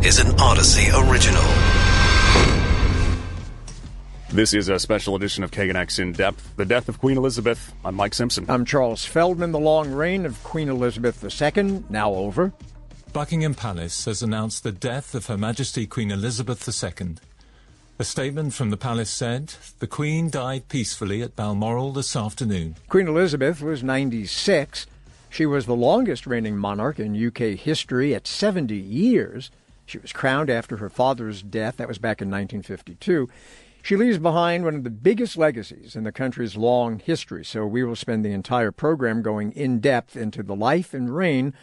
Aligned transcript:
This 0.00 0.20
is 0.20 0.24
an 0.24 0.36
Audacy 0.36 1.10
original. 1.10 1.42
This 4.30 4.54
is 4.54 4.68
a 4.68 4.78
special 4.78 5.16
edition 5.16 5.42
of 5.42 5.50
KNX 5.50 5.98
In 5.98 6.12
Depth, 6.12 6.54
The 6.56 6.64
Death 6.64 6.88
of 6.88 7.00
Queen 7.00 7.16
Elizabeth. 7.16 7.74
I'm 7.84 7.96
Mike 7.96 8.14
Simpson. 8.14 8.46
I'm 8.48 8.64
Charles 8.64 9.04
Feldman. 9.04 9.50
The 9.50 9.58
long 9.58 9.90
reign 9.90 10.24
of 10.24 10.40
Queen 10.44 10.68
Elizabeth 10.68 11.24
II, 11.42 11.82
now 11.90 12.14
over. 12.14 12.52
Buckingham 13.12 13.54
Palace 13.54 14.04
has 14.04 14.22
announced 14.22 14.62
the 14.62 14.70
death 14.70 15.16
of 15.16 15.26
Her 15.26 15.36
Majesty 15.36 15.84
Queen 15.84 16.12
Elizabeth 16.12 16.68
II. 16.68 17.16
A 17.98 18.04
statement 18.04 18.54
from 18.54 18.70
the 18.70 18.76
palace 18.76 19.10
said 19.10 19.54
the 19.80 19.88
Queen 19.88 20.30
died 20.30 20.68
peacefully 20.68 21.22
at 21.22 21.34
Balmoral 21.34 21.92
this 21.92 22.14
afternoon. 22.14 22.76
Queen 22.88 23.08
Elizabeth 23.08 23.60
was 23.60 23.82
96. 23.82 24.86
She 25.28 25.44
was 25.44 25.66
the 25.66 25.74
longest 25.74 26.24
reigning 26.24 26.56
monarch 26.56 27.00
in 27.00 27.26
UK 27.26 27.58
history 27.58 28.14
at 28.14 28.28
70 28.28 28.76
years. 28.76 29.50
She 29.88 29.98
was 29.98 30.12
crowned 30.12 30.50
after 30.50 30.76
her 30.76 30.90
father's 30.90 31.42
death. 31.42 31.78
That 31.78 31.88
was 31.88 31.98
back 31.98 32.20
in 32.20 32.28
1952. 32.28 33.28
She 33.82 33.96
leaves 33.96 34.18
behind 34.18 34.64
one 34.64 34.74
of 34.74 34.84
the 34.84 34.90
biggest 34.90 35.38
legacies 35.38 35.96
in 35.96 36.04
the 36.04 36.12
country's 36.12 36.56
long 36.56 36.98
history, 36.98 37.42
so 37.42 37.64
we 37.64 37.82
will 37.82 37.96
spend 37.96 38.22
the 38.22 38.32
entire 38.32 38.70
program 38.70 39.22
going 39.22 39.52
in 39.52 39.80
depth 39.80 40.14
into 40.14 40.42
the 40.42 40.54
life 40.54 40.92
and 40.92 41.14
reign 41.14 41.54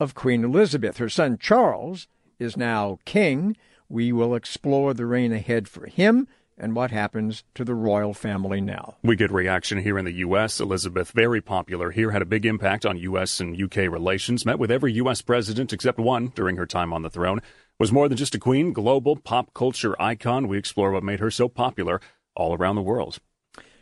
of 0.00 0.14
Queen 0.14 0.44
Elizabeth. 0.44 0.96
Her 0.96 1.10
son 1.10 1.36
Charles 1.36 2.08
is 2.38 2.56
now 2.56 3.00
king. 3.04 3.54
We 3.88 4.12
will 4.12 4.34
explore 4.34 4.94
the 4.94 5.04
reign 5.04 5.32
ahead 5.32 5.68
for 5.68 5.86
him 5.86 6.26
and 6.56 6.74
what 6.74 6.90
happens 6.90 7.42
to 7.54 7.64
the 7.64 7.74
royal 7.74 8.14
family 8.14 8.60
now. 8.60 8.96
We 9.02 9.16
get 9.16 9.32
reaction 9.32 9.78
here 9.78 9.98
in 9.98 10.04
the 10.04 10.12
U.S. 10.12 10.60
Elizabeth, 10.60 11.10
very 11.10 11.40
popular 11.40 11.90
here, 11.90 12.12
had 12.12 12.22
a 12.22 12.26
big 12.26 12.46
impact 12.46 12.86
on 12.86 12.96
U.S. 12.96 13.40
and 13.40 13.58
U.K. 13.58 13.88
relations, 13.88 14.46
met 14.46 14.58
with 14.58 14.70
every 14.70 14.92
U.S. 14.94 15.20
president 15.20 15.72
except 15.72 15.98
one 15.98 16.28
during 16.28 16.56
her 16.56 16.66
time 16.66 16.92
on 16.92 17.02
the 17.02 17.10
throne 17.10 17.40
was 17.78 17.92
more 17.92 18.08
than 18.08 18.16
just 18.16 18.34
a 18.34 18.38
queen, 18.38 18.72
global 18.72 19.16
pop 19.16 19.52
culture 19.54 20.00
icon. 20.00 20.48
We 20.48 20.58
explore 20.58 20.92
what 20.92 21.02
made 21.02 21.20
her 21.20 21.30
so 21.30 21.48
popular 21.48 22.00
all 22.34 22.54
around 22.54 22.76
the 22.76 22.82
world. 22.82 23.18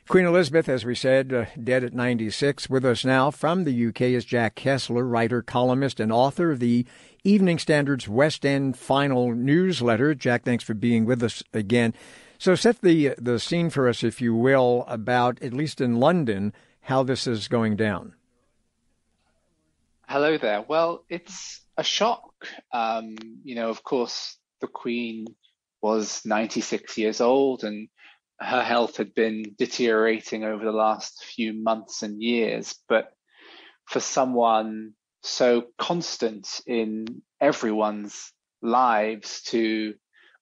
Queen 0.08 0.26
Elizabeth, 0.26 0.68
as 0.68 0.84
we 0.84 0.94
said, 0.94 1.32
uh, 1.32 1.44
dead 1.62 1.84
at 1.84 1.94
96. 1.94 2.68
With 2.68 2.84
us 2.84 3.04
now 3.04 3.30
from 3.30 3.64
the 3.64 3.86
UK 3.86 4.02
is 4.02 4.24
Jack 4.24 4.56
Kessler, 4.56 5.06
writer, 5.06 5.42
columnist, 5.42 6.00
and 6.00 6.12
author 6.12 6.50
of 6.50 6.58
the 6.58 6.84
Evening 7.24 7.58
Standard's 7.58 8.08
West 8.08 8.44
End 8.44 8.76
Final 8.76 9.32
newsletter. 9.32 10.14
Jack, 10.14 10.44
thanks 10.44 10.64
for 10.64 10.74
being 10.74 11.04
with 11.04 11.22
us 11.22 11.42
again. 11.54 11.94
So, 12.36 12.56
set 12.56 12.80
the 12.80 13.14
the 13.16 13.38
scene 13.38 13.70
for 13.70 13.88
us, 13.88 14.02
if 14.02 14.20
you 14.20 14.34
will, 14.34 14.84
about 14.88 15.40
at 15.40 15.52
least 15.52 15.80
in 15.80 16.00
London 16.00 16.52
how 16.82 17.04
this 17.04 17.28
is 17.28 17.46
going 17.46 17.76
down. 17.76 18.14
Hello 20.08 20.36
there. 20.36 20.62
Well, 20.62 21.04
it's 21.08 21.61
a 21.76 21.84
shock. 21.84 22.32
Um, 22.72 23.16
you 23.44 23.54
know, 23.54 23.70
of 23.70 23.82
course, 23.82 24.38
the 24.60 24.66
Queen 24.66 25.26
was 25.80 26.22
96 26.24 26.96
years 26.98 27.20
old 27.20 27.64
and 27.64 27.88
her 28.40 28.62
health 28.62 28.96
had 28.96 29.14
been 29.14 29.54
deteriorating 29.56 30.44
over 30.44 30.64
the 30.64 30.72
last 30.72 31.24
few 31.24 31.52
months 31.52 32.02
and 32.02 32.22
years. 32.22 32.74
But 32.88 33.12
for 33.86 34.00
someone 34.00 34.92
so 35.22 35.66
constant 35.78 36.60
in 36.66 37.22
everyone's 37.40 38.32
lives 38.60 39.42
to 39.42 39.94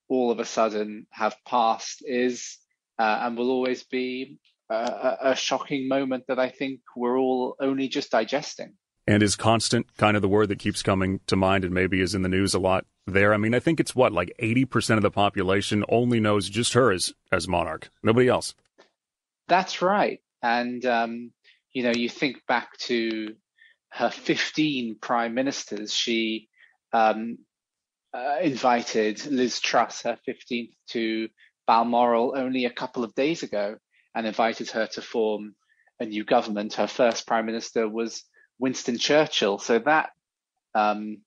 all 0.08 0.30
of 0.30 0.40
a 0.40 0.44
sudden 0.44 1.06
have 1.10 1.36
passed 1.46 2.02
is 2.06 2.58
uh, 2.98 3.20
and 3.22 3.36
will 3.36 3.50
always 3.50 3.84
be 3.84 4.38
a, 4.68 5.16
a 5.22 5.36
shocking 5.36 5.88
moment 5.88 6.24
that 6.28 6.38
I 6.38 6.50
think 6.50 6.80
we're 6.96 7.18
all 7.18 7.56
only 7.60 7.88
just 7.88 8.10
digesting 8.10 8.74
and 9.06 9.22
is 9.22 9.36
constant 9.36 9.96
kind 9.96 10.16
of 10.16 10.22
the 10.22 10.28
word 10.28 10.48
that 10.48 10.58
keeps 10.58 10.82
coming 10.82 11.20
to 11.26 11.36
mind 11.36 11.64
and 11.64 11.74
maybe 11.74 12.00
is 12.00 12.14
in 12.14 12.22
the 12.22 12.28
news 12.28 12.54
a 12.54 12.58
lot 12.58 12.86
there. 13.06 13.34
I 13.34 13.36
mean, 13.36 13.54
I 13.54 13.60
think 13.60 13.80
it's 13.80 13.94
what, 13.94 14.12
like 14.12 14.34
80% 14.40 14.96
of 14.96 15.02
the 15.02 15.10
population 15.10 15.84
only 15.88 16.20
knows 16.20 16.48
just 16.48 16.74
her 16.74 16.92
as, 16.92 17.12
as 17.32 17.48
monarch, 17.48 17.90
nobody 18.02 18.28
else. 18.28 18.54
That's 19.48 19.82
right. 19.82 20.20
And, 20.42 20.84
um, 20.86 21.32
you 21.72 21.82
know, 21.82 21.92
you 21.92 22.08
think 22.08 22.46
back 22.46 22.76
to 22.78 23.34
her 23.90 24.10
15 24.10 24.96
prime 25.00 25.34
ministers. 25.34 25.92
She 25.92 26.48
um, 26.92 27.38
uh, 28.14 28.36
invited 28.40 29.26
Liz 29.26 29.60
Truss, 29.60 30.02
her 30.02 30.18
15th, 30.28 30.72
to 30.90 31.28
Balmoral 31.66 32.34
only 32.36 32.64
a 32.64 32.70
couple 32.70 33.04
of 33.04 33.14
days 33.14 33.42
ago 33.42 33.76
and 34.14 34.26
invited 34.26 34.70
her 34.70 34.86
to 34.88 35.02
form 35.02 35.54
a 36.00 36.06
new 36.06 36.24
government. 36.24 36.74
Her 36.74 36.86
first 36.86 37.26
prime 37.26 37.46
minister 37.46 37.88
was 37.88 38.24
Winston 38.60 38.98
Churchill. 38.98 39.58
So 39.60 39.80
that 39.80 40.10
um, 40.74 41.18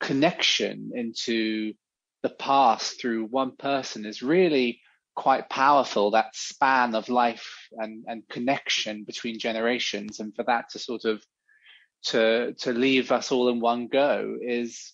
connection 0.00 0.92
into 0.94 1.74
the 2.22 2.30
past 2.30 3.00
through 3.00 3.26
one 3.26 3.56
person 3.56 4.06
is 4.06 4.22
really 4.22 4.80
quite 5.16 5.50
powerful. 5.50 6.12
That 6.12 6.36
span 6.36 6.94
of 6.94 7.08
life 7.10 7.68
and, 7.72 8.04
and 8.08 8.28
connection 8.28 9.04
between 9.04 9.38
generations, 9.38 10.20
and 10.20 10.34
for 10.34 10.44
that 10.44 10.70
to 10.72 10.80
sort 10.80 11.06
of 11.06 11.22
to 12.04 12.54
to 12.60 12.72
leave 12.72 13.12
us 13.12 13.32
all 13.32 13.48
in 13.50 13.60
one 13.60 13.88
go 13.88 14.36
is 14.42 14.92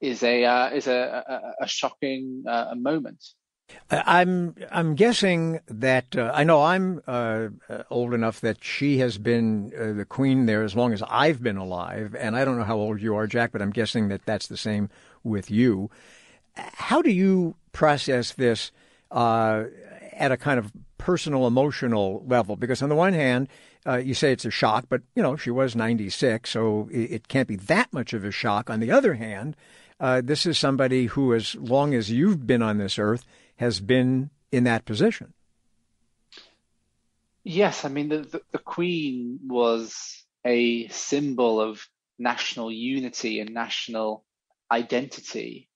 is 0.00 0.22
a 0.24 0.44
uh, 0.44 0.70
is 0.70 0.88
a, 0.88 1.24
a, 1.28 1.64
a 1.64 1.68
shocking 1.68 2.44
uh, 2.48 2.74
moment. 2.76 3.24
I'm 3.92 4.54
I'm 4.70 4.94
guessing 4.94 5.60
that 5.66 6.16
uh, 6.16 6.30
I 6.34 6.44
know 6.44 6.62
I'm 6.62 7.02
uh, 7.06 7.48
uh, 7.68 7.82
old 7.90 8.14
enough 8.14 8.40
that 8.40 8.64
she 8.64 8.98
has 8.98 9.18
been 9.18 9.72
uh, 9.78 9.92
the 9.92 10.06
queen 10.06 10.46
there 10.46 10.62
as 10.62 10.74
long 10.74 10.92
as 10.92 11.02
I've 11.08 11.42
been 11.42 11.58
alive, 11.58 12.16
and 12.18 12.36
I 12.36 12.44
don't 12.44 12.56
know 12.56 12.64
how 12.64 12.76
old 12.76 13.02
you 13.02 13.14
are, 13.14 13.26
Jack, 13.26 13.52
but 13.52 13.60
I'm 13.60 13.70
guessing 13.70 14.08
that 14.08 14.24
that's 14.24 14.46
the 14.46 14.56
same 14.56 14.88
with 15.22 15.50
you. 15.50 15.90
How 16.56 17.02
do 17.02 17.10
you 17.10 17.54
process 17.72 18.32
this 18.32 18.72
uh, 19.10 19.64
at 20.12 20.32
a 20.32 20.36
kind 20.38 20.58
of 20.58 20.72
personal, 20.96 21.46
emotional 21.46 22.24
level? 22.26 22.56
Because 22.56 22.82
on 22.82 22.88
the 22.88 22.94
one 22.94 23.12
hand, 23.12 23.48
uh, 23.86 23.96
you 23.96 24.14
say 24.14 24.32
it's 24.32 24.46
a 24.46 24.50
shock, 24.50 24.86
but 24.88 25.02
you 25.14 25.22
know 25.22 25.36
she 25.36 25.50
was 25.50 25.76
96, 25.76 26.48
so 26.48 26.88
it, 26.90 27.12
it 27.12 27.28
can't 27.28 27.48
be 27.48 27.56
that 27.56 27.92
much 27.92 28.14
of 28.14 28.24
a 28.24 28.30
shock. 28.30 28.70
On 28.70 28.80
the 28.80 28.90
other 28.90 29.14
hand, 29.14 29.54
this 30.00 30.46
is 30.46 30.58
somebody 30.58 31.06
who, 31.06 31.34
as 31.34 31.54
long 31.56 31.92
as 31.92 32.10
you've 32.10 32.46
been 32.46 32.62
on 32.62 32.78
this 32.78 32.98
earth 32.98 33.26
has 33.62 33.78
been 33.78 34.28
in 34.50 34.64
that 34.64 34.84
position. 34.84 35.32
Yes, 37.44 37.84
I 37.84 37.88
mean 37.88 38.08
the, 38.08 38.18
the, 38.18 38.42
the 38.50 38.58
Queen 38.58 39.38
was 39.46 40.24
a 40.44 40.88
symbol 40.88 41.60
of 41.60 41.86
national 42.18 42.72
unity 42.72 43.38
and 43.38 43.54
national 43.54 44.24
identity, 44.70 45.68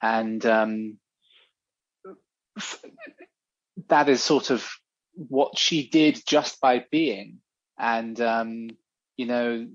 and 0.00 0.44
um, 0.46 0.96
that 3.88 4.08
is 4.08 4.22
sort 4.22 4.48
of 4.48 4.66
what 5.12 5.58
she 5.58 5.86
did 5.88 6.22
just 6.26 6.62
by 6.62 6.82
being. 6.90 7.40
And 7.78 8.18
um, 8.22 8.70
you 9.18 9.26
know, 9.26 9.68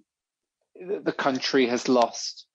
the 1.03 1.13
country 1.13 1.67
has 1.67 1.87
lost 1.87 2.47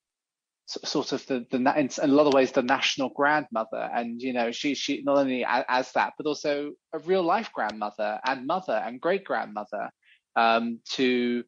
sort 0.67 1.13
of 1.13 1.27
the, 1.27 1.47
the 1.51 1.59
in 1.79 1.89
a 2.03 2.07
lot 2.07 2.27
of 2.27 2.33
ways 2.33 2.53
the 2.53 2.63
national 2.63 3.11
grandmother. 3.11 3.91
And 3.95 4.21
you 4.21 4.33
know 4.33 4.53
she 4.53 4.75
she 4.75 5.03
not 5.03 5.19
only 5.19 5.45
as 5.47 5.93
that 5.93 6.15
but 6.17 6.27
also 6.27 6.73
a 6.93 6.99
real 7.01 7.23
life 7.23 7.51
grandmother 7.53 8.19
and 8.27 8.47
mother 8.47 8.83
and 8.85 9.01
great 9.01 9.25
grandmother 9.25 9.91
um, 10.37 10.81
to 10.93 11.45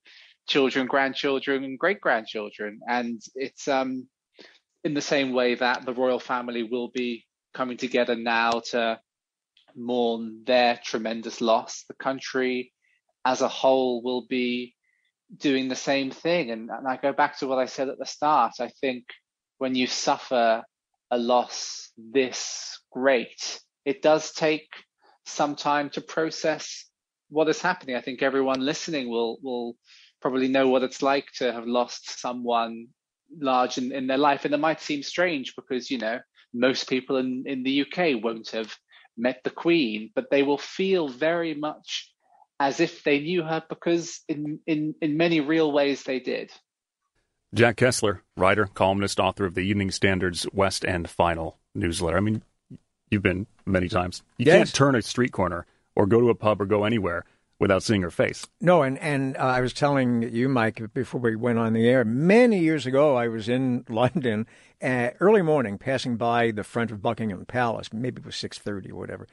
children 0.49 0.87
grandchildren 0.87 1.65
and 1.65 1.77
great 1.77 2.01
grandchildren 2.01 2.79
and 2.87 3.21
it's 3.35 3.67
um 3.67 4.07
in 4.85 4.95
the 4.95 5.01
same 5.01 5.33
way 5.33 5.57
that 5.57 5.85
the 5.85 5.93
royal 5.93 6.21
family 6.21 6.63
will 6.63 6.89
be 6.95 7.27
coming 7.53 7.77
together 7.77 8.15
now 8.15 8.61
to 8.71 9.01
mourn 9.75 10.45
their 10.47 10.79
tremendous 10.85 11.41
loss. 11.41 11.85
The 11.89 11.95
country 11.95 12.73
as 13.25 13.41
a 13.41 13.49
whole 13.49 14.01
will 14.01 14.27
be 14.29 14.76
doing 15.35 15.69
the 15.69 15.77
same 15.77 16.11
thing. 16.11 16.51
And, 16.51 16.71
and 16.71 16.87
I 16.87 16.97
go 16.97 17.13
back 17.13 17.39
to 17.39 17.47
what 17.47 17.59
I 17.59 17.67
said 17.67 17.89
at 17.89 17.99
the 17.99 18.07
start. 18.07 18.55
I 18.61 18.69
think 18.69 19.05
when 19.59 19.75
you 19.75 19.87
suffer 19.87 20.63
a 21.11 21.19
loss 21.19 21.91
this 21.97 22.81
great, 22.91 23.61
it 23.85 24.03
does 24.03 24.33
take 24.33 24.69
some 25.25 25.57
time 25.57 25.91
to 25.91 26.01
process 26.01 26.85
what 27.29 27.49
is 27.49 27.61
happening. 27.61 27.97
I 27.97 28.01
think 28.01 28.23
everyone 28.23 28.61
listening 28.61 29.09
will 29.09 29.39
will 29.43 29.77
probably 30.21 30.49
know 30.49 30.69
what 30.69 30.83
it's 30.83 31.03
like 31.03 31.27
to 31.39 31.53
have 31.53 31.67
lost 31.67 32.21
someone 32.21 32.89
large 33.39 33.79
in, 33.79 33.93
in 33.93 34.07
their 34.07 34.19
life. 34.19 34.45
And 34.45 34.55
it 34.55 34.59
might 34.59 34.81
seem 34.81 35.03
strange 35.03 35.55
because, 35.55 35.91
you 35.91 35.99
know, 35.99 36.21
most 36.55 36.89
people 36.89 37.17
in, 37.17 37.45
in 37.47 37.63
the 37.63 37.83
UK 37.83 38.23
won't 38.23 38.51
have 38.51 38.75
met 39.17 39.43
the 39.45 39.51
Queen, 39.51 40.11
but 40.15 40.31
they 40.31 40.43
will 40.43 40.59
feel 40.59 41.09
very 41.09 41.55
much 41.55 42.13
as 42.59 42.81
if 42.81 43.05
they 43.05 43.21
knew 43.21 43.43
her 43.43 43.63
because 43.69 44.21
in, 44.29 44.61
in, 44.67 44.95
in 45.01 45.17
many 45.17 45.41
real 45.41 45.71
ways 45.71 46.03
they 46.03 46.21
did. 46.21 46.51
Jack 47.55 47.77
Kessler, 47.77 48.23
writer, 48.37 48.67
columnist, 48.67 49.21
author 49.21 49.45
of 49.45 49.55
the 49.55 49.61
Evening 49.61 49.91
Standard's 49.91 50.47
West 50.53 50.85
End 50.85 51.09
Final 51.09 51.59
newsletter. 51.75 52.17
I 52.17 52.21
mean, 52.21 52.43
you've 53.11 53.23
been 53.23 53.47
many 53.65 53.89
times. 53.89 54.23
You 54.39 54.47
yes. 54.47 54.57
can't 54.57 54.75
turn 54.75 54.95
a 54.95 55.03
street 55.03 55.33
corner 55.33 55.67
or 55.95 56.07
go 56.07 56.21
to 56.21 56.31
a 56.31 56.35
pub 56.35 56.61
or 56.61 56.67
go 56.67 56.85
anywhere 56.85 57.25
without 57.59 57.83
seeing 57.83 58.03
her 58.03 58.11
face. 58.11 58.47
No, 58.61 58.83
and 58.83 58.99
and 58.99 59.37
uh, 59.37 59.41
I 59.41 59.61
was 59.61 59.73
telling 59.73 60.23
you, 60.23 60.49
Mike, 60.49 60.93
before 60.93 61.21
we 61.21 61.37
went 61.37 61.59
on 61.59 61.73
the 61.73 61.89
air, 61.89 62.05
many 62.05 62.59
years 62.61 62.87
ago, 62.87 63.17
I 63.17 63.29
was 63.29 63.49
in 63.49 63.85
London, 63.89 64.47
uh, 64.83 65.11
early 65.21 65.43
morning, 65.43 65.79
passing 65.79 66.17
by 66.17 66.51
the 66.51 66.65
front 66.65 66.91
of 66.91 67.01
Buckingham 67.03 67.45
Palace. 67.47 67.93
Maybe 67.93 68.21
it 68.21 68.27
was 68.27 68.37
six 68.37 68.59
thirty 68.59 68.91
or 68.91 68.99
whatever, 68.99 69.27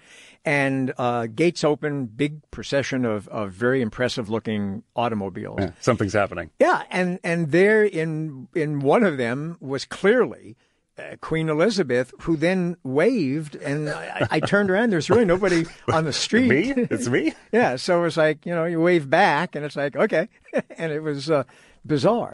and 0.46 0.94
uh, 0.98 1.28
gates 1.28 1.64
open, 1.64 2.06
big 2.06 2.50
procession 2.52 3.06
of, 3.06 3.28
of 3.30 3.52
very 3.52 3.82
impressive 3.82 4.30
looking 4.30 4.84
automobiles. 4.96 5.60
Yeah, 5.60 5.72
something's 5.80 6.14
happening. 6.14 6.52
Yeah, 6.60 6.84
and 6.90 7.20
and 7.24 7.52
there 7.52 7.84
in 7.84 8.48
in 8.56 8.80
one 8.80 9.04
of 9.04 9.18
them 9.18 9.58
was 9.60 9.86
clearly 9.86 10.56
uh, 10.98 11.16
Queen 11.22 11.50
Elizabeth, 11.50 12.14
who 12.22 12.38
then 12.38 12.78
waved, 12.84 13.56
and 13.56 13.90
I, 13.90 14.28
I 14.30 14.40
turned 14.40 14.70
around. 14.70 14.92
There's 14.92 15.10
really 15.10 15.26
nobody 15.26 15.66
on 15.92 16.06
the 16.06 16.14
street. 16.14 16.48
me? 16.48 16.86
It's 16.90 17.08
me? 17.08 17.34
yeah. 17.52 17.76
So 17.78 18.00
it 18.00 18.04
was 18.04 18.18
like 18.18 18.46
you 18.46 18.54
know 18.54 18.66
you 18.66 18.80
wave 18.80 19.10
back, 19.10 19.56
and 19.56 19.66
it's 19.66 19.76
like 19.76 19.96
okay, 19.96 20.30
and 20.78 20.92
it 20.92 21.02
was 21.02 21.30
uh, 21.30 21.44
bizarre. 21.86 22.34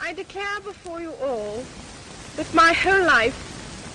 I 0.00 0.12
declare 0.12 0.60
before 0.60 1.00
you 1.00 1.12
all 1.22 1.64
that 2.36 2.52
my 2.54 2.72
whole 2.72 3.04
life, 3.04 3.34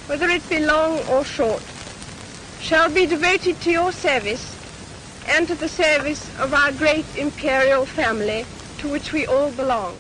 whether 0.08 0.28
it 0.30 0.48
be 0.50 0.60
long 0.60 1.00
or 1.10 1.24
short, 1.24 1.64
shall 2.60 2.92
be 2.92 3.06
devoted 3.06 3.60
to 3.62 3.72
your 3.72 3.92
service 3.92 4.58
and 5.28 5.48
to 5.48 5.56
the 5.56 5.70
service 5.70 6.28
of 6.40 6.54
our 6.54 6.72
great 6.74 7.06
imperial 7.18 7.86
family 7.86 8.46
to 8.80 8.90
which 8.90 9.14
we 9.14 9.26
all 9.26 9.52
belong. 9.52 9.96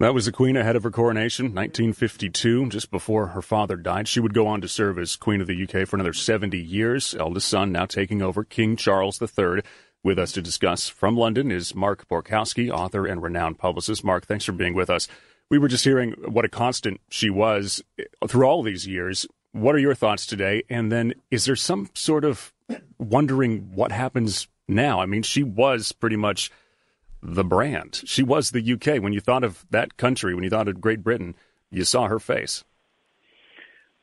That 0.00 0.14
was 0.14 0.26
the 0.26 0.32
Queen 0.32 0.56
ahead 0.56 0.76
of 0.76 0.84
her 0.84 0.90
coronation, 0.90 1.46
1952, 1.46 2.68
just 2.68 2.90
before 2.90 3.28
her 3.28 3.42
father 3.42 3.76
died. 3.76 4.06
She 4.06 4.20
would 4.20 4.34
go 4.34 4.46
on 4.46 4.60
to 4.60 4.68
serve 4.68 4.98
as 4.98 5.16
Queen 5.16 5.40
of 5.40 5.48
the 5.48 5.60
UK 5.60 5.88
for 5.88 5.96
another 5.96 6.12
70 6.12 6.56
years. 6.56 7.16
Eldest 7.18 7.48
son 7.48 7.72
now 7.72 7.86
taking 7.86 8.22
over, 8.22 8.44
King 8.44 8.76
Charles 8.76 9.20
III. 9.20 9.62
With 10.04 10.18
us 10.18 10.30
to 10.32 10.42
discuss 10.42 10.88
from 10.88 11.16
London 11.16 11.50
is 11.50 11.74
Mark 11.74 12.06
Borkowski, 12.08 12.70
author 12.70 13.06
and 13.06 13.20
renowned 13.20 13.58
publicist. 13.58 14.04
Mark, 14.04 14.26
thanks 14.26 14.44
for 14.44 14.52
being 14.52 14.74
with 14.74 14.88
us. 14.88 15.08
We 15.50 15.58
were 15.58 15.68
just 15.68 15.84
hearing 15.84 16.12
what 16.26 16.44
a 16.44 16.48
constant 16.48 17.00
she 17.08 17.30
was 17.30 17.82
through 18.26 18.46
all 18.46 18.62
these 18.62 18.86
years. 18.86 19.26
What 19.52 19.74
are 19.74 19.78
your 19.78 19.94
thoughts 19.94 20.26
today? 20.26 20.62
And 20.68 20.92
then 20.92 21.14
is 21.30 21.46
there 21.46 21.56
some 21.56 21.88
sort 21.94 22.24
of 22.24 22.52
wondering 22.98 23.70
what 23.74 23.92
happens 23.92 24.46
now? 24.66 25.00
I 25.00 25.06
mean, 25.06 25.22
she 25.22 25.42
was 25.42 25.92
pretty 25.92 26.16
much 26.16 26.50
the 27.22 27.44
brand. 27.44 28.02
She 28.04 28.22
was 28.22 28.50
the 28.50 28.72
UK. 28.72 29.02
When 29.02 29.12
you 29.12 29.20
thought 29.20 29.44
of 29.44 29.64
that 29.70 29.96
country, 29.96 30.34
when 30.34 30.44
you 30.44 30.50
thought 30.50 30.68
of 30.68 30.80
Great 30.80 31.02
Britain, 31.02 31.34
you 31.70 31.84
saw 31.84 32.08
her 32.08 32.18
face. 32.18 32.64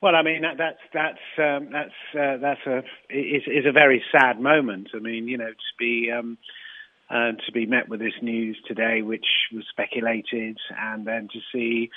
Well, 0.01 0.15
I 0.15 0.21
mean 0.21 0.41
that, 0.41 0.57
that's 0.57 0.79
that's 0.93 1.39
um, 1.39 1.69
that's 1.71 1.89
uh, 2.13 2.37
that's 2.37 2.59
a 2.67 2.79
is, 3.09 3.43
is 3.47 3.65
a 3.65 3.71
very 3.71 4.03
sad 4.11 4.39
moment. 4.39 4.89
I 4.93 4.99
mean, 4.99 5.27
you 5.27 5.37
know, 5.37 5.49
to 5.49 5.73
be 5.79 6.11
um, 6.11 6.37
uh, 7.09 7.31
to 7.45 7.51
be 7.53 7.65
met 7.65 7.89
with 7.89 7.99
this 7.99 8.13
news 8.21 8.57
today, 8.67 9.01
which 9.01 9.25
was 9.53 9.63
speculated, 9.69 10.57
and 10.77 11.05
then 11.05 11.27
to 11.33 11.39
see 11.53 11.89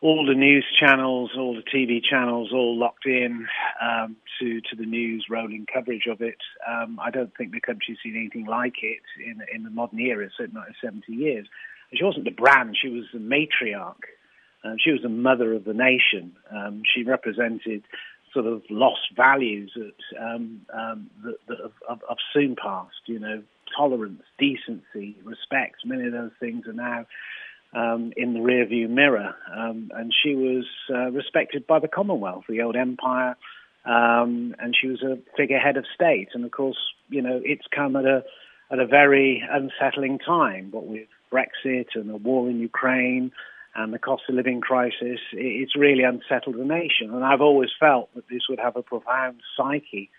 all 0.00 0.24
the 0.24 0.34
news 0.34 0.64
channels, 0.78 1.32
all 1.36 1.54
the 1.54 1.62
TV 1.62 2.00
channels, 2.02 2.50
all 2.52 2.78
locked 2.78 3.04
in 3.04 3.46
um, 3.82 4.16
to 4.40 4.60
to 4.60 4.76
the 4.76 4.86
news, 4.86 5.26
rolling 5.28 5.66
coverage 5.72 6.06
of 6.10 6.20
it. 6.20 6.38
Um, 6.66 6.98
I 7.02 7.10
don't 7.10 7.36
think 7.36 7.52
the 7.52 7.60
country's 7.60 7.98
seen 8.02 8.16
anything 8.16 8.46
like 8.46 8.76
it 8.82 9.02
in 9.24 9.42
in 9.52 9.64
the 9.64 9.70
modern 9.70 9.98
era, 9.98 10.28
certainly 10.36 10.60
not 10.60 10.68
in 10.68 10.74
70 10.82 11.12
years. 11.12 11.46
she 11.92 12.04
wasn't 12.04 12.24
the 12.24 12.30
brand; 12.30 12.76
she 12.80 12.88
was 12.88 13.04
the 13.12 13.18
matriarch. 13.18 14.04
Um, 14.64 14.76
she 14.82 14.90
was 14.90 15.02
the 15.02 15.08
mother 15.08 15.52
of 15.52 15.64
the 15.64 15.74
nation. 15.74 16.32
Um, 16.50 16.82
she 16.84 17.02
represented 17.04 17.84
sort 18.32 18.46
of 18.46 18.62
lost 18.70 19.14
values 19.16 19.72
that, 19.74 20.20
um, 20.20 20.60
um, 20.72 21.10
that, 21.24 21.36
that 21.48 21.58
have, 21.88 22.18
soon 22.32 22.56
passed. 22.56 23.02
You 23.06 23.18
know, 23.18 23.42
tolerance, 23.76 24.22
decency, 24.38 25.16
respect. 25.24 25.76
Many 25.84 26.06
of 26.06 26.12
those 26.12 26.32
things 26.40 26.66
are 26.66 26.72
now 26.72 27.06
um, 27.74 28.12
in 28.16 28.34
the 28.34 28.40
rearview 28.40 28.88
mirror. 28.88 29.34
Um, 29.54 29.90
and 29.94 30.12
she 30.22 30.34
was 30.34 30.64
uh, 30.90 31.10
respected 31.10 31.66
by 31.66 31.78
the 31.78 31.88
Commonwealth, 31.88 32.44
the 32.48 32.62
old 32.62 32.76
empire, 32.76 33.36
um, 33.84 34.54
and 34.58 34.76
she 34.78 34.88
was 34.88 35.02
a 35.02 35.18
figurehead 35.36 35.76
of 35.76 35.84
state. 35.94 36.28
And 36.34 36.44
of 36.44 36.50
course, 36.50 36.78
you 37.08 37.22
know, 37.22 37.40
it's 37.44 37.66
come 37.74 37.96
at 37.96 38.04
a 38.04 38.24
at 38.70 38.78
a 38.78 38.86
very 38.86 39.42
unsettling 39.50 40.18
time. 40.18 40.70
But 40.70 40.86
with 40.86 41.08
Brexit 41.32 41.88
and 41.94 42.08
the 42.08 42.16
war 42.16 42.48
in 42.50 42.58
Ukraine 42.58 43.32
and 43.74 43.92
the 43.92 43.98
cost 43.98 44.24
of 44.28 44.34
living 44.34 44.60
crisis, 44.60 45.20
it's 45.32 45.76
really 45.76 46.02
unsettled 46.02 46.56
the 46.56 46.64
nation. 46.64 47.14
And 47.14 47.24
I've 47.24 47.40
always 47.40 47.70
felt 47.78 48.14
that 48.14 48.28
this 48.28 48.42
would 48.48 48.58
have 48.58 48.76
a 48.76 48.82
profound 48.82 49.40
psyche 49.56 50.10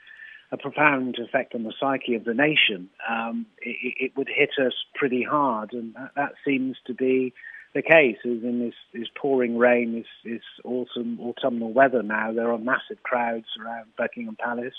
a 0.51 0.57
profound 0.57 1.17
effect 1.19 1.53
on 1.53 1.63
the 1.63 1.73
psyche 1.79 2.15
of 2.15 2.25
the 2.25 2.33
nation, 2.33 2.89
um, 3.09 3.45
it, 3.61 3.95
it, 3.99 4.17
would 4.17 4.27
hit 4.27 4.51
us 4.63 4.73
pretty 4.95 5.23
hard, 5.23 5.73
and 5.73 5.93
that, 5.93 6.11
that, 6.15 6.31
seems 6.45 6.77
to 6.87 6.93
be 6.93 7.33
the 7.75 7.83
case. 7.83 8.17
As 8.25 8.43
in 8.43 8.59
this, 8.59 8.73
this 8.93 9.07
pouring 9.15 9.57
rain, 9.57 9.93
this, 9.93 10.31
this 10.33 10.41
autumn 10.65 11.19
autumnal 11.21 11.71
weather 11.71 12.01
now, 12.01 12.33
there 12.33 12.51
are 12.51 12.57
massive 12.57 13.03
crowds 13.03 13.45
around 13.63 13.87
Buckingham 13.95 14.37
Palace, 14.43 14.73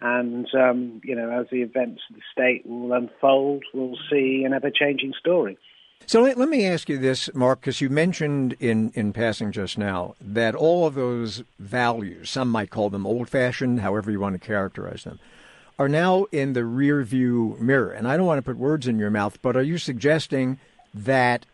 and 0.00 0.46
um, 0.54 1.00
you 1.02 1.16
know, 1.16 1.40
as 1.40 1.46
the 1.50 1.62
events 1.62 2.02
of 2.08 2.16
the 2.16 2.22
state 2.30 2.64
will 2.64 2.92
unfold, 2.92 3.64
we'll 3.74 3.98
see 4.10 4.44
an 4.46 4.54
ever-changing 4.54 5.14
story. 5.18 5.58
So 6.06 6.22
let, 6.22 6.36
let 6.36 6.48
me 6.48 6.66
ask 6.66 6.88
you 6.88 6.98
this, 6.98 7.32
Mark, 7.34 7.60
because 7.60 7.80
you 7.80 7.88
mentioned 7.88 8.54
in, 8.58 8.90
in 8.94 9.12
passing 9.12 9.52
just 9.52 9.78
now 9.78 10.16
that 10.20 10.54
all 10.54 10.86
of 10.86 10.94
those 10.94 11.44
values, 11.58 12.30
some 12.30 12.48
might 12.48 12.70
call 12.70 12.90
them 12.90 13.06
old 13.06 13.28
fashioned, 13.28 13.80
however 13.80 14.10
you 14.10 14.18
want 14.18 14.40
to 14.40 14.44
characterize 14.44 15.04
them, 15.04 15.20
are 15.78 15.88
now 15.88 16.26
in 16.32 16.52
the 16.52 16.64
rear 16.64 17.02
view 17.02 17.56
mirror. 17.60 17.92
And 17.92 18.08
I 18.08 18.16
don't 18.16 18.26
want 18.26 18.38
to 18.38 18.42
put 18.42 18.56
words 18.56 18.88
in 18.88 18.98
your 18.98 19.10
mouth, 19.10 19.38
but 19.40 19.56
are 19.56 19.62
you 19.62 19.78
suggesting 19.78 20.58
that 20.92 21.46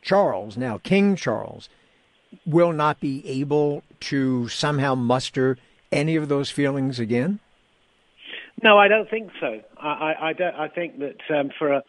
Charles, 0.00 0.56
now 0.56 0.78
King 0.78 1.16
Charles, 1.16 1.68
will 2.46 2.72
not 2.72 3.00
be 3.00 3.26
able 3.28 3.82
to 4.00 4.48
somehow 4.48 4.94
muster 4.94 5.58
any 5.90 6.16
of 6.16 6.28
those 6.28 6.50
feelings 6.50 7.00
again? 7.00 7.40
No, 8.62 8.78
I 8.78 8.88
don't 8.88 9.08
think 9.08 9.30
so. 9.40 9.60
I, 9.76 9.88
I, 9.88 10.28
I 10.28 10.32
don't. 10.32 10.54
I 10.54 10.68
think 10.68 10.98
that 10.98 11.16
um, 11.30 11.50
for 11.58 11.72
a 11.72 11.82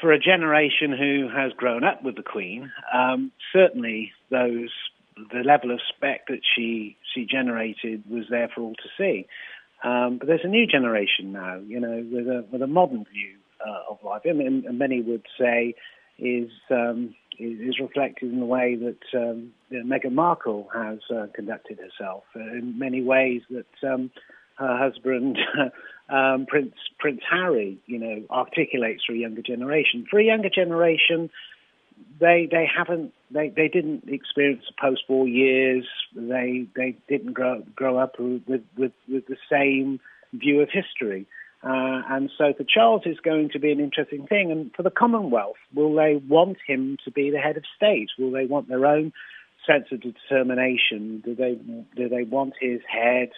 for 0.00 0.12
a 0.12 0.18
generation 0.18 0.92
who 0.92 1.28
has 1.34 1.52
grown 1.52 1.84
up 1.84 2.02
with 2.02 2.16
the 2.16 2.22
Queen, 2.22 2.70
um, 2.92 3.32
certainly 3.52 4.12
those 4.30 4.70
the 5.32 5.40
level 5.40 5.72
of 5.72 5.80
spec 5.88 6.28
that 6.28 6.40
she 6.54 6.96
she 7.14 7.24
generated 7.24 8.04
was 8.08 8.24
there 8.30 8.48
for 8.54 8.60
all 8.62 8.74
to 8.74 8.88
see. 8.96 9.26
Um, 9.82 10.18
but 10.18 10.26
there's 10.28 10.44
a 10.44 10.48
new 10.48 10.66
generation 10.66 11.32
now, 11.32 11.60
you 11.66 11.80
know, 11.80 12.04
with 12.10 12.26
a 12.26 12.44
with 12.50 12.62
a 12.62 12.66
modern 12.66 13.04
view 13.12 13.36
uh, 13.66 13.90
of 13.90 13.98
life, 14.04 14.22
mean, 14.32 14.64
and 14.66 14.78
many 14.78 15.00
would 15.02 15.26
say 15.38 15.74
is 16.18 16.50
um, 16.70 17.14
is, 17.38 17.78
reflected 17.80 18.32
in 18.32 18.40
the 18.40 18.46
way 18.46 18.76
that 18.76 19.18
um, 19.18 19.52
Meghan 19.72 20.12
Markle 20.12 20.68
has 20.74 20.98
uh, 21.14 21.26
conducted 21.34 21.78
herself. 21.78 22.24
Uh, 22.34 22.40
in 22.40 22.78
many 22.78 23.02
ways, 23.02 23.42
that 23.50 23.88
um, 23.88 24.10
her 24.56 24.76
husband 24.76 25.38
um, 26.08 26.46
Prince 26.46 26.74
Prince 26.98 27.20
Harry, 27.30 27.78
you 27.86 27.98
know, 27.98 28.24
articulates 28.30 29.04
for 29.04 29.12
a 29.12 29.16
younger 29.16 29.42
generation. 29.42 30.06
For 30.10 30.18
a 30.18 30.24
younger 30.24 30.50
generation, 30.50 31.30
they 32.20 32.48
they 32.50 32.66
haven't 32.66 33.12
they, 33.30 33.50
they 33.50 33.68
didn't 33.68 34.04
experience 34.08 34.64
the 34.66 34.74
post-war 34.80 35.28
years. 35.28 35.86
They 36.14 36.66
they 36.74 36.96
didn't 37.08 37.34
grow 37.34 37.62
grow 37.74 37.98
up 37.98 38.18
with 38.18 38.42
with 38.76 38.92
with 39.08 39.26
the 39.26 39.36
same 39.50 40.00
view 40.32 40.60
of 40.60 40.68
history. 40.70 41.26
Uh, 41.62 42.02
and 42.08 42.30
so 42.38 42.52
for 42.56 42.62
Charles, 42.62 43.02
it's 43.04 43.20
going 43.20 43.50
to 43.50 43.58
be 43.58 43.72
an 43.72 43.80
interesting 43.80 44.26
thing. 44.28 44.52
And 44.52 44.70
for 44.76 44.84
the 44.84 44.90
Commonwealth, 44.90 45.56
will 45.74 45.92
they 45.94 46.20
want 46.28 46.58
him 46.64 46.98
to 47.04 47.10
be 47.10 47.30
the 47.30 47.38
head 47.38 47.56
of 47.56 47.64
state? 47.76 48.10
Will 48.16 48.30
they 48.30 48.46
want 48.46 48.68
their 48.68 48.86
own 48.86 49.12
sense 49.66 49.86
of 49.90 50.00
determination? 50.00 51.20
Do 51.24 51.34
they 51.34 51.58
do 51.96 52.08
they 52.08 52.22
want 52.22 52.54
his 52.60 52.80
head? 52.88 53.30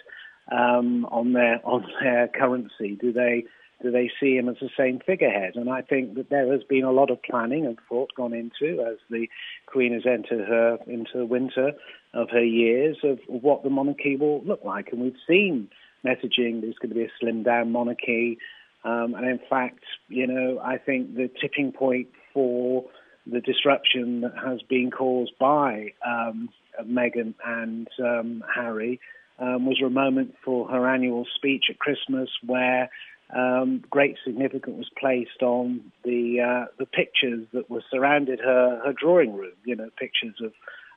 Um, 0.51 1.05
on 1.05 1.33
their 1.33 1.59
on 1.65 1.85
their 2.01 2.27
currency? 2.27 2.97
Do 2.99 3.11
they 3.11 3.45
do 3.81 3.91
they 3.91 4.11
see 4.19 4.35
him 4.35 4.47
as 4.47 4.57
the 4.61 4.69
same 4.77 4.99
figurehead? 5.05 5.55
And 5.55 5.69
I 5.69 5.81
think 5.81 6.15
that 6.15 6.29
there 6.29 6.51
has 6.51 6.63
been 6.63 6.83
a 6.83 6.91
lot 6.91 7.09
of 7.09 7.21
planning 7.23 7.65
and 7.65 7.77
thought 7.89 8.13
gone 8.15 8.33
into 8.33 8.81
as 8.81 8.97
the 9.09 9.27
Queen 9.65 9.93
has 9.93 10.05
entered 10.05 10.47
her 10.47 10.77
into 10.87 11.17
the 11.17 11.25
winter 11.25 11.71
of 12.13 12.29
her 12.29 12.43
years 12.43 12.97
of 13.03 13.19
what 13.27 13.63
the 13.63 13.69
monarchy 13.69 14.15
will 14.15 14.43
look 14.43 14.63
like. 14.63 14.89
And 14.91 15.01
we've 15.01 15.13
seen 15.27 15.69
messaging 16.05 16.61
there's 16.61 16.77
going 16.79 16.89
to 16.89 16.95
be 16.95 17.05
a 17.05 17.11
slim 17.19 17.43
down 17.43 17.71
monarchy. 17.71 18.37
Um, 18.83 19.13
and 19.15 19.25
in 19.25 19.39
fact, 19.49 19.83
you 20.09 20.27
know, 20.27 20.59
I 20.59 20.77
think 20.77 21.15
the 21.15 21.29
tipping 21.41 21.71
point 21.71 22.09
for 22.33 22.85
the 23.25 23.41
disruption 23.41 24.21
that 24.21 24.33
has 24.43 24.61
been 24.63 24.89
caused 24.91 25.33
by 25.39 25.93
um, 26.05 26.49
Meghan 26.83 27.35
and 27.45 27.87
um, 27.99 28.43
Harry 28.53 28.99
um, 29.41 29.65
was 29.65 29.81
a 29.85 29.89
moment 29.89 30.35
for 30.45 30.67
her 30.69 30.87
annual 30.87 31.25
speech 31.35 31.65
at 31.69 31.79
Christmas 31.79 32.29
where 32.45 32.89
um, 33.35 33.83
great 33.89 34.17
significance 34.25 34.77
was 34.77 34.89
placed 34.99 35.41
on 35.41 35.91
the 36.03 36.39
uh, 36.41 36.65
the 36.77 36.85
pictures 36.85 37.47
that 37.53 37.69
were 37.69 37.83
surrounded 37.89 38.39
her 38.39 38.81
her 38.85 38.93
drawing 38.93 39.35
room. 39.35 39.53
You 39.65 39.75
know, 39.75 39.89
pictures 39.97 40.35
of 40.43 40.53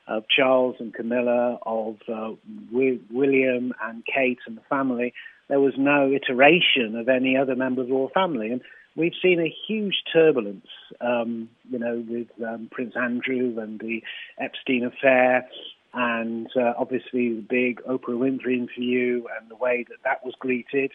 of 0.07 0.23
Charles 0.29 0.75
and 0.79 0.93
Camilla, 0.93 1.57
of 1.65 1.97
uh, 2.07 2.31
William 2.71 3.73
and 3.83 4.03
Kate 4.05 4.37
and 4.45 4.57
the 4.57 4.61
family, 4.69 5.13
there 5.47 5.59
was 5.59 5.73
no 5.77 6.11
iteration 6.11 6.95
of 6.95 7.09
any 7.09 7.35
other 7.37 7.55
member 7.55 7.81
of 7.81 7.87
the 7.87 7.93
royal 7.93 8.09
family. 8.13 8.51
And 8.51 8.61
we've 8.95 9.13
seen 9.21 9.39
a 9.39 9.53
huge 9.67 9.95
turbulence, 10.13 10.67
um, 11.01 11.49
you 11.69 11.79
know, 11.79 12.03
with 12.07 12.27
um, 12.47 12.69
Prince 12.71 12.93
Andrew 12.95 13.59
and 13.59 13.79
the 13.79 14.01
Epstein 14.39 14.83
affair, 14.83 15.47
and 15.95 16.47
uh, 16.57 16.73
obviously 16.77 17.33
the 17.33 17.45
big 17.49 17.81
Oprah 17.83 18.09
Winfrey 18.09 18.57
interview 18.57 19.23
and 19.39 19.49
the 19.49 19.55
way 19.55 19.85
that 19.87 20.03
that 20.03 20.25
was 20.25 20.35
greeted. 20.37 20.91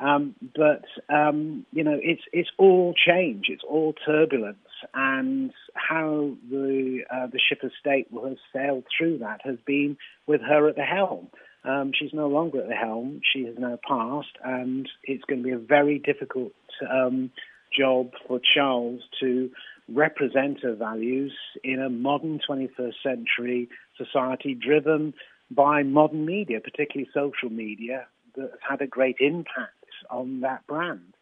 Um, 0.00 0.34
but 0.56 0.84
um, 1.12 1.66
you 1.72 1.84
know, 1.84 1.98
it's 2.00 2.22
it's 2.32 2.50
all 2.58 2.94
change, 2.94 3.46
it's 3.48 3.62
all 3.68 3.94
turbulence, 4.06 4.58
and 4.92 5.52
how 5.74 6.32
the 6.50 7.00
uh, 7.12 7.26
the 7.26 7.40
ship 7.48 7.62
of 7.62 7.70
state 7.78 8.10
will 8.10 8.28
have 8.28 8.38
sailed 8.52 8.84
through 8.96 9.18
that 9.18 9.40
has 9.44 9.56
been 9.66 9.96
with 10.26 10.40
her 10.40 10.68
at 10.68 10.76
the 10.76 10.82
helm. 10.82 11.28
Um, 11.64 11.92
she's 11.98 12.12
no 12.12 12.28
longer 12.28 12.60
at 12.60 12.68
the 12.68 12.74
helm; 12.74 13.20
she 13.32 13.44
has 13.44 13.54
now 13.58 13.78
passed, 13.86 14.36
and 14.44 14.88
it's 15.04 15.24
going 15.24 15.42
to 15.42 15.44
be 15.44 15.52
a 15.52 15.58
very 15.58 15.98
difficult 15.98 16.52
um, 16.90 17.30
job 17.76 18.10
for 18.26 18.40
Charles 18.54 19.00
to 19.20 19.50
represent 19.92 20.60
her 20.62 20.74
values 20.74 21.32
in 21.62 21.80
a 21.80 21.90
modern 21.90 22.40
21st 22.48 22.94
century 23.02 23.68
society 23.96 24.54
driven 24.54 25.14
by 25.50 25.82
modern 25.82 26.24
media, 26.24 26.60
particularly 26.60 27.08
social 27.12 27.50
media, 27.50 28.06
that 28.34 28.50
has 28.50 28.60
had 28.68 28.82
a 28.82 28.86
great 28.86 29.16
impact 29.20 29.84
on 30.10 30.40
that 30.40 30.66
brand. 30.66 31.14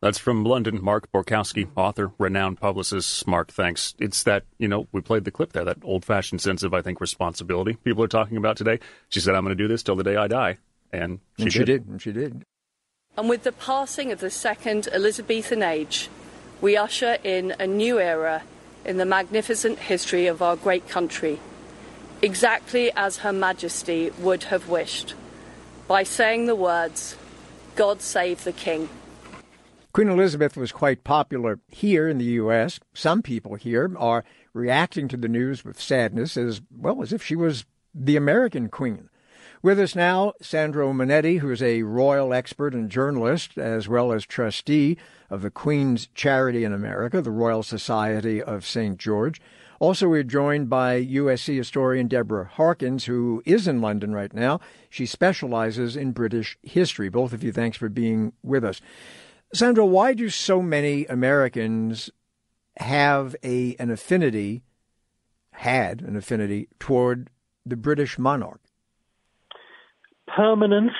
That's 0.00 0.18
from 0.18 0.44
London, 0.44 0.78
Mark 0.80 1.10
Borkowski, 1.10 1.68
author, 1.74 2.12
renowned 2.18 2.60
publicist. 2.60 3.26
Mark, 3.26 3.50
thanks. 3.50 3.96
It's 3.98 4.22
that, 4.22 4.44
you 4.56 4.68
know, 4.68 4.86
we 4.92 5.00
played 5.00 5.24
the 5.24 5.32
clip 5.32 5.52
there, 5.52 5.64
that 5.64 5.78
old 5.82 6.04
fashioned 6.04 6.40
sense 6.40 6.62
of, 6.62 6.72
I 6.72 6.82
think, 6.82 7.00
responsibility 7.00 7.76
people 7.82 8.04
are 8.04 8.08
talking 8.08 8.36
about 8.36 8.56
today. 8.56 8.78
She 9.08 9.18
said, 9.18 9.34
I'm 9.34 9.44
going 9.44 9.56
to 9.56 9.62
do 9.62 9.66
this 9.66 9.82
till 9.82 9.96
the 9.96 10.04
day 10.04 10.14
I 10.14 10.28
die. 10.28 10.58
And 10.92 11.18
she, 11.36 11.42
and 11.42 11.52
she 11.52 11.58
did. 11.58 11.66
did. 11.66 11.86
And 11.88 12.02
she 12.02 12.12
did. 12.12 12.44
And 13.16 13.28
with 13.28 13.42
the 13.42 13.50
passing 13.50 14.12
of 14.12 14.20
the 14.20 14.30
second 14.30 14.86
Elizabethan 14.92 15.64
age, 15.64 16.08
we 16.60 16.76
usher 16.76 17.18
in 17.24 17.56
a 17.58 17.66
new 17.66 17.98
era 17.98 18.44
in 18.84 18.98
the 18.98 19.04
magnificent 19.04 19.80
history 19.80 20.28
of 20.28 20.40
our 20.40 20.54
great 20.54 20.88
country, 20.88 21.40
exactly 22.22 22.90
as 22.96 23.18
Her 23.18 23.32
Majesty 23.32 24.10
would 24.18 24.44
have 24.44 24.68
wished, 24.68 25.14
by 25.86 26.02
saying 26.02 26.46
the 26.46 26.56
words, 26.56 27.16
God 27.76 28.02
save 28.02 28.44
the 28.44 28.52
King. 28.52 28.88
Queen 29.92 30.08
Elizabeth 30.08 30.56
was 30.56 30.70
quite 30.70 31.02
popular 31.02 31.58
here 31.68 32.08
in 32.08 32.18
the 32.18 32.24
U.S. 32.24 32.78
Some 32.94 33.22
people 33.22 33.54
here 33.54 33.90
are 33.98 34.24
reacting 34.52 35.08
to 35.08 35.16
the 35.16 35.28
news 35.28 35.64
with 35.64 35.80
sadness 35.80 36.36
as 36.36 36.60
well 36.70 37.02
as 37.02 37.12
if 37.12 37.22
she 37.22 37.34
was 37.34 37.64
the 37.94 38.16
American 38.16 38.68
queen. 38.68 39.08
With 39.60 39.80
us 39.80 39.96
now, 39.96 40.34
Sandro 40.40 40.92
Monetti, 40.92 41.40
who 41.40 41.50
is 41.50 41.62
a 41.62 41.82
royal 41.82 42.32
expert 42.32 42.74
and 42.74 42.88
journalist, 42.88 43.58
as 43.58 43.88
well 43.88 44.12
as 44.12 44.24
trustee 44.24 44.96
of 45.30 45.42
the 45.42 45.50
Queen's 45.50 46.06
Charity 46.14 46.62
in 46.62 46.72
America, 46.72 47.20
the 47.20 47.32
Royal 47.32 47.64
Society 47.64 48.40
of 48.40 48.64
St. 48.64 48.98
George. 48.98 49.40
Also, 49.80 50.08
we're 50.08 50.24
joined 50.24 50.68
by 50.68 51.04
USC 51.04 51.56
historian 51.56 52.08
Deborah 52.08 52.50
Harkness, 52.52 53.04
who 53.04 53.42
is 53.46 53.68
in 53.68 53.80
London 53.80 54.12
right 54.12 54.32
now. 54.34 54.60
She 54.90 55.06
specializes 55.06 55.96
in 55.96 56.12
British 56.12 56.58
history. 56.62 57.08
Both 57.08 57.32
of 57.32 57.44
you, 57.44 57.52
thanks 57.52 57.76
for 57.76 57.88
being 57.88 58.32
with 58.42 58.64
us. 58.64 58.80
Sandra, 59.54 59.86
why 59.86 60.14
do 60.14 60.28
so 60.30 60.60
many 60.60 61.06
Americans 61.06 62.10
have 62.76 63.36
a 63.42 63.76
an 63.78 63.90
affinity, 63.90 64.62
had 65.52 66.02
an 66.02 66.16
affinity 66.16 66.68
toward 66.78 67.30
the 67.64 67.76
British 67.76 68.18
monarch? 68.18 68.60
Permanence, 70.26 70.92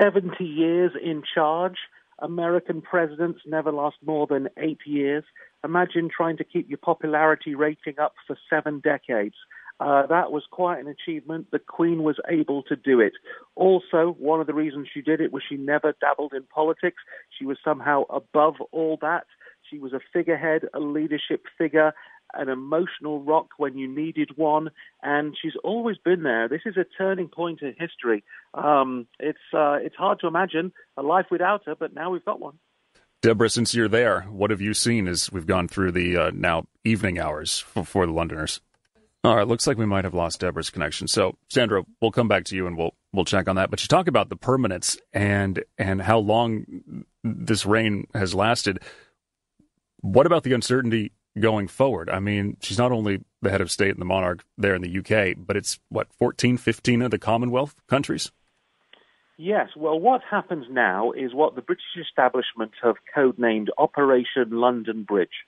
70 0.00 0.44
years 0.44 0.92
in 1.02 1.22
charge. 1.34 1.76
American 2.18 2.80
presidents 2.80 3.40
never 3.46 3.72
last 3.72 3.96
more 4.04 4.26
than 4.26 4.48
eight 4.56 4.80
years. 4.86 5.24
Imagine 5.66 6.08
trying 6.08 6.36
to 6.36 6.44
keep 6.44 6.68
your 6.68 6.78
popularity 6.78 7.56
rating 7.56 7.98
up 7.98 8.14
for 8.24 8.38
seven 8.48 8.78
decades. 8.78 9.34
Uh, 9.80 10.06
that 10.06 10.30
was 10.30 10.44
quite 10.50 10.78
an 10.78 10.86
achievement. 10.86 11.48
The 11.50 11.58
Queen 11.58 12.04
was 12.04 12.16
able 12.28 12.62
to 12.62 12.76
do 12.76 13.00
it. 13.00 13.14
Also, 13.56 14.14
one 14.18 14.40
of 14.40 14.46
the 14.46 14.54
reasons 14.54 14.86
she 14.94 15.02
did 15.02 15.20
it 15.20 15.32
was 15.32 15.42
she 15.46 15.56
never 15.56 15.92
dabbled 16.00 16.34
in 16.34 16.44
politics. 16.44 17.02
She 17.36 17.44
was 17.44 17.58
somehow 17.64 18.04
above 18.08 18.54
all 18.70 18.96
that. 19.02 19.26
She 19.68 19.80
was 19.80 19.92
a 19.92 20.00
figurehead, 20.12 20.62
a 20.72 20.78
leadership 20.78 21.42
figure, 21.58 21.92
an 22.32 22.48
emotional 22.48 23.20
rock 23.22 23.48
when 23.56 23.76
you 23.76 23.88
needed 23.88 24.36
one, 24.36 24.70
and 25.02 25.36
she's 25.40 25.56
always 25.64 25.96
been 25.98 26.22
there. 26.22 26.48
This 26.48 26.62
is 26.64 26.76
a 26.76 26.86
turning 26.96 27.28
point 27.28 27.60
in 27.60 27.74
history. 27.76 28.22
Um, 28.54 29.08
it's 29.18 29.38
uh, 29.52 29.78
it's 29.82 29.96
hard 29.96 30.20
to 30.20 30.28
imagine 30.28 30.72
a 30.96 31.02
life 31.02 31.26
without 31.30 31.62
her, 31.66 31.74
but 31.74 31.92
now 31.92 32.10
we've 32.10 32.24
got 32.24 32.40
one. 32.40 32.58
Deborah, 33.26 33.50
since 33.50 33.74
you're 33.74 33.88
there, 33.88 34.20
what 34.30 34.50
have 34.52 34.60
you 34.60 34.72
seen 34.72 35.08
as 35.08 35.32
we've 35.32 35.48
gone 35.48 35.66
through 35.66 35.90
the 35.90 36.16
uh, 36.16 36.30
now 36.32 36.68
evening 36.84 37.18
hours 37.18 37.58
for, 37.58 37.84
for 37.84 38.06
the 38.06 38.12
Londoners? 38.12 38.60
All 39.24 39.34
right, 39.34 39.48
looks 39.48 39.66
like 39.66 39.76
we 39.76 39.84
might 39.84 40.04
have 40.04 40.14
lost 40.14 40.38
Deborah's 40.38 40.70
connection. 40.70 41.08
So, 41.08 41.36
Sandra, 41.48 41.84
we'll 42.00 42.12
come 42.12 42.28
back 42.28 42.44
to 42.44 42.54
you 42.54 42.68
and 42.68 42.78
we'll 42.78 42.94
we'll 43.12 43.24
check 43.24 43.48
on 43.48 43.56
that. 43.56 43.68
But 43.68 43.82
you 43.82 43.88
talk 43.88 44.06
about 44.06 44.28
the 44.28 44.36
permanence 44.36 44.96
and 45.12 45.64
and 45.76 46.00
how 46.00 46.18
long 46.18 47.04
this 47.24 47.66
reign 47.66 48.06
has 48.14 48.32
lasted. 48.32 48.78
What 50.02 50.26
about 50.26 50.44
the 50.44 50.52
uncertainty 50.52 51.10
going 51.36 51.66
forward? 51.66 52.08
I 52.08 52.20
mean, 52.20 52.58
she's 52.60 52.78
not 52.78 52.92
only 52.92 53.24
the 53.42 53.50
head 53.50 53.60
of 53.60 53.72
state 53.72 53.90
and 53.90 54.00
the 54.00 54.04
monarch 54.04 54.44
there 54.56 54.76
in 54.76 54.82
the 54.82 54.98
UK, 55.00 55.34
but 55.36 55.56
it's 55.56 55.80
what 55.88 56.12
14, 56.12 56.58
15 56.58 57.02
of 57.02 57.10
the 57.10 57.18
Commonwealth 57.18 57.74
countries. 57.88 58.30
Yes, 59.38 59.68
well, 59.76 60.00
what 60.00 60.22
happens 60.30 60.66
now 60.70 61.12
is 61.12 61.34
what 61.34 61.54
the 61.54 61.62
British 61.62 61.84
establishment 62.00 62.72
have 62.82 62.96
codenamed 63.14 63.68
Operation 63.76 64.50
London 64.50 65.02
Bridge 65.02 65.44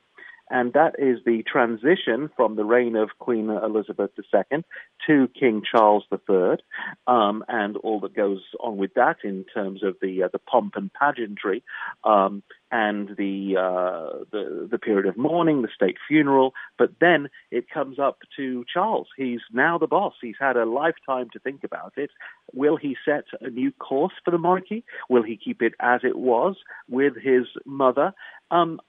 and 0.50 0.72
that 0.72 0.94
is 0.98 1.18
the 1.24 1.42
transition 1.50 2.30
from 2.36 2.56
the 2.56 2.64
reign 2.64 2.96
of 2.96 3.10
Queen 3.18 3.50
Elizabeth 3.50 4.10
II 4.18 4.64
to 5.06 5.28
King 5.38 5.62
Charles 5.70 6.04
III, 6.12 6.58
um, 7.06 7.44
and 7.48 7.76
all 7.78 8.00
that 8.00 8.14
goes 8.14 8.40
on 8.60 8.76
with 8.76 8.94
that 8.94 9.16
in 9.24 9.44
terms 9.52 9.82
of 9.82 9.96
the 10.00 10.24
uh, 10.24 10.28
the 10.32 10.38
pomp 10.38 10.74
and 10.76 10.92
pageantry, 10.92 11.62
um, 12.04 12.42
and 12.70 13.10
the, 13.16 13.56
uh, 13.56 14.24
the 14.30 14.68
the 14.70 14.78
period 14.78 15.06
of 15.06 15.16
mourning, 15.16 15.62
the 15.62 15.68
state 15.74 15.96
funeral. 16.06 16.54
But 16.78 16.90
then 17.00 17.28
it 17.50 17.68
comes 17.70 17.98
up 17.98 18.18
to 18.36 18.64
Charles. 18.72 19.08
He's 19.16 19.40
now 19.52 19.78
the 19.78 19.86
boss. 19.86 20.14
He's 20.20 20.36
had 20.38 20.56
a 20.56 20.64
lifetime 20.64 21.28
to 21.32 21.38
think 21.38 21.64
about 21.64 21.94
it. 21.96 22.10
Will 22.52 22.76
he 22.76 22.96
set 23.04 23.24
a 23.40 23.50
new 23.50 23.72
course 23.72 24.14
for 24.24 24.30
the 24.30 24.38
monarchy? 24.38 24.84
Will 25.08 25.22
he 25.22 25.36
keep 25.36 25.62
it 25.62 25.74
as 25.80 26.00
it 26.04 26.16
was 26.16 26.56
with 26.88 27.14
his 27.16 27.46
mother? 27.64 28.12
Um, 28.50 28.80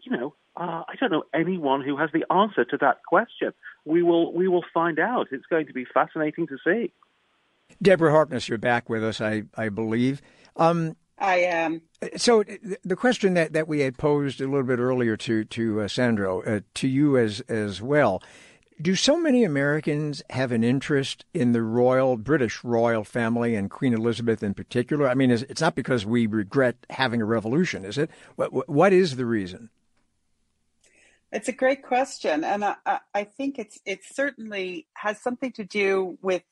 you 0.00 0.16
know, 0.16 0.34
uh, 0.56 0.84
I 0.88 0.94
don't 0.98 1.12
know 1.12 1.24
anyone 1.34 1.82
who 1.82 1.96
has 1.96 2.10
the 2.12 2.24
answer 2.32 2.64
to 2.64 2.76
that 2.78 3.02
question. 3.04 3.52
We 3.84 4.02
will 4.02 4.32
we 4.32 4.48
will 4.48 4.64
find 4.72 4.98
out. 4.98 5.28
It's 5.30 5.46
going 5.46 5.66
to 5.66 5.72
be 5.72 5.84
fascinating 5.84 6.46
to 6.48 6.56
see. 6.64 6.92
Deborah 7.82 8.12
Harkness, 8.12 8.48
you're 8.48 8.58
back 8.58 8.88
with 8.88 9.04
us, 9.04 9.20
I 9.20 9.44
I 9.56 9.68
believe. 9.68 10.22
Um, 10.56 10.96
I 11.18 11.36
am. 11.36 11.82
So 12.16 12.44
the 12.84 12.96
question 12.96 13.34
that, 13.34 13.52
that 13.54 13.68
we 13.68 13.80
had 13.80 13.96
posed 13.96 14.40
a 14.40 14.44
little 14.44 14.64
bit 14.64 14.78
earlier 14.78 15.16
to 15.18 15.44
to 15.44 15.80
uh, 15.82 15.88
Sandro, 15.88 16.42
uh, 16.42 16.60
to 16.74 16.88
you 16.88 17.16
as 17.16 17.40
as 17.42 17.82
well. 17.82 18.22
Do 18.78 18.94
so 18.94 19.18
many 19.18 19.42
Americans 19.42 20.22
have 20.28 20.52
an 20.52 20.62
interest 20.62 21.24
in 21.32 21.52
the 21.52 21.62
royal 21.62 22.18
British 22.18 22.62
royal 22.62 23.04
family 23.04 23.54
and 23.54 23.70
Queen 23.70 23.94
Elizabeth 23.94 24.42
in 24.42 24.52
particular? 24.52 25.08
I 25.08 25.14
mean, 25.14 25.30
it's 25.30 25.62
not 25.62 25.74
because 25.74 26.04
we 26.04 26.26
regret 26.26 26.76
having 26.90 27.22
a 27.22 27.24
revolution, 27.24 27.86
is 27.86 27.96
it? 27.96 28.10
What, 28.34 28.68
what 28.68 28.92
is 28.92 29.16
the 29.16 29.24
reason? 29.24 29.70
It's 31.36 31.48
a 31.48 31.52
great 31.52 31.82
question, 31.82 32.44
and 32.44 32.64
I, 32.64 32.76
I 33.14 33.24
think 33.24 33.58
it's 33.58 33.78
it 33.84 34.00
certainly 34.10 34.86
has 34.94 35.20
something 35.20 35.52
to 35.52 35.64
do 35.64 36.16
with 36.22 36.44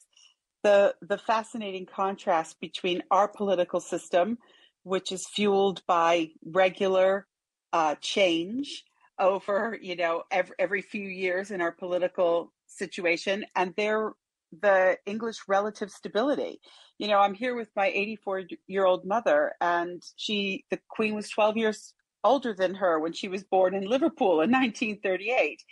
the 0.62 0.94
the 1.00 1.16
fascinating 1.16 1.86
contrast 1.86 2.60
between 2.60 3.02
our 3.10 3.26
political 3.26 3.80
system, 3.80 4.36
which 4.82 5.10
is 5.10 5.26
fueled 5.26 5.80
by 5.86 6.32
regular 6.44 7.26
uh, 7.72 7.94
change 8.02 8.84
over 9.18 9.78
you 9.80 9.96
know 9.96 10.24
every, 10.30 10.54
every 10.58 10.82
few 10.82 11.08
years 11.08 11.50
in 11.50 11.62
our 11.62 11.72
political 11.72 12.52
situation, 12.66 13.46
and 13.56 13.72
their 13.78 14.12
the 14.60 14.98
English 15.06 15.38
relative 15.48 15.90
stability. 15.90 16.60
You 16.98 17.08
know, 17.08 17.20
I'm 17.20 17.32
here 17.32 17.54
with 17.54 17.70
my 17.74 17.86
84 17.86 18.42
year 18.66 18.84
old 18.84 19.06
mother, 19.06 19.54
and 19.62 20.02
she 20.16 20.66
the 20.70 20.78
Queen 20.90 21.14
was 21.14 21.30
12 21.30 21.56
years 21.56 21.94
older 22.24 22.54
than 22.54 22.74
her 22.74 22.98
when 22.98 23.12
she 23.12 23.28
was 23.28 23.44
born 23.44 23.74
in 23.74 23.84
Liverpool 23.84 24.40
in 24.40 24.50
1938. 24.50 25.62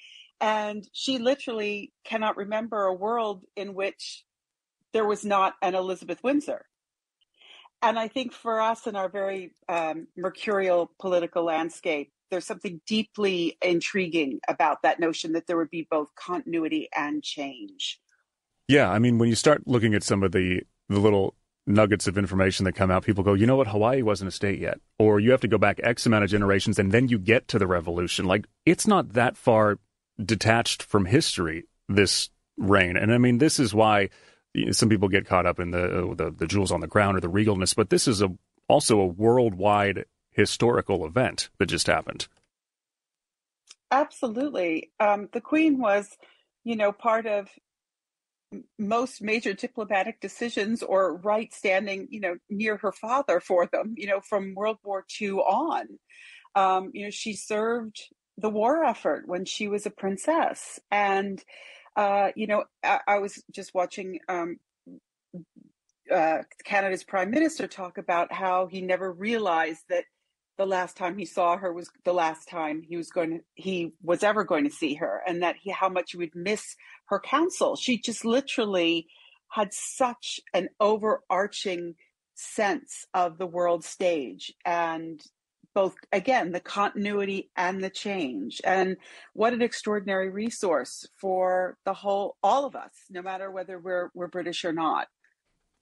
And 0.41 0.87
she 0.93 1.19
literally 1.19 1.93
cannot 2.05 2.37
remember 2.37 2.85
a 2.85 2.95
world 2.95 3.45
in 3.57 3.75
which 3.75 4.25
there 4.93 5.07
was 5.07 5.25
not 5.25 5.55
an 5.63 5.75
Elizabeth 5.75 6.23
Windsor. 6.23 6.67
And 7.81 7.99
I 7.99 8.09
think 8.09 8.33
for 8.33 8.61
us 8.61 8.87
in 8.87 8.95
our 8.95 9.09
very 9.09 9.53
um, 9.69 10.07
mercurial 10.17 10.93
political 11.01 11.45
landscape, 11.45 12.13
there's 12.31 12.47
something 12.47 12.81
deeply 12.87 13.59
intriguing 13.61 14.41
about 14.49 14.83
that 14.83 15.01
notion 15.01 15.33
that 15.33 15.47
there 15.47 15.57
would 15.57 15.71
be 15.71 15.87
both 15.91 16.09
continuity 16.15 16.89
and 16.97 17.23
change. 17.23 18.01
Yeah, 18.69 18.91
I 18.91 18.99
mean, 18.99 19.19
when 19.19 19.29
you 19.29 19.35
start 19.35 19.63
looking 19.67 19.95
at 19.95 20.03
some 20.03 20.23
of 20.23 20.33
the 20.33 20.63
the 20.89 21.01
little 21.01 21.35
nuggets 21.67 22.07
of 22.07 22.19
information 22.19 22.65
that 22.65 22.73
come 22.73 22.91
out, 22.91 23.05
people 23.05 23.25
go, 23.25 23.35
you 23.35 23.47
know 23.47 23.57
what, 23.57 23.69
Hawaii 23.69 24.03
wasn't 24.03 24.29
a 24.29 24.33
state 24.33 24.59
yet. 24.59 24.81
Or 24.99 25.21
you 25.21 25.31
have 25.31 25.41
to 25.43 25.49
go 25.49 25.59
back 25.59 25.81
X 25.83 26.07
amount 26.07 26.25
of 26.25 26.31
generations 26.31 26.79
and 26.79 26.93
then 26.93 27.09
you 27.09 27.19
get 27.19 27.49
to 27.49 27.59
the 27.59 27.67
revolution. 27.67 28.27
Like, 28.27 28.47
it's 28.67 28.87
not 28.87 29.13
that 29.15 29.37
far 29.37 29.79
detached 30.23 30.83
from 30.83 31.07
history, 31.07 31.65
this 31.89 32.31
reign. 32.57 32.97
And 32.97 33.13
I 33.13 33.19
mean, 33.19 33.39
this 33.39 33.59
is 33.59 33.73
why 33.73 34.11
some 34.73 34.89
people 34.89 35.09
get 35.09 35.27
caught 35.27 35.47
up 35.47 35.61
in 35.61 35.71
the, 35.71 35.85
uh, 35.85 36.15
the, 36.15 36.31
the 36.31 36.47
jewels 36.47 36.73
on 36.73 36.81
the 36.81 36.89
crown 36.89 37.17
or 37.17 37.21
the 37.21 37.31
regalness, 37.31 37.75
but 37.75 37.91
this 37.91 38.07
is 38.07 38.23
a 38.23 38.29
also 38.69 39.01
a 39.01 39.07
worldwide 39.07 40.05
historical 40.31 41.05
event 41.05 41.51
that 41.59 41.67
just 41.67 41.87
happened. 41.87 42.27
Absolutely. 43.91 44.91
Um, 44.99 45.29
the 45.33 45.41
Queen 45.41 45.79
was, 45.79 46.09
you 46.65 46.77
know, 46.77 46.93
part 46.93 47.27
of 47.27 47.49
most 48.79 49.23
major 49.23 49.53
diplomatic 49.53 50.21
decisions 50.21 50.83
or 50.83 51.17
right 51.17 51.53
standing, 51.53 52.09
you 52.11 52.21
know, 52.21 52.37
near 52.51 52.77
her 52.77 52.93
father 52.93 53.41
for 53.41 53.67
them, 53.67 53.95
you 53.97 54.07
know, 54.07 54.21
from 54.21 54.55
World 54.55 54.79
War 54.85 55.05
II 55.21 55.33
on. 55.33 55.87
Um, 56.55 56.91
you 56.93 57.05
know, 57.05 57.11
she 57.11 57.35
served 57.35 58.01
the 58.37 58.51
war 58.51 58.85
effort 58.85 59.27
when 59.27 59.45
she 59.45 59.69
was 59.69 59.87
a 59.87 59.91
princess. 59.91 60.79
And, 60.91 61.43
uh, 61.97 62.31
you 62.35 62.47
know, 62.47 62.65
I, 62.83 63.01
I, 63.07 63.19
was 63.19 63.43
just 63.51 63.75
watching 63.75 64.21
um, 64.29 64.59
uh, 66.13 66.39
Canada's 66.65 67.05
prime 67.05 67.31
minister 67.31 67.67
talk 67.67 67.99
about 67.99 68.33
how 68.33 68.67
he 68.67 68.81
never 68.83 69.11
realized 69.13 69.83
that 69.89 70.05
the 70.59 70.67
last 70.67 70.97
time 70.97 71.17
he 71.17 71.25
saw 71.25 71.57
her 71.57 71.73
was 71.73 71.91
the 72.05 72.13
last 72.13 72.49
time 72.49 72.83
he 72.83 72.97
was 72.97 73.11
going 73.11 73.31
to 73.31 73.41
he 73.55 73.93
was 74.03 74.23
ever 74.23 74.45
going 74.45 74.65
to 74.65 74.71
see 74.71 74.95
her 74.95 75.23
and 75.27 75.43
that 75.43 75.57
he 75.61 75.71
how 75.71 75.89
much 75.89 76.13
he 76.13 76.19
would 76.19 76.35
miss 76.35 76.77
her 77.07 77.21
counsel. 77.21 77.77
She 77.77 77.99
just 77.99 78.25
literally 78.25 79.07
had 79.49 79.73
such 79.73 80.41
an 80.55 80.69
overarching 80.81 81.95
sense 82.35 83.07
of 83.15 83.39
the 83.39 83.47
world 83.47 83.85
stage 83.85 84.53
and 84.65 85.23
both 85.75 85.95
again 86.13 86.53
the 86.53 86.61
continuity 86.61 87.51
and 87.57 87.83
the 87.83 87.91
change. 87.91 88.61
And 88.65 88.97
what 89.33 89.55
an 89.55 89.63
extraordinary 89.63 90.29
resource 90.31 91.07
for 91.19 91.79
the 91.85 91.95
whole 91.95 92.37
all 92.43 92.67
of 92.67 92.77
us 92.77 92.93
no 93.11 93.23
matter 93.23 93.51
whether 93.51 93.79
we're 93.79 94.11
we're 94.15 94.27
british 94.29 94.65
or 94.65 94.73
not 94.73 95.09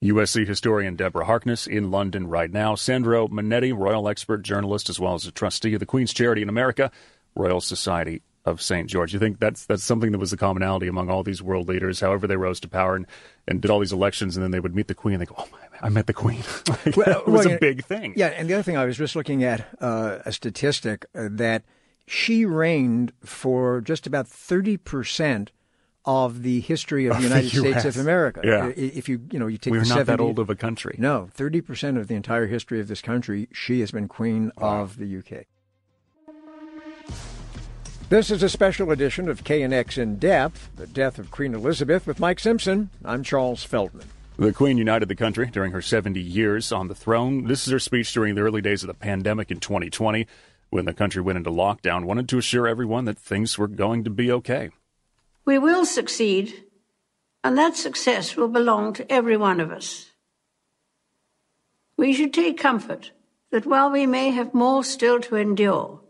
USC 0.03 0.47
historian 0.47 0.95
Deborah 0.95 1.25
Harkness 1.25 1.67
in 1.67 1.91
London 1.91 2.27
right 2.27 2.51
now. 2.51 2.73
Sandro 2.73 3.27
Monetti, 3.27 3.71
royal 3.75 4.09
expert 4.09 4.41
journalist, 4.41 4.89
as 4.89 4.99
well 4.99 5.13
as 5.13 5.27
a 5.27 5.31
trustee 5.31 5.75
of 5.75 5.79
the 5.79 5.85
Queen's 5.85 6.11
Charity 6.11 6.41
in 6.41 6.49
America, 6.49 6.91
Royal 7.35 7.61
Society 7.61 8.23
of 8.43 8.61
St. 8.61 8.89
George. 8.89 9.13
You 9.13 9.19
think 9.19 9.39
that's 9.39 9.67
that's 9.67 9.83
something 9.83 10.11
that 10.11 10.17
was 10.17 10.31
the 10.31 10.37
commonality 10.37 10.87
among 10.87 11.11
all 11.11 11.21
these 11.21 11.43
world 11.43 11.69
leaders, 11.69 11.99
however 11.99 12.25
they 12.25 12.35
rose 12.35 12.59
to 12.61 12.67
power 12.67 12.95
and, 12.95 13.05
and 13.47 13.61
did 13.61 13.69
all 13.69 13.79
these 13.79 13.93
elections, 13.93 14.35
and 14.35 14.43
then 14.43 14.49
they 14.49 14.59
would 14.59 14.75
meet 14.75 14.87
the 14.87 14.95
Queen 14.95 15.13
and 15.13 15.21
they 15.21 15.27
go, 15.27 15.35
oh, 15.37 15.47
my, 15.51 15.59
I 15.83 15.89
met 15.89 16.07
the 16.07 16.13
Queen. 16.13 16.41
like, 16.67 16.97
well, 16.97 17.21
it 17.21 17.27
was 17.27 17.45
well, 17.45 17.55
a 17.55 17.59
big 17.59 17.83
thing. 17.85 18.13
Yeah, 18.15 18.27
and 18.27 18.49
the 18.49 18.55
other 18.55 18.63
thing, 18.63 18.77
I 18.77 18.85
was 18.85 18.97
just 18.97 19.15
looking 19.15 19.43
at 19.43 19.67
uh, 19.79 20.19
a 20.25 20.31
statistic 20.31 21.05
uh, 21.13 21.27
that 21.31 21.63
she 22.07 22.45
reigned 22.45 23.13
for 23.23 23.81
just 23.81 24.07
about 24.07 24.25
30% 24.25 25.49
of 26.05 26.41
the 26.41 26.61
history 26.61 27.05
of 27.07 27.17
the 27.17 27.23
United 27.23 27.49
States 27.49 27.85
of 27.85 27.97
America. 27.97 28.41
Yeah. 28.43 28.67
If 28.67 29.07
you 29.07 29.21
you 29.31 29.39
know 29.39 29.47
you 29.47 29.57
take 29.57 29.71
we're 29.71 29.79
not 29.79 29.87
70, 29.87 30.05
that 30.05 30.19
old 30.19 30.39
of 30.39 30.49
a 30.49 30.55
country. 30.55 30.95
No, 30.97 31.29
thirty 31.33 31.61
percent 31.61 31.97
of 31.97 32.07
the 32.07 32.15
entire 32.15 32.47
history 32.47 32.79
of 32.79 32.87
this 32.87 33.01
country, 33.01 33.47
she 33.51 33.79
has 33.81 33.91
been 33.91 34.07
queen 34.07 34.51
wow. 34.57 34.81
of 34.81 34.97
the 34.97 35.17
UK. 35.17 35.45
This 38.09 38.29
is 38.29 38.43
a 38.43 38.49
special 38.49 38.91
edition 38.91 39.29
of 39.29 39.45
KNX 39.45 39.97
in 39.97 40.17
Depth, 40.17 40.69
the 40.75 40.85
death 40.85 41.17
of 41.17 41.31
Queen 41.31 41.53
Elizabeth 41.53 42.05
with 42.05 42.19
Mike 42.19 42.41
Simpson. 42.41 42.89
I'm 43.05 43.23
Charles 43.23 43.63
Feldman. 43.63 44.05
The 44.37 44.51
Queen 44.51 44.77
united 44.77 45.07
the 45.07 45.15
country 45.15 45.45
during 45.47 45.71
her 45.71 45.81
70 45.81 46.19
years 46.19 46.73
on 46.73 46.89
the 46.89 46.95
throne. 46.95 47.45
This 47.45 47.65
is 47.65 47.71
her 47.71 47.79
speech 47.79 48.11
during 48.11 48.35
the 48.35 48.41
early 48.41 48.61
days 48.61 48.83
of 48.83 48.87
the 48.87 48.93
pandemic 48.93 49.49
in 49.49 49.61
2020 49.61 50.27
when 50.71 50.85
the 50.85 50.93
country 50.93 51.21
went 51.21 51.37
into 51.37 51.51
lockdown, 51.51 52.05
wanted 52.05 52.27
to 52.29 52.37
assure 52.37 52.67
everyone 52.67 53.05
that 53.05 53.19
things 53.19 53.57
were 53.57 53.67
going 53.67 54.03
to 54.03 54.09
be 54.09 54.31
okay. 54.31 54.71
We 55.45 55.57
will 55.57 55.85
succeed, 55.85 56.65
and 57.43 57.57
that 57.57 57.75
success 57.75 58.35
will 58.35 58.47
belong 58.47 58.93
to 58.93 59.11
every 59.11 59.37
one 59.37 59.59
of 59.59 59.71
us. 59.71 60.11
We 61.97 62.13
should 62.13 62.33
take 62.33 62.57
comfort 62.57 63.11
that 63.51 63.65
while 63.65 63.91
we 63.91 64.05
may 64.05 64.29
have 64.29 64.53
more 64.53 64.83
still 64.83 65.19
to 65.21 65.35
endure, 65.35 66.01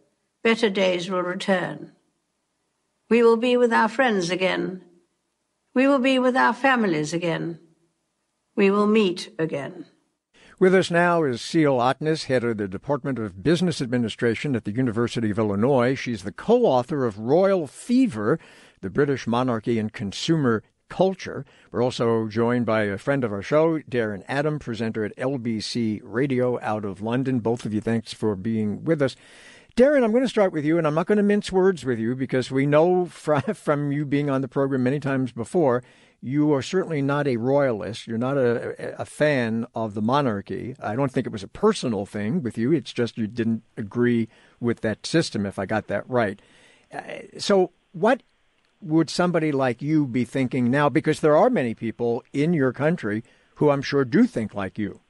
better 0.43 0.69
days 0.69 1.09
will 1.09 1.23
return. 1.23 1.93
We 3.09 3.23
will 3.23 3.37
be 3.37 3.57
with 3.57 3.73
our 3.73 3.89
friends 3.89 4.29
again. 4.29 4.83
We 5.73 5.87
will 5.87 5.99
be 5.99 6.19
with 6.19 6.35
our 6.35 6.53
families 6.53 7.13
again. 7.13 7.59
We 8.55 8.69
will 8.69 8.87
meet 8.87 9.33
again. 9.39 9.85
With 10.59 10.75
us 10.75 10.91
now 10.91 11.23
is 11.23 11.41
Cele 11.41 11.79
Otnes, 11.79 12.25
head 12.25 12.43
of 12.43 12.57
the 12.57 12.67
Department 12.67 13.17
of 13.17 13.41
Business 13.41 13.81
Administration 13.81 14.55
at 14.55 14.63
the 14.63 14.71
University 14.71 15.31
of 15.31 15.39
Illinois. 15.39 15.95
She's 15.95 16.23
the 16.23 16.31
co 16.31 16.65
author 16.65 17.05
of 17.05 17.17
Royal 17.17 17.65
Fever 17.65 18.37
the 18.81 18.89
British 18.89 19.27
monarchy 19.27 19.79
and 19.79 19.93
consumer 19.93 20.63
culture. 20.89 21.45
We're 21.71 21.83
also 21.83 22.27
joined 22.27 22.65
by 22.65 22.83
a 22.83 22.97
friend 22.97 23.23
of 23.23 23.31
our 23.31 23.41
show, 23.41 23.79
Darren 23.79 24.23
Adam, 24.27 24.59
presenter 24.59 25.05
at 25.05 25.15
LBC 25.15 26.01
Radio 26.03 26.59
out 26.61 26.83
of 26.83 27.01
London. 27.01 27.39
Both 27.39 27.65
of 27.65 27.73
you, 27.73 27.79
thanks 27.79 28.13
for 28.13 28.35
being 28.35 28.83
with 28.83 29.01
us. 29.01 29.15
Darren, 29.77 30.03
I'm 30.03 30.11
going 30.11 30.23
to 30.23 30.29
start 30.29 30.51
with 30.51 30.65
you, 30.65 30.77
and 30.77 30.85
I'm 30.85 30.93
not 30.93 31.07
going 31.07 31.17
to 31.17 31.23
mince 31.23 31.49
words 31.49 31.85
with 31.85 31.97
you 31.97 32.13
because 32.13 32.51
we 32.51 32.65
know 32.65 33.05
from, 33.05 33.41
from 33.53 33.91
you 33.93 34.05
being 34.05 34.29
on 34.29 34.41
the 34.41 34.49
program 34.49 34.83
many 34.83 34.99
times 34.99 35.31
before, 35.31 35.81
you 36.21 36.53
are 36.53 36.61
certainly 36.61 37.01
not 37.01 37.25
a 37.25 37.37
royalist. 37.37 38.05
You're 38.05 38.17
not 38.17 38.37
a, 38.37 39.01
a 39.01 39.05
fan 39.05 39.65
of 39.73 39.93
the 39.93 40.01
monarchy. 40.01 40.75
I 40.83 40.95
don't 40.95 41.11
think 41.11 41.25
it 41.25 41.31
was 41.31 41.41
a 41.41 41.47
personal 41.47 42.05
thing 42.05 42.43
with 42.43 42.57
you. 42.57 42.73
It's 42.73 42.91
just 42.91 43.17
you 43.17 43.27
didn't 43.27 43.63
agree 43.77 44.27
with 44.59 44.81
that 44.81 45.05
system, 45.05 45.45
if 45.45 45.57
I 45.57 45.65
got 45.65 45.87
that 45.87 46.07
right. 46.09 46.41
Uh, 46.93 47.01
so, 47.39 47.71
what 47.93 48.23
would 48.81 49.09
somebody 49.09 49.51
like 49.51 49.81
you 49.81 50.05
be 50.05 50.25
thinking 50.25 50.69
now? 50.71 50.89
Because 50.89 51.19
there 51.19 51.37
are 51.37 51.49
many 51.49 51.73
people 51.73 52.23
in 52.33 52.53
your 52.53 52.73
country 52.73 53.23
who 53.55 53.69
I'm 53.69 53.81
sure 53.81 54.05
do 54.05 54.25
think 54.25 54.53
like 54.53 54.77
you. 54.77 55.01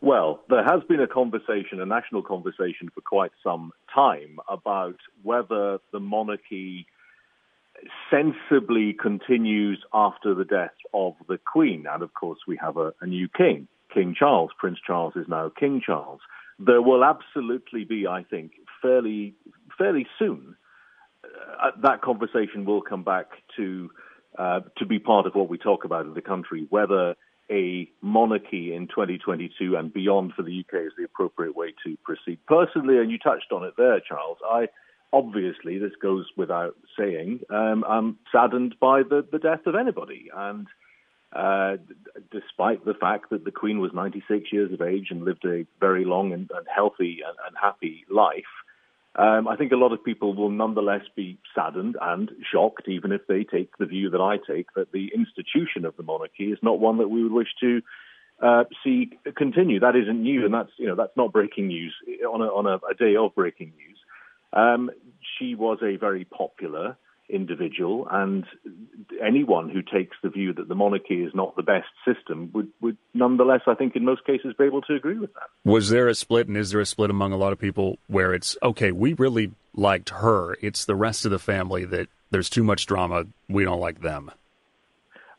Well, 0.00 0.42
there 0.48 0.62
has 0.62 0.82
been 0.88 1.00
a 1.00 1.06
conversation, 1.06 1.80
a 1.80 1.86
national 1.86 2.22
conversation 2.22 2.90
for 2.94 3.00
quite 3.00 3.32
some 3.42 3.72
time 3.92 4.38
about 4.48 4.96
whether 5.22 5.78
the 5.92 6.00
monarchy 6.00 6.86
sensibly 8.10 8.92
continues 8.92 9.82
after 9.92 10.34
the 10.34 10.44
death 10.44 10.74
of 10.94 11.14
the 11.28 11.38
Queen. 11.38 11.86
And 11.90 12.02
of 12.02 12.14
course, 12.14 12.40
we 12.46 12.58
have 12.60 12.76
a, 12.76 12.92
a 13.00 13.06
new 13.06 13.28
king, 13.28 13.68
King 13.92 14.14
Charles. 14.16 14.50
Prince 14.58 14.78
Charles 14.86 15.14
is 15.16 15.26
now 15.28 15.50
King 15.58 15.82
Charles. 15.84 16.20
There 16.58 16.82
will 16.82 17.04
absolutely 17.04 17.84
be, 17.84 18.06
I 18.06 18.22
think, 18.22 18.52
fairly 18.80 19.34
fairly 19.76 20.06
soon 20.18 20.56
that 21.82 22.02
conversation 22.02 22.64
will 22.64 22.82
come 22.82 23.02
back 23.02 23.26
to 23.56 23.90
uh, 24.38 24.60
to 24.76 24.86
be 24.86 24.98
part 24.98 25.26
of 25.26 25.34
what 25.34 25.48
we 25.48 25.58
talk 25.58 25.84
about 25.84 26.04
in 26.04 26.14
the 26.14 26.20
country, 26.20 26.66
whether 26.68 27.14
a 27.50 27.88
monarchy 28.02 28.74
in 28.74 28.88
2022 28.88 29.76
and 29.76 29.92
beyond 29.92 30.32
for 30.34 30.42
the 30.42 30.60
UK 30.60 30.86
is 30.86 30.92
the 30.98 31.04
appropriate 31.04 31.56
way 31.56 31.72
to 31.84 31.96
proceed. 32.04 32.38
Personally, 32.46 32.98
and 32.98 33.10
you 33.10 33.18
touched 33.18 33.52
on 33.52 33.64
it 33.64 33.74
there, 33.78 34.00
Charles, 34.00 34.38
I 34.44 34.68
obviously, 35.12 35.78
this 35.78 35.92
goes 36.02 36.26
without 36.36 36.74
saying, 36.98 37.40
um, 37.50 37.84
I'm 37.88 38.18
saddened 38.32 38.74
by 38.80 39.02
the, 39.02 39.24
the 39.30 39.38
death 39.38 39.66
of 39.66 39.74
anybody. 39.74 40.28
And 40.34 40.66
uh, 41.32 41.76
despite 42.30 42.84
the 42.84 42.94
fact 42.94 43.30
that 43.30 43.44
the 43.44 43.50
Queen 43.50 43.78
was 43.78 43.92
96 43.94 44.52
years 44.52 44.72
of 44.72 44.82
age 44.82 45.08
and 45.10 45.24
lived 45.24 45.44
a 45.44 45.66
very 45.80 46.04
long 46.04 46.32
and, 46.32 46.50
and 46.54 46.66
healthy 46.74 47.20
and, 47.26 47.36
and 47.46 47.56
happy 47.60 48.04
life, 48.10 48.44
um, 49.16 49.48
I 49.48 49.56
think 49.56 49.72
a 49.72 49.76
lot 49.76 49.92
of 49.92 50.04
people 50.04 50.34
will 50.34 50.50
nonetheless 50.50 51.02
be 51.14 51.38
saddened 51.54 51.96
and 52.00 52.30
shocked, 52.52 52.86
even 52.86 53.12
if 53.12 53.22
they 53.26 53.44
take 53.44 53.76
the 53.78 53.86
view 53.86 54.10
that 54.10 54.20
I 54.20 54.36
take, 54.36 54.66
that 54.76 54.92
the 54.92 55.10
institution 55.14 55.86
of 55.86 55.96
the 55.96 56.02
monarchy 56.02 56.52
is 56.52 56.58
not 56.62 56.80
one 56.80 56.98
that 56.98 57.08
we 57.08 57.22
would 57.22 57.32
wish 57.32 57.48
to 57.60 57.80
uh, 58.42 58.64
see 58.84 59.18
continue. 59.34 59.80
That 59.80 59.96
isn't 59.96 60.22
new, 60.22 60.44
and 60.44 60.52
that's 60.52 60.70
you 60.76 60.86
know 60.86 60.94
that's 60.94 61.16
not 61.16 61.32
breaking 61.32 61.68
news 61.68 61.94
on 62.30 62.42
a, 62.42 62.44
on 62.44 62.66
a, 62.66 62.74
a 62.90 62.94
day 62.94 63.16
of 63.16 63.34
breaking 63.34 63.72
news. 63.76 63.98
Um, 64.52 64.90
she 65.38 65.54
was 65.54 65.78
a 65.82 65.96
very 65.96 66.24
popular 66.24 66.98
individual, 67.28 68.06
and 68.10 68.44
anyone 69.24 69.68
who 69.68 69.82
takes 69.82 70.16
the 70.22 70.30
view 70.30 70.52
that 70.54 70.68
the 70.68 70.74
monarchy 70.74 71.22
is 71.22 71.32
not 71.34 71.56
the 71.56 71.62
best 71.62 71.88
system 72.04 72.50
would, 72.54 72.68
would 72.80 72.96
nonetheless, 73.14 73.62
I 73.66 73.74
think, 73.74 73.96
in 73.96 74.04
most 74.04 74.24
cases, 74.24 74.54
be 74.58 74.64
able 74.64 74.82
to 74.82 74.94
agree 74.94 75.18
with 75.18 75.32
that. 75.34 75.48
Was 75.64 75.90
there 75.90 76.08
a 76.08 76.14
split, 76.14 76.48
and 76.48 76.56
is 76.56 76.70
there 76.70 76.80
a 76.80 76.86
split 76.86 77.10
among 77.10 77.32
a 77.32 77.36
lot 77.36 77.52
of 77.52 77.58
people 77.58 77.98
where 78.06 78.34
it's 78.34 78.56
okay, 78.62 78.92
we 78.92 79.12
really 79.14 79.52
liked 79.74 80.10
her, 80.10 80.56
it's 80.60 80.84
the 80.84 80.94
rest 80.94 81.24
of 81.24 81.30
the 81.30 81.38
family 81.38 81.84
that 81.84 82.08
there's 82.30 82.50
too 82.50 82.64
much 82.64 82.86
drama, 82.86 83.26
we 83.48 83.64
don't 83.64 83.80
like 83.80 84.00
them? 84.00 84.30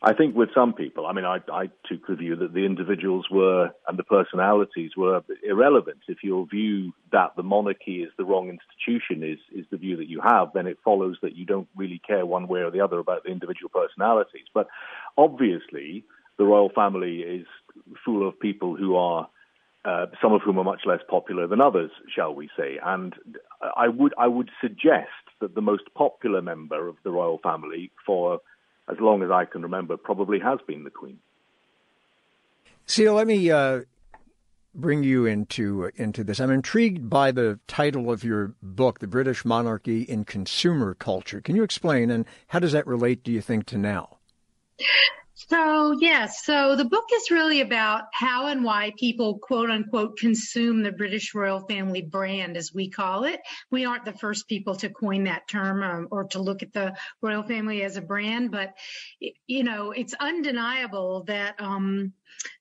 I 0.00 0.12
think 0.14 0.36
with 0.36 0.50
some 0.54 0.74
people, 0.74 1.06
I 1.06 1.12
mean, 1.12 1.24
I, 1.24 1.38
I 1.52 1.70
took 1.86 2.06
the 2.06 2.14
view 2.14 2.36
that 2.36 2.54
the 2.54 2.64
individuals 2.64 3.26
were 3.30 3.70
and 3.88 3.98
the 3.98 4.04
personalities 4.04 4.92
were 4.96 5.22
irrelevant. 5.42 5.98
If 6.06 6.18
your 6.22 6.46
view 6.46 6.92
that 7.10 7.34
the 7.36 7.42
monarchy 7.42 8.02
is 8.02 8.12
the 8.16 8.24
wrong 8.24 8.48
institution 8.48 9.28
is, 9.28 9.38
is 9.52 9.66
the 9.72 9.76
view 9.76 9.96
that 9.96 10.08
you 10.08 10.20
have, 10.20 10.48
then 10.54 10.68
it 10.68 10.78
follows 10.84 11.16
that 11.22 11.34
you 11.34 11.44
don't 11.44 11.66
really 11.74 12.00
care 12.06 12.24
one 12.24 12.46
way 12.46 12.60
or 12.60 12.70
the 12.70 12.80
other 12.80 13.00
about 13.00 13.24
the 13.24 13.32
individual 13.32 13.70
personalities. 13.70 14.46
But 14.54 14.68
obviously, 15.16 16.04
the 16.38 16.44
royal 16.44 16.70
family 16.72 17.22
is 17.22 17.46
full 18.04 18.26
of 18.26 18.38
people 18.38 18.76
who 18.76 18.94
are 18.94 19.28
uh, 19.84 20.06
some 20.22 20.32
of 20.32 20.42
whom 20.42 20.58
are 20.58 20.64
much 20.64 20.82
less 20.86 21.00
popular 21.08 21.46
than 21.46 21.60
others, 21.60 21.90
shall 22.14 22.34
we 22.34 22.48
say? 22.56 22.78
And 22.84 23.14
I 23.76 23.88
would 23.88 24.12
I 24.18 24.26
would 24.26 24.50
suggest 24.60 25.08
that 25.40 25.54
the 25.54 25.60
most 25.60 25.84
popular 25.94 26.42
member 26.42 26.88
of 26.88 26.96
the 27.04 27.10
royal 27.10 27.38
family 27.38 27.90
for 28.04 28.40
as 28.90 28.98
long 29.00 29.22
as 29.22 29.30
I 29.30 29.44
can 29.44 29.62
remember 29.62 29.96
probably 29.96 30.38
has 30.40 30.58
been 30.66 30.84
the 30.84 30.90
Queen. 30.90 31.18
Cele, 32.86 33.14
let 33.14 33.26
me 33.26 33.50
uh, 33.50 33.82
bring 34.74 35.02
you 35.02 35.26
into 35.26 35.90
into 35.96 36.24
this. 36.24 36.40
I'm 36.40 36.50
intrigued 36.50 37.10
by 37.10 37.32
the 37.32 37.58
title 37.66 38.10
of 38.10 38.24
your 38.24 38.54
book, 38.62 39.00
"The 39.00 39.06
British 39.06 39.44
Monarchy 39.44 40.02
in 40.02 40.24
Consumer 40.24 40.94
Culture." 40.94 41.40
Can 41.40 41.56
you 41.56 41.62
explain, 41.62 42.10
and 42.10 42.24
how 42.48 42.58
does 42.58 42.72
that 42.72 42.86
relate, 42.86 43.22
do 43.22 43.32
you 43.32 43.42
think, 43.42 43.66
to 43.66 43.78
now? 43.78 44.16
So, 45.50 45.92
yes. 45.98 46.44
So 46.44 46.76
the 46.76 46.84
book 46.84 47.06
is 47.14 47.30
really 47.30 47.62
about 47.62 48.04
how 48.12 48.48
and 48.48 48.62
why 48.62 48.92
people 48.98 49.38
quote 49.38 49.70
unquote 49.70 50.18
consume 50.18 50.82
the 50.82 50.92
British 50.92 51.34
royal 51.34 51.60
family 51.60 52.02
brand, 52.02 52.58
as 52.58 52.74
we 52.74 52.90
call 52.90 53.24
it. 53.24 53.40
We 53.70 53.86
aren't 53.86 54.04
the 54.04 54.12
first 54.12 54.46
people 54.46 54.74
to 54.76 54.90
coin 54.90 55.24
that 55.24 55.48
term 55.48 55.82
um, 55.82 56.08
or 56.10 56.24
to 56.24 56.38
look 56.42 56.62
at 56.62 56.74
the 56.74 56.94
royal 57.22 57.42
family 57.42 57.82
as 57.82 57.96
a 57.96 58.02
brand, 58.02 58.50
but, 58.50 58.74
you 59.46 59.64
know, 59.64 59.92
it's 59.92 60.12
undeniable 60.20 61.24
that, 61.28 61.58
um, 61.58 62.12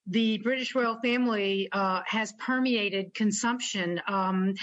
the 0.07 0.37
British 0.39 0.73
royal 0.73 0.97
family 1.03 1.67
uh, 1.71 2.01
has 2.05 2.33
permeated 2.33 3.13
consumption. 3.13 4.01
Um, 4.07 4.53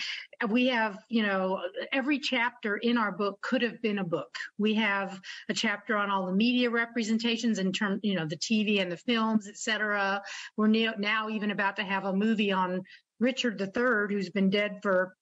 we 0.49 0.67
have, 0.69 0.99
you 1.09 1.23
know, 1.23 1.61
every 1.93 2.19
chapter 2.19 2.77
in 2.77 2.97
our 2.97 3.13
book 3.13 3.41
could 3.43 3.63
have 3.63 3.81
been 3.83 3.99
a 3.99 4.05
book. 4.05 4.35
We 4.59 4.75
have 4.75 5.21
a 5.49 5.55
chapter 5.55 5.97
on 5.97 6.11
all 6.11 6.27
the 6.27 6.33
media 6.33 6.71
representations 6.71 7.59
in 7.59 7.73
terms, 7.73 8.01
you 8.03 8.15
know, 8.15 8.27
the 8.27 8.37
TV 8.37 8.81
and 8.81 8.91
the 8.91 8.97
films, 8.97 9.47
et 9.49 9.59
cetera. 9.59 10.23
We're 10.57 10.69
now 10.69 11.29
even 11.29 11.51
about 11.51 11.77
to 11.77 11.85
have 11.85 12.05
a 12.05 12.13
movie 12.13 12.53
on 12.53 12.83
Richard 13.21 13.61
III, 13.61 14.15
who's 14.15 14.31
been 14.31 14.51
dead 14.51 14.81
for 14.83 15.15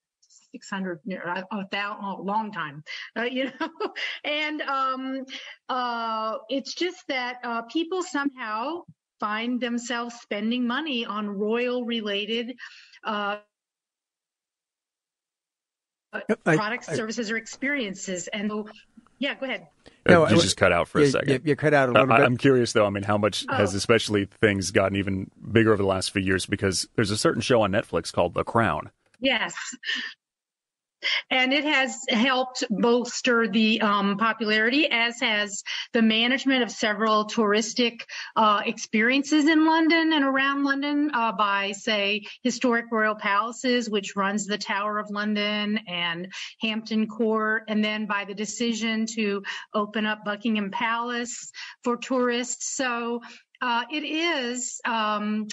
600 0.52 1.00
a, 1.10 1.44
a 1.50 2.16
long 2.20 2.52
time 2.52 2.84
uh, 3.18 3.22
you 3.22 3.44
know 3.44 3.68
and 4.24 4.60
um, 4.62 5.24
uh, 5.68 6.36
it's 6.48 6.74
just 6.74 7.06
that 7.08 7.38
uh, 7.42 7.62
people 7.62 8.02
somehow 8.02 8.82
find 9.22 9.60
themselves 9.60 10.16
spending 10.16 10.66
money 10.66 11.06
on 11.06 11.28
royal 11.28 11.84
related 11.84 12.56
uh, 13.04 13.36
I, 16.12 16.56
products, 16.56 16.88
I, 16.88 16.96
services, 16.96 17.30
or 17.30 17.36
experiences. 17.36 18.26
And 18.26 18.50
so, 18.50 18.68
yeah, 19.20 19.36
go 19.36 19.46
ahead. 19.46 19.68
No, 20.08 20.28
you 20.28 20.40
just 20.40 20.56
cut 20.56 20.72
out 20.72 20.88
for 20.88 21.00
a 21.00 21.08
second. 21.08 21.30
You, 21.30 21.40
you, 21.44 21.56
cut 21.56 21.72
out 21.72 21.88
a 21.88 21.92
little 21.92 22.12
I, 22.12 22.16
bit. 22.18 22.26
I'm 22.26 22.36
curious 22.36 22.72
though. 22.72 22.84
I 22.84 22.90
mean, 22.90 23.04
how 23.04 23.16
much 23.16 23.46
oh. 23.48 23.54
has 23.54 23.74
especially 23.74 24.24
things 24.40 24.72
gotten 24.72 24.96
even 24.96 25.30
bigger 25.52 25.72
over 25.72 25.80
the 25.80 25.88
last 25.88 26.10
few 26.10 26.20
years? 26.20 26.44
Because 26.44 26.88
there's 26.96 27.12
a 27.12 27.16
certain 27.16 27.40
show 27.40 27.62
on 27.62 27.70
Netflix 27.70 28.12
called 28.12 28.34
The 28.34 28.42
Crown. 28.42 28.90
Yes 29.20 29.54
and 31.30 31.52
it 31.52 31.64
has 31.64 32.04
helped 32.08 32.64
bolster 32.70 33.48
the 33.48 33.80
um, 33.80 34.16
popularity, 34.16 34.88
as 34.90 35.20
has 35.20 35.62
the 35.92 36.02
management 36.02 36.62
of 36.62 36.70
several 36.70 37.26
touristic 37.26 38.02
uh, 38.36 38.62
experiences 38.64 39.46
in 39.46 39.64
London 39.66 40.12
and 40.12 40.24
around 40.24 40.64
London 40.64 41.10
uh, 41.14 41.32
by, 41.32 41.72
say, 41.72 42.22
Historic 42.42 42.86
Royal 42.90 43.14
Palaces, 43.14 43.90
which 43.90 44.16
runs 44.16 44.46
the 44.46 44.58
Tower 44.58 44.98
of 44.98 45.10
London 45.10 45.78
and 45.88 46.32
Hampton 46.60 47.06
Court, 47.06 47.64
and 47.68 47.84
then 47.84 48.06
by 48.06 48.24
the 48.24 48.34
decision 48.34 49.06
to 49.06 49.42
open 49.74 50.06
up 50.06 50.24
Buckingham 50.24 50.70
Palace 50.70 51.50
for 51.82 51.96
tourists. 51.96 52.76
So 52.76 53.20
uh, 53.62 53.84
it 53.92 54.02
is 54.02 54.80
um, 54.84 55.46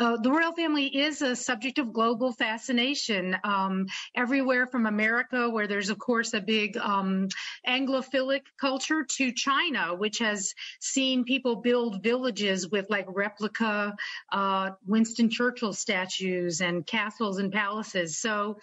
uh, 0.00 0.16
the 0.16 0.30
royal 0.30 0.52
family 0.52 0.86
is 0.86 1.20
a 1.20 1.36
subject 1.36 1.78
of 1.78 1.92
global 1.92 2.32
fascination 2.32 3.36
um, 3.44 3.86
everywhere 4.14 4.66
from 4.66 4.86
America, 4.86 5.48
where 5.48 5.66
there's, 5.66 5.90
of 5.90 5.98
course, 5.98 6.32
a 6.32 6.40
big 6.40 6.76
um, 6.78 7.28
Anglophilic 7.68 8.42
culture, 8.58 9.04
to 9.04 9.30
China, 9.32 9.94
which 9.94 10.18
has 10.18 10.54
seen 10.80 11.24
people 11.24 11.56
build 11.56 12.02
villages 12.02 12.68
with 12.70 12.88
like 12.88 13.06
replica 13.08 13.94
uh, 14.32 14.70
Winston 14.86 15.28
Churchill 15.28 15.74
statues 15.74 16.62
and 16.62 16.86
castles 16.86 17.38
and 17.38 17.52
palaces. 17.52 18.18
So 18.18 18.58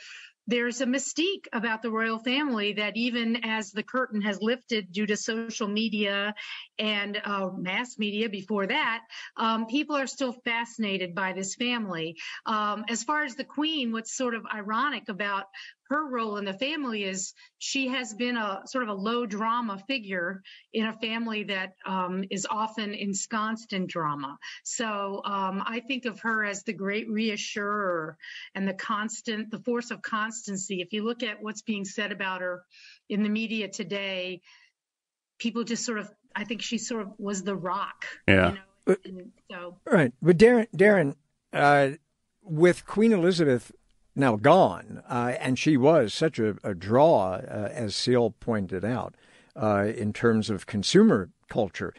there's 0.48 0.82
a 0.82 0.86
mystique 0.86 1.48
about 1.52 1.82
the 1.82 1.92
royal 1.92 2.20
family 2.20 2.74
that 2.74 2.96
even 2.96 3.38
as 3.44 3.72
the 3.72 3.84
curtain 3.84 4.22
has 4.22 4.42
lifted 4.42 4.92
due 4.92 5.06
to 5.06 5.18
social 5.18 5.68
media 5.68 6.34
and 6.80 7.22
uh, 7.24 7.50
mass 7.56 7.98
media 8.00 8.30
before 8.30 8.68
that, 8.68 9.02
um, 9.36 9.66
people 9.66 9.96
are 9.96 10.08
still 10.08 10.34
fascinated 10.46 11.14
by 11.14 11.34
this 11.34 11.56
family. 11.56 12.16
Um, 12.46 12.86
as 12.88 13.04
far 13.04 13.24
as 13.24 13.36
the 13.36 13.44
queen, 13.44 13.92
what's 13.92 14.16
sort 14.16 14.36
of 14.36 14.46
ironic 14.54 15.10
about 15.10 15.46
her 15.90 16.08
role 16.08 16.38
in 16.38 16.46
the 16.46 16.54
family 16.54 17.04
is 17.04 17.34
she 17.60 17.88
has 17.88 18.14
been 18.14 18.38
a 18.38 18.62
sort 18.66 18.84
of 18.84 18.90
a 18.90 18.94
low 18.94 19.26
drama 19.26 19.82
figure 19.88 20.42
in 20.74 20.86
a 20.86 20.94
family 20.94 21.44
that 21.44 21.74
um, 21.86 22.24
is 22.30 22.46
often 22.50 22.94
ensconced 22.94 23.74
in 23.74 23.88
drama. 23.88 24.38
So 24.64 25.22
um, 25.26 25.64
I 25.66 25.82
think 25.88 26.06
of 26.06 26.20
her 26.22 26.44
as 26.44 26.64
the 26.64 26.74
great 26.74 27.10
reassurer 27.10 28.18
and 28.54 28.68
the 28.68 28.74
constant, 28.74 29.52
the 29.52 29.60
force 29.60 29.92
of 29.92 30.02
constancy. 30.02 30.82
If 30.82 30.94
you 30.94 31.04
look 31.04 31.24
at 31.24 31.42
what's 31.42 31.62
being 31.62 31.86
said 31.86 32.12
about 32.12 32.42
her 32.42 32.64
in 33.10 33.24
the 33.24 33.30
media 33.30 33.68
today, 33.70 34.42
people 35.40 35.64
just 35.64 35.86
sort 35.86 36.00
of, 36.00 36.12
I 36.36 36.44
think 36.44 36.62
she 36.62 36.78
sort 36.78 37.04
of 37.04 37.14
was 37.18 37.44
the 37.44 37.56
rock. 37.56 38.06
Yeah. 38.28 38.50
You 38.50 38.56
know? 38.56 38.62
and 39.06 39.32
so. 39.50 39.78
Right. 39.86 40.14
But 40.22 40.38
Darren, 40.38 40.68
Darren, 40.76 41.16
uh, 41.54 41.98
with 42.42 42.86
Queen 42.86 43.12
Elizabeth 43.12 43.72
now 44.18 44.36
gone, 44.36 45.04
uh, 45.10 45.34
and 45.40 45.58
she 45.58 45.78
was 45.78 46.14
such 46.14 46.40
a, 46.40 46.56
a 46.64 46.74
draw, 46.74 47.34
uh, 47.36 47.70
as 47.72 47.96
Cele 47.96 48.32
pointed 48.32 48.84
out, 48.84 49.16
uh, 49.56 49.86
in 49.96 50.12
terms 50.12 50.50
of 50.50 50.66
consumer 50.66 51.30
culture. 51.50 51.94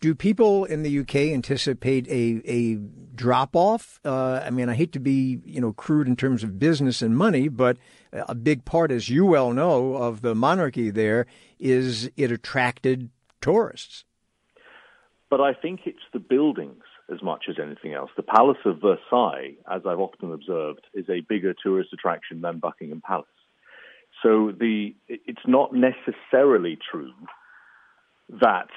Do 0.00 0.14
people 0.14 0.64
in 0.64 0.82
the 0.82 1.00
UK 1.00 1.16
anticipate 1.16 2.08
a 2.08 2.40
a 2.46 2.76
drop 3.14 3.54
off? 3.54 4.00
Uh, 4.02 4.40
I 4.42 4.48
mean, 4.48 4.70
I 4.70 4.74
hate 4.74 4.92
to 4.92 5.00
be 5.00 5.40
you 5.44 5.60
know 5.60 5.74
crude 5.74 6.08
in 6.08 6.16
terms 6.16 6.42
of 6.42 6.58
business 6.58 7.02
and 7.02 7.14
money, 7.16 7.48
but 7.48 7.76
a 8.12 8.34
big 8.34 8.64
part, 8.64 8.90
as 8.90 9.10
you 9.10 9.26
well 9.26 9.52
know, 9.52 9.96
of 9.96 10.22
the 10.22 10.34
monarchy 10.34 10.90
there 10.90 11.26
is 11.58 12.10
it 12.16 12.32
attracted 12.32 13.10
tourists. 13.42 14.04
But 15.28 15.42
I 15.42 15.52
think 15.52 15.80
it's 15.84 15.98
the 16.12 16.18
buildings 16.18 16.82
as 17.12 17.22
much 17.22 17.44
as 17.48 17.56
anything 17.60 17.94
else. 17.94 18.10
The 18.16 18.22
Palace 18.22 18.58
of 18.64 18.80
Versailles, 18.80 19.54
as 19.70 19.82
I've 19.86 20.00
often 20.00 20.32
observed, 20.32 20.86
is 20.94 21.08
a 21.08 21.20
bigger 21.20 21.54
tourist 21.54 21.92
attraction 21.92 22.40
than 22.40 22.58
Buckingham 22.58 23.02
Palace. 23.04 23.26
So 24.22 24.52
the 24.52 24.94
it's 25.08 25.46
not 25.46 25.72
necessarily 25.72 26.78
true 26.90 27.12
that 28.28 28.68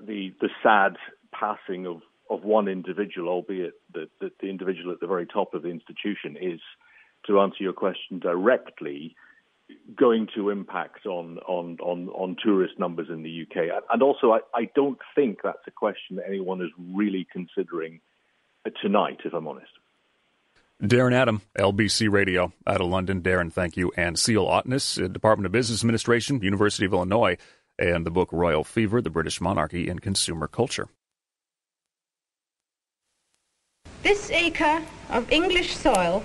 the 0.00 0.32
the 0.40 0.48
sad 0.62 0.96
passing 1.32 1.86
of, 1.86 2.00
of 2.30 2.44
one 2.44 2.68
individual, 2.68 3.28
albeit 3.28 3.74
that 3.94 4.08
the, 4.20 4.30
the 4.40 4.48
individual 4.48 4.92
at 4.92 5.00
the 5.00 5.06
very 5.06 5.26
top 5.26 5.54
of 5.54 5.62
the 5.62 5.68
institution, 5.68 6.36
is, 6.40 6.60
to 7.26 7.40
answer 7.40 7.62
your 7.62 7.72
question 7.72 8.18
directly, 8.18 9.14
going 9.96 10.28
to 10.34 10.50
impact 10.50 11.06
on, 11.06 11.38
on, 11.38 11.78
on, 11.80 12.08
on 12.08 12.36
tourist 12.42 12.78
numbers 12.78 13.08
in 13.10 13.22
the 13.22 13.42
UK. 13.42 13.82
And 13.90 14.02
also, 14.02 14.32
I, 14.32 14.40
I 14.54 14.70
don't 14.74 14.98
think 15.14 15.38
that's 15.42 15.58
a 15.66 15.70
question 15.70 16.16
that 16.16 16.26
anyone 16.28 16.60
is 16.60 16.70
really 16.78 17.26
considering 17.32 18.00
tonight, 18.80 19.18
if 19.24 19.32
I'm 19.32 19.46
honest. 19.48 19.70
Darren 20.82 21.14
Adam, 21.14 21.40
LBC 21.58 22.10
Radio 22.10 22.52
out 22.66 22.80
of 22.80 22.88
London. 22.88 23.22
Darren, 23.22 23.50
thank 23.52 23.76
you. 23.76 23.92
And 23.96 24.18
Cele 24.18 24.44
Otnes, 24.44 25.02
uh, 25.02 25.08
Department 25.08 25.46
of 25.46 25.52
Business 25.52 25.82
Administration, 25.82 26.42
University 26.42 26.84
of 26.84 26.92
Illinois, 26.92 27.38
and 27.78 28.04
the 28.04 28.10
book 28.10 28.28
Royal 28.30 28.64
Fever, 28.64 29.00
The 29.00 29.10
British 29.10 29.40
Monarchy 29.40 29.88
and 29.88 30.02
Consumer 30.02 30.48
Culture. 30.48 30.88
This 34.02 34.30
acre 34.30 34.82
of 35.10 35.30
English 35.32 35.74
soil 35.76 36.22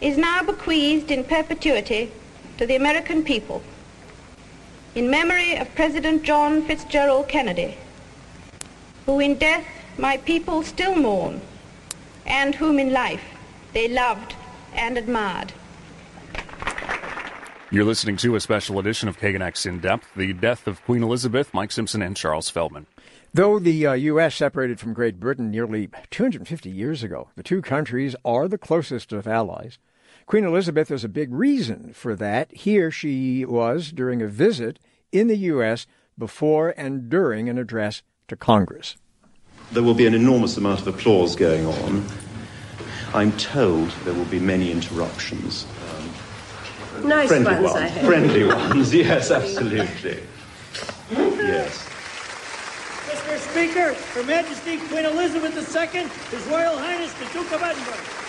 is 0.00 0.16
now 0.16 0.42
bequeathed 0.42 1.10
in 1.10 1.24
perpetuity 1.24 2.10
to 2.56 2.66
the 2.66 2.76
American 2.76 3.24
people 3.24 3.62
in 4.94 5.10
memory 5.10 5.56
of 5.56 5.74
President 5.74 6.22
John 6.22 6.62
Fitzgerald 6.62 7.28
Kennedy, 7.28 7.76
who 9.06 9.20
in 9.20 9.36
death 9.38 9.66
my 9.98 10.16
people 10.16 10.62
still 10.62 10.94
mourn 10.94 11.40
and 12.26 12.54
whom 12.54 12.78
in 12.78 12.92
life 12.92 13.22
they 13.72 13.88
loved 13.88 14.34
and 14.74 14.96
admired. 14.96 15.52
You're 17.70 17.84
listening 17.84 18.16
to 18.18 18.34
a 18.34 18.40
special 18.40 18.78
edition 18.78 19.08
of 19.08 19.18
KNX 19.18 19.66
In 19.66 19.80
Depth, 19.80 20.08
the 20.16 20.32
death 20.32 20.66
of 20.66 20.82
Queen 20.84 21.02
Elizabeth, 21.02 21.52
Mike 21.52 21.70
Simpson, 21.70 22.00
and 22.00 22.16
Charles 22.16 22.48
Feldman. 22.48 22.86
Though 23.34 23.58
the 23.58 23.86
uh, 23.86 23.92
U.S. 23.92 24.36
separated 24.36 24.80
from 24.80 24.94
Great 24.94 25.20
Britain 25.20 25.50
nearly 25.50 25.90
250 26.10 26.70
years 26.70 27.02
ago, 27.02 27.28
the 27.36 27.42
two 27.42 27.60
countries 27.60 28.16
are 28.24 28.48
the 28.48 28.56
closest 28.56 29.12
of 29.12 29.28
allies. 29.28 29.76
Queen 30.28 30.44
Elizabeth 30.44 30.90
is 30.90 31.04
a 31.04 31.08
big 31.08 31.32
reason 31.32 31.94
for 31.94 32.14
that. 32.14 32.52
Here 32.52 32.90
she 32.90 33.46
was 33.46 33.90
during 33.90 34.20
a 34.20 34.28
visit 34.28 34.78
in 35.10 35.26
the 35.26 35.38
U.S. 35.56 35.86
before 36.18 36.74
and 36.76 37.08
during 37.08 37.48
an 37.48 37.56
address 37.56 38.02
to 38.28 38.36
Congress. 38.36 38.98
there 39.72 39.82
will 39.82 39.94
be 39.94 40.06
an 40.06 40.12
enormous 40.12 40.58
amount 40.58 40.80
of 40.80 40.86
applause 40.86 41.34
going 41.34 41.64
on. 41.64 42.04
I'm 43.14 43.32
told 43.38 43.88
there 44.04 44.12
will 44.12 44.26
be 44.26 44.38
many 44.38 44.70
interruptions. 44.70 45.66
Um, 45.88 47.08
nice 47.08 47.28
friendly 47.28 47.54
ones, 47.54 47.64
ones, 47.64 47.76
I 47.76 47.88
hope. 47.88 48.04
friendly 48.04 48.44
ones. 48.44 48.94
Yes, 49.08 49.30
absolutely. 49.30 50.20
Yes. 51.10 51.88
Mr. 53.08 53.38
Speaker, 53.50 53.94
Her 54.12 54.24
Majesty 54.24 54.76
Queen 54.76 55.06
Elizabeth 55.06 55.54
II, 55.56 56.02
His 56.36 56.46
Royal 56.48 56.76
Highness 56.76 57.14
the 57.14 57.24
Duke 57.32 57.50
of 57.50 57.62
Edinburgh. 57.62 58.27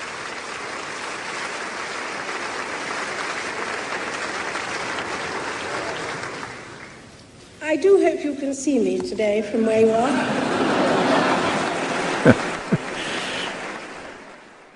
I 7.69 7.75
do 7.75 8.01
hope 8.01 8.23
you 8.23 8.33
can 8.33 8.55
see 8.55 8.79
me 8.79 8.97
today 8.97 9.43
from 9.43 9.67
where 9.67 9.81
you 9.81 9.91
are. 9.91 10.09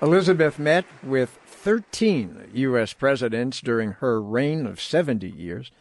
Elizabeth 0.00 0.60
met 0.60 0.84
with 1.02 1.40
13 1.44 2.50
U.S. 2.54 2.92
presidents 2.92 3.60
during 3.60 3.94
her 3.94 4.22
reign 4.22 4.64
of 4.64 4.80
70 4.80 5.28
years. 5.28 5.72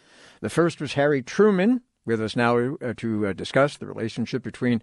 The 0.41 0.49
first 0.49 0.81
was 0.81 0.93
Harry 0.93 1.21
Truman, 1.21 1.81
with 2.03 2.19
us 2.19 2.35
now 2.35 2.77
uh, 2.81 2.95
to 2.97 3.27
uh, 3.27 3.33
discuss 3.33 3.77
the 3.77 3.85
relationship 3.85 4.41
between 4.41 4.81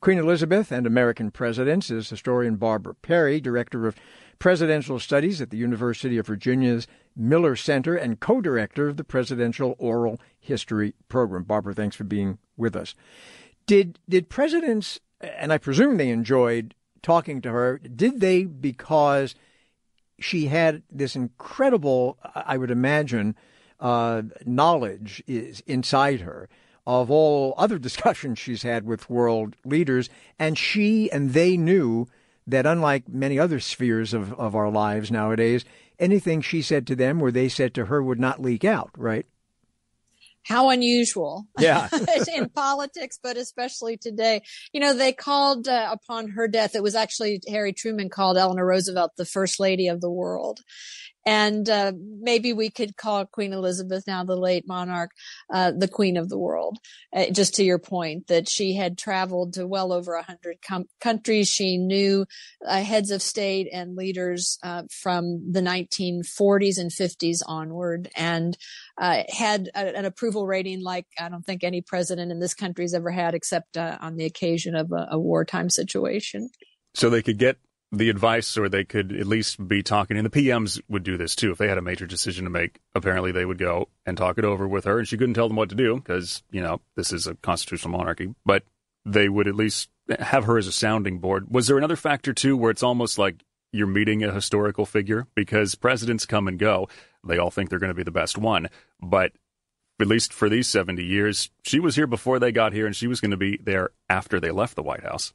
Queen 0.00 0.18
Elizabeth 0.18 0.70
and 0.70 0.86
American 0.86 1.32
presidents 1.32 1.90
is 1.90 2.10
historian 2.10 2.54
Barbara 2.54 2.94
Perry, 2.94 3.40
director 3.40 3.88
of 3.88 3.96
presidential 4.42 4.98
studies 4.98 5.40
at 5.40 5.50
the 5.50 5.56
University 5.56 6.18
of 6.18 6.26
Virginia's 6.26 6.88
Miller 7.14 7.54
Center 7.54 7.94
and 7.94 8.18
co-director 8.18 8.88
of 8.88 8.96
the 8.96 9.04
Presidential 9.04 9.76
Oral 9.78 10.20
History 10.40 10.94
Program. 11.08 11.44
Barbara, 11.44 11.74
thanks 11.74 11.94
for 11.94 12.02
being 12.02 12.38
with 12.56 12.74
us. 12.74 12.96
Did 13.66 14.00
did 14.08 14.28
presidents, 14.28 14.98
and 15.20 15.52
I 15.52 15.58
presume 15.58 15.96
they 15.96 16.10
enjoyed 16.10 16.74
talking 17.02 17.40
to 17.42 17.52
her, 17.52 17.78
did 17.78 18.18
they 18.18 18.42
because 18.42 19.36
she 20.18 20.46
had 20.46 20.82
this 20.90 21.14
incredible, 21.14 22.18
I 22.34 22.58
would 22.58 22.72
imagine, 22.72 23.36
uh, 23.78 24.22
knowledge 24.44 25.22
is 25.28 25.62
inside 25.68 26.22
her 26.22 26.48
of 26.84 27.12
all 27.12 27.54
other 27.56 27.78
discussions 27.88 28.40
she's 28.40 28.64
had 28.64 28.86
with 28.86 29.08
world 29.08 29.54
leaders, 29.64 30.10
and 30.36 30.58
she 30.58 31.08
and 31.12 31.32
they 31.32 31.56
knew 31.56 32.08
that 32.46 32.66
unlike 32.66 33.08
many 33.08 33.38
other 33.38 33.60
spheres 33.60 34.12
of, 34.12 34.32
of 34.34 34.54
our 34.54 34.70
lives 34.70 35.10
nowadays, 35.10 35.64
anything 35.98 36.40
she 36.40 36.62
said 36.62 36.86
to 36.86 36.96
them 36.96 37.22
or 37.22 37.30
they 37.30 37.48
said 37.48 37.74
to 37.74 37.86
her 37.86 38.02
would 38.02 38.20
not 38.20 38.42
leak 38.42 38.64
out, 38.64 38.90
right? 38.96 39.26
How 40.44 40.70
unusual. 40.70 41.46
Yeah. 41.58 41.88
in 42.34 42.48
politics, 42.48 43.18
but 43.22 43.36
especially 43.36 43.96
today. 43.96 44.42
You 44.72 44.80
know, 44.80 44.92
they 44.92 45.12
called 45.12 45.68
uh, 45.68 45.88
upon 45.92 46.30
her 46.30 46.48
death. 46.48 46.74
It 46.74 46.82
was 46.82 46.96
actually 46.96 47.40
Harry 47.48 47.72
Truman 47.72 48.08
called 48.08 48.36
Eleanor 48.36 48.66
Roosevelt 48.66 49.12
the 49.16 49.24
first 49.24 49.60
lady 49.60 49.86
of 49.86 50.00
the 50.00 50.10
world. 50.10 50.60
And 51.24 51.68
uh, 51.68 51.92
maybe 51.96 52.52
we 52.52 52.70
could 52.70 52.96
call 52.96 53.26
Queen 53.26 53.52
Elizabeth, 53.52 54.04
now 54.06 54.24
the 54.24 54.36
late 54.36 54.66
monarch, 54.66 55.10
uh, 55.52 55.72
the 55.76 55.88
queen 55.88 56.16
of 56.16 56.28
the 56.28 56.38
world. 56.38 56.78
Uh, 57.14 57.26
just 57.30 57.54
to 57.54 57.64
your 57.64 57.78
point, 57.78 58.26
that 58.26 58.48
she 58.48 58.74
had 58.74 58.98
traveled 58.98 59.54
to 59.54 59.66
well 59.66 59.92
over 59.92 60.14
a 60.14 60.22
hundred 60.22 60.56
com- 60.66 60.88
countries. 61.00 61.48
She 61.48 61.78
knew 61.78 62.26
uh, 62.66 62.82
heads 62.82 63.10
of 63.10 63.22
state 63.22 63.68
and 63.72 63.96
leaders 63.96 64.58
uh, 64.62 64.82
from 64.90 65.52
the 65.52 65.60
1940s 65.60 66.78
and 66.78 66.90
50s 66.90 67.38
onward, 67.46 68.10
and 68.16 68.56
uh, 69.00 69.22
had 69.28 69.70
a, 69.74 69.96
an 69.96 70.04
approval 70.04 70.46
rating 70.46 70.82
like 70.82 71.06
I 71.20 71.28
don't 71.28 71.44
think 71.44 71.62
any 71.62 71.82
president 71.82 72.32
in 72.32 72.40
this 72.40 72.54
country 72.54 72.84
has 72.84 72.94
ever 72.94 73.10
had, 73.10 73.34
except 73.34 73.76
on 73.76 74.16
the 74.16 74.24
occasion 74.24 74.74
of 74.74 74.90
a, 74.92 75.08
a 75.12 75.18
wartime 75.18 75.70
situation. 75.70 76.50
So 76.94 77.08
they 77.08 77.22
could 77.22 77.38
get 77.38 77.58
the 77.92 78.08
advice, 78.08 78.56
or 78.56 78.68
they 78.68 78.84
could 78.84 79.12
at 79.12 79.26
least 79.26 79.68
be 79.68 79.82
talking. 79.82 80.16
And 80.16 80.26
the 80.26 80.30
PMs 80.30 80.80
would 80.88 81.02
do 81.02 81.16
this 81.16 81.36
too. 81.36 81.52
If 81.52 81.58
they 81.58 81.68
had 81.68 81.78
a 81.78 81.82
major 81.82 82.06
decision 82.06 82.44
to 82.44 82.50
make, 82.50 82.80
apparently 82.94 83.32
they 83.32 83.44
would 83.44 83.58
go 83.58 83.88
and 84.06 84.16
talk 84.16 84.38
it 84.38 84.44
over 84.44 84.66
with 84.66 84.84
her, 84.84 84.98
and 84.98 85.06
she 85.06 85.18
couldn't 85.18 85.34
tell 85.34 85.48
them 85.48 85.56
what 85.56 85.68
to 85.68 85.74
do 85.74 85.96
because 85.96 86.42
you 86.50 86.62
know 86.62 86.80
this 86.96 87.12
is 87.12 87.26
a 87.26 87.34
constitutional 87.36 87.96
monarchy. 87.96 88.34
But 88.44 88.64
they 89.04 89.28
would 89.28 89.46
at 89.46 89.54
least 89.54 89.90
have 90.18 90.44
her 90.44 90.58
as 90.58 90.66
a 90.66 90.72
sounding 90.72 91.18
board. 91.18 91.46
Was 91.50 91.66
there 91.66 91.78
another 91.78 91.96
factor 91.96 92.32
too, 92.32 92.56
where 92.56 92.70
it's 92.70 92.82
almost 92.82 93.18
like 93.18 93.44
you're 93.72 93.86
meeting 93.86 94.22
a 94.22 94.32
historical 94.32 94.86
figure 94.86 95.26
because 95.34 95.74
presidents 95.74 96.26
come 96.26 96.46
and 96.46 96.58
go. 96.58 96.88
They 97.26 97.38
all 97.38 97.50
think 97.50 97.70
they're 97.70 97.78
going 97.78 97.88
to 97.88 97.94
be 97.94 98.02
the 98.02 98.10
best 98.10 98.36
one, 98.36 98.68
but 99.00 99.32
at 100.00 100.06
least 100.06 100.32
for 100.32 100.48
these 100.48 100.68
70 100.68 101.02
years, 101.04 101.50
she 101.64 101.80
was 101.80 101.94
here 101.94 102.06
before 102.06 102.38
they 102.38 102.52
got 102.52 102.72
here, 102.72 102.86
and 102.86 102.94
she 102.94 103.06
was 103.06 103.20
going 103.20 103.30
to 103.30 103.36
be 103.36 103.58
there 103.62 103.90
after 104.08 104.40
they 104.40 104.50
left 104.50 104.74
the 104.74 104.82
White 104.82 105.04
House. 105.04 105.32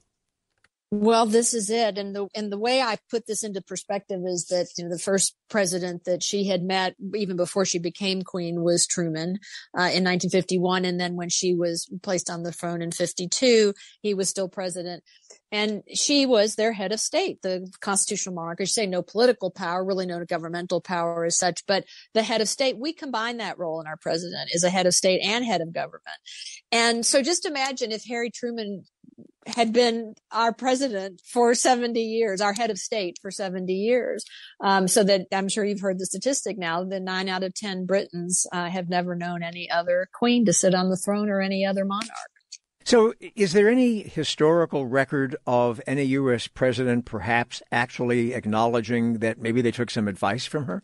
Well, 0.89 1.25
this 1.25 1.53
is 1.53 1.69
it. 1.69 1.97
And 1.97 2.15
the, 2.15 2.27
and 2.33 2.49
the 2.49 2.57
way 2.57 2.81
I 2.81 2.97
put 3.11 3.27
this 3.27 3.43
into 3.43 3.61
perspective 3.61 4.21
is 4.25 4.45
that, 4.45 4.67
you 4.77 4.85
know, 4.85 4.89
the 4.89 4.97
first 4.97 5.35
president 5.49 6.05
that 6.05 6.23
she 6.23 6.45
had 6.45 6.63
met 6.63 6.95
even 7.13 7.35
before 7.35 7.65
she 7.65 7.77
became 7.77 8.21
queen 8.21 8.63
was 8.63 8.87
Truman, 8.87 9.39
uh, 9.77 9.91
in 9.91 10.05
1951. 10.05 10.85
And 10.85 10.97
then 10.97 11.15
when 11.17 11.27
she 11.27 11.53
was 11.53 11.91
placed 12.03 12.29
on 12.29 12.43
the 12.43 12.53
throne 12.53 12.81
in 12.81 12.91
52, 12.91 13.73
he 14.01 14.13
was 14.13 14.29
still 14.29 14.47
president. 14.47 15.03
And 15.51 15.83
she 15.93 16.25
was 16.25 16.55
their 16.55 16.71
head 16.71 16.93
of 16.93 17.01
state, 17.01 17.41
the 17.41 17.69
constitutional 17.81 18.35
monarch. 18.35 18.59
I 18.61 18.65
say 18.65 18.85
no 18.85 19.01
political 19.01 19.51
power, 19.51 19.83
really 19.83 20.05
no 20.05 20.23
governmental 20.25 20.79
power 20.79 21.25
as 21.25 21.37
such, 21.37 21.65
but 21.67 21.85
the 22.13 22.23
head 22.23 22.41
of 22.41 22.49
state. 22.49 22.77
We 22.77 22.93
combine 22.93 23.37
that 23.37 23.57
role 23.57 23.79
in 23.79 23.87
our 23.87 23.97
president 23.97 24.49
is 24.53 24.63
a 24.63 24.69
head 24.69 24.85
of 24.85 24.93
state 24.93 25.21
and 25.23 25.45
head 25.45 25.61
of 25.61 25.73
government. 25.73 26.17
And 26.71 27.05
so 27.05 27.21
just 27.21 27.45
imagine 27.45 27.91
if 27.91 28.03
Harry 28.05 28.29
Truman 28.29 28.83
had 29.47 29.71
been 29.71 30.13
our 30.31 30.53
president 30.53 31.21
for 31.25 31.53
70 31.53 31.99
years, 31.99 32.41
our 32.41 32.53
head 32.53 32.69
of 32.69 32.77
state 32.77 33.17
for 33.21 33.31
70 33.31 33.73
years. 33.73 34.25
Um, 34.61 34.87
so 34.87 35.03
that 35.03 35.27
I'm 35.31 35.49
sure 35.49 35.63
you've 35.63 35.79
heard 35.79 35.99
the 35.99 36.05
statistic 36.05 36.57
now 36.57 36.83
that 36.83 37.01
nine 37.01 37.29
out 37.29 37.43
of 37.43 37.53
10 37.53 37.85
Britons 37.85 38.45
uh, 38.51 38.69
have 38.69 38.89
never 38.89 39.15
known 39.15 39.43
any 39.43 39.69
other 39.69 40.09
queen 40.13 40.45
to 40.45 40.53
sit 40.53 40.75
on 40.75 40.89
the 40.89 40.97
throne 40.97 41.29
or 41.29 41.41
any 41.41 41.65
other 41.65 41.85
monarch. 41.85 42.09
So, 42.83 43.13
is 43.35 43.51
there 43.51 43.67
any 43.67 44.01
historical 44.03 44.85
record 44.85 45.35
of 45.45 45.81
any 45.85 46.03
U.S. 46.03 46.47
president 46.47 47.03
perhaps 47.03 47.61
actually 47.69 48.33
acknowledging 48.33 49.19
that 49.19 49.39
maybe 49.39 49.61
they 49.61 49.71
took 49.71 49.89
some 49.89 50.07
advice 50.07 50.45
from 50.45 50.67
her? 50.67 50.83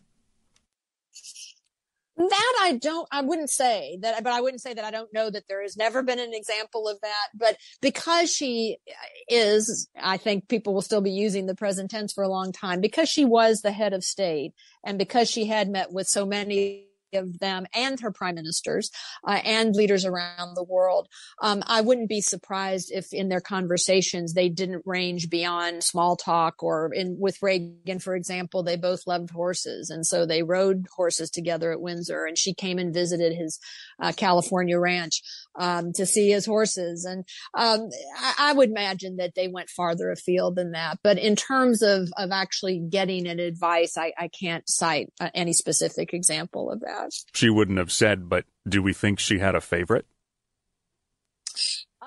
That 2.16 2.58
I 2.62 2.78
don't, 2.80 3.08
I 3.10 3.22
wouldn't 3.22 3.50
say 3.50 3.98
that, 4.02 4.22
but 4.22 4.32
I 4.32 4.40
wouldn't 4.40 4.62
say 4.62 4.72
that 4.72 4.84
I 4.84 4.92
don't 4.92 5.12
know 5.12 5.30
that 5.30 5.48
there 5.48 5.62
has 5.62 5.76
never 5.76 6.02
been 6.02 6.20
an 6.20 6.32
example 6.32 6.86
of 6.86 7.00
that. 7.00 7.28
But 7.34 7.56
because 7.80 8.32
she 8.32 8.78
uh, 8.88 8.92
is, 9.28 9.88
I 10.00 10.16
think 10.16 10.48
people 10.48 10.74
will 10.74 10.82
still 10.82 11.00
be 11.00 11.10
using 11.10 11.46
the 11.46 11.56
present 11.56 11.90
tense 11.90 12.12
for 12.12 12.22
a 12.22 12.28
long 12.28 12.52
time 12.52 12.80
because 12.80 13.08
she 13.08 13.24
was 13.24 13.62
the 13.62 13.72
head 13.72 13.92
of 13.92 14.04
state 14.04 14.52
and 14.84 14.96
because 14.96 15.28
she 15.28 15.46
had 15.46 15.68
met 15.68 15.92
with 15.92 16.06
so 16.06 16.24
many 16.24 16.86
of 17.14 17.38
them 17.38 17.66
and 17.74 18.00
her 18.00 18.10
prime 18.10 18.34
ministers 18.34 18.90
uh, 19.26 19.40
and 19.44 19.74
leaders 19.74 20.04
around 20.04 20.54
the 20.54 20.64
world. 20.64 21.08
Um, 21.40 21.62
I 21.66 21.80
wouldn't 21.80 22.08
be 22.08 22.20
surprised 22.20 22.90
if 22.92 23.12
in 23.12 23.28
their 23.28 23.40
conversations 23.40 24.34
they 24.34 24.48
didn't 24.48 24.82
range 24.84 25.30
beyond 25.30 25.84
small 25.84 26.16
talk 26.16 26.62
or 26.62 26.92
in 26.92 27.18
with 27.18 27.42
Reagan, 27.42 27.98
for 27.98 28.14
example, 28.14 28.62
they 28.62 28.76
both 28.76 29.06
loved 29.06 29.30
horses. 29.30 29.90
And 29.90 30.06
so 30.06 30.26
they 30.26 30.42
rode 30.42 30.86
horses 30.94 31.30
together 31.30 31.72
at 31.72 31.80
Windsor 31.80 32.24
and 32.24 32.38
she 32.38 32.54
came 32.54 32.78
and 32.78 32.92
visited 32.92 33.34
his 33.34 33.58
uh, 34.00 34.12
California 34.16 34.78
ranch 34.78 35.22
um, 35.58 35.92
to 35.94 36.06
see 36.06 36.30
his 36.30 36.46
horses. 36.46 37.04
And 37.04 37.24
um, 37.54 37.88
I, 38.18 38.50
I, 38.50 38.52
would 38.52 38.70
imagine 38.70 39.16
that 39.16 39.34
they 39.34 39.48
went 39.48 39.70
farther 39.70 40.10
afield 40.10 40.56
than 40.56 40.72
that. 40.72 40.98
But 41.02 41.18
in 41.18 41.36
terms 41.36 41.82
of, 41.82 42.08
of 42.16 42.30
actually 42.32 42.78
getting 42.78 43.26
an 43.26 43.38
advice, 43.38 43.96
I, 43.96 44.12
I 44.18 44.28
can't 44.28 44.68
cite 44.68 45.12
uh, 45.20 45.30
any 45.34 45.52
specific 45.52 46.12
example 46.12 46.70
of 46.70 46.80
that. 46.80 47.12
She 47.34 47.50
wouldn't 47.50 47.78
have 47.78 47.92
said, 47.92 48.28
but 48.28 48.44
do 48.68 48.82
we 48.82 48.92
think 48.92 49.18
she 49.18 49.38
had 49.38 49.54
a 49.54 49.60
favorite? 49.60 50.06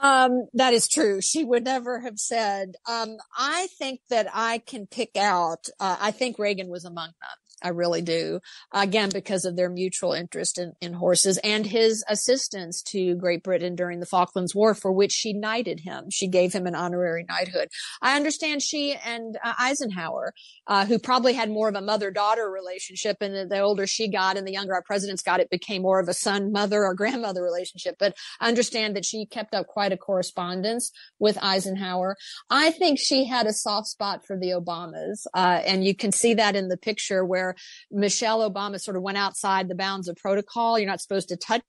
Um, 0.02 0.48
that 0.54 0.74
is 0.74 0.88
true. 0.88 1.22
She 1.22 1.44
would 1.44 1.64
never 1.64 2.02
have 2.02 2.20
said. 2.20 2.76
Um, 2.88 3.18
I 3.36 3.68
think 3.80 4.02
that 4.10 4.28
I 4.34 4.60
can 4.60 4.86
pick 4.86 5.16
out. 5.18 5.68
Uh, 5.80 5.98
I 6.00 6.12
think 6.12 6.38
Reagan 6.38 6.68
was 6.68 6.86
among 6.86 7.08
them. 7.08 7.47
I 7.64 7.70
really 7.70 8.04
do. 8.04 8.40
Again, 8.72 9.10
because 9.12 9.44
of 9.44 9.56
their 9.56 9.70
mutual 9.70 10.14
interest 10.14 10.60
in, 10.60 10.74
in 10.80 10.94
horses 10.94 11.40
and 11.44 11.66
his 11.66 12.04
assistance 12.08 12.84
to 12.84 13.16
Great 13.16 13.42
Britain 13.42 13.76
during 13.76 14.00
the 14.00 14.06
Falklands 14.06 14.54
War, 14.54 14.76
for 14.76 14.92
which 14.92 15.12
she 15.12 15.34
knighted 15.34 15.80
him. 15.80 16.06
She 16.12 16.28
gave 16.28 16.54
him 16.54 16.68
an 16.68 16.76
honorary 16.76 17.26
knighthood. 17.28 17.70
I 18.00 18.16
understand 18.16 18.62
she 18.62 18.94
and 18.94 19.38
uh, 19.44 19.54
Eisenhower, 19.60 20.34
uh, 20.68 20.86
who 20.86 21.00
probably 21.00 21.34
had 21.34 21.50
more 21.50 21.68
of 21.68 21.76
a 21.76 21.82
mother-daughter 21.82 22.48
relationship, 22.50 23.18
and 23.22 23.50
the 23.50 23.60
older 23.60 23.88
she 23.88 24.08
got 24.08 24.38
and 24.38 24.48
the 24.48 24.52
younger 24.54 24.76
our 24.76 24.84
presidents 24.84 25.24
got, 25.24 25.40
it 25.40 25.50
became 25.50 25.82
more 25.82 26.00
of 26.00 26.08
a 26.08 26.14
son-mother 26.14 26.84
or 26.84 26.94
grandmother 26.96 27.42
relationship. 27.42 27.96
But 27.98 28.16
I 28.40 28.50
understand 28.50 28.96
that 28.96 29.06
she 29.06 29.26
kept 29.26 29.56
up 29.56 29.66
quite 29.66 29.92
a 29.92 29.98
correspondence 29.98 30.92
with 31.18 31.42
Eisenhower. 31.42 32.18
I 32.52 32.70
think 32.70 33.00
she 33.00 33.26
had 33.26 33.48
a 33.48 33.54
soft 33.54 33.88
spot 33.88 34.26
for 34.28 34.38
the 34.38 34.52
Obamas, 34.52 35.26
uh, 35.34 35.62
and 35.66 35.84
you 35.84 35.96
can 35.96 36.12
see 36.12 36.36
that 36.36 36.56
in 36.56 36.68
the 36.68 36.78
picture 36.78 37.26
where 37.26 37.47
where 37.48 37.56
Michelle 37.92 38.50
Obama 38.50 38.80
sort 38.80 38.98
of 38.98 39.04
went 39.04 39.18
outside 39.18 39.68
the 39.68 39.76
bounds 39.76 40.08
of 40.08 40.16
protocol. 40.18 40.78
You're 40.78 40.90
not 40.90 41.02
supposed 41.02 41.30
to 41.30 41.38
touch 41.38 41.64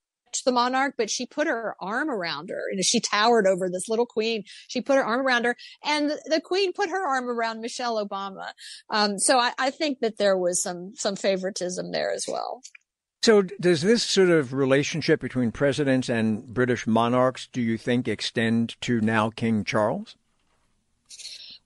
the 0.45 0.53
monarch, 0.53 0.95
but 0.99 1.09
she 1.09 1.25
put 1.25 1.47
her 1.47 1.75
arm 1.81 2.11
around 2.11 2.51
her 2.51 2.63
and 2.71 2.85
she 2.85 3.01
towered 3.01 3.47
over 3.47 3.71
this 3.71 3.89
little 3.89 4.05
queen. 4.05 4.45
She 4.69 4.83
put 4.83 4.97
her 4.97 5.05
arm 5.05 5.27
around 5.27 5.45
her 5.47 5.57
and 5.85 6.11
the 6.27 6.41
queen 6.41 6.73
put 6.73 6.91
her 6.91 7.07
arm 7.07 7.29
around 7.31 7.61
Michelle 7.61 8.05
Obama. 8.05 8.51
Um, 8.91 9.19
so 9.19 9.39
I, 9.39 9.53
I 9.59 9.71
think 9.71 10.01
that 10.01 10.19
there 10.19 10.37
was 10.37 10.63
some, 10.63 10.93
some 10.97 11.17
favoritism 11.17 11.93
there 11.93 12.13
as 12.13 12.27
well. 12.29 12.61
So, 13.21 13.43
does 13.43 13.83
this 13.83 14.05
sort 14.05 14.31
of 14.31 14.53
relationship 14.53 15.21
between 15.21 15.51
presidents 15.51 16.09
and 16.09 16.47
British 16.55 16.87
monarchs, 16.87 17.49
do 17.53 17.61
you 17.61 17.77
think, 17.77 18.07
extend 18.07 18.81
to 18.83 19.01
now 19.01 19.31
King 19.31 19.65
Charles? 19.65 20.15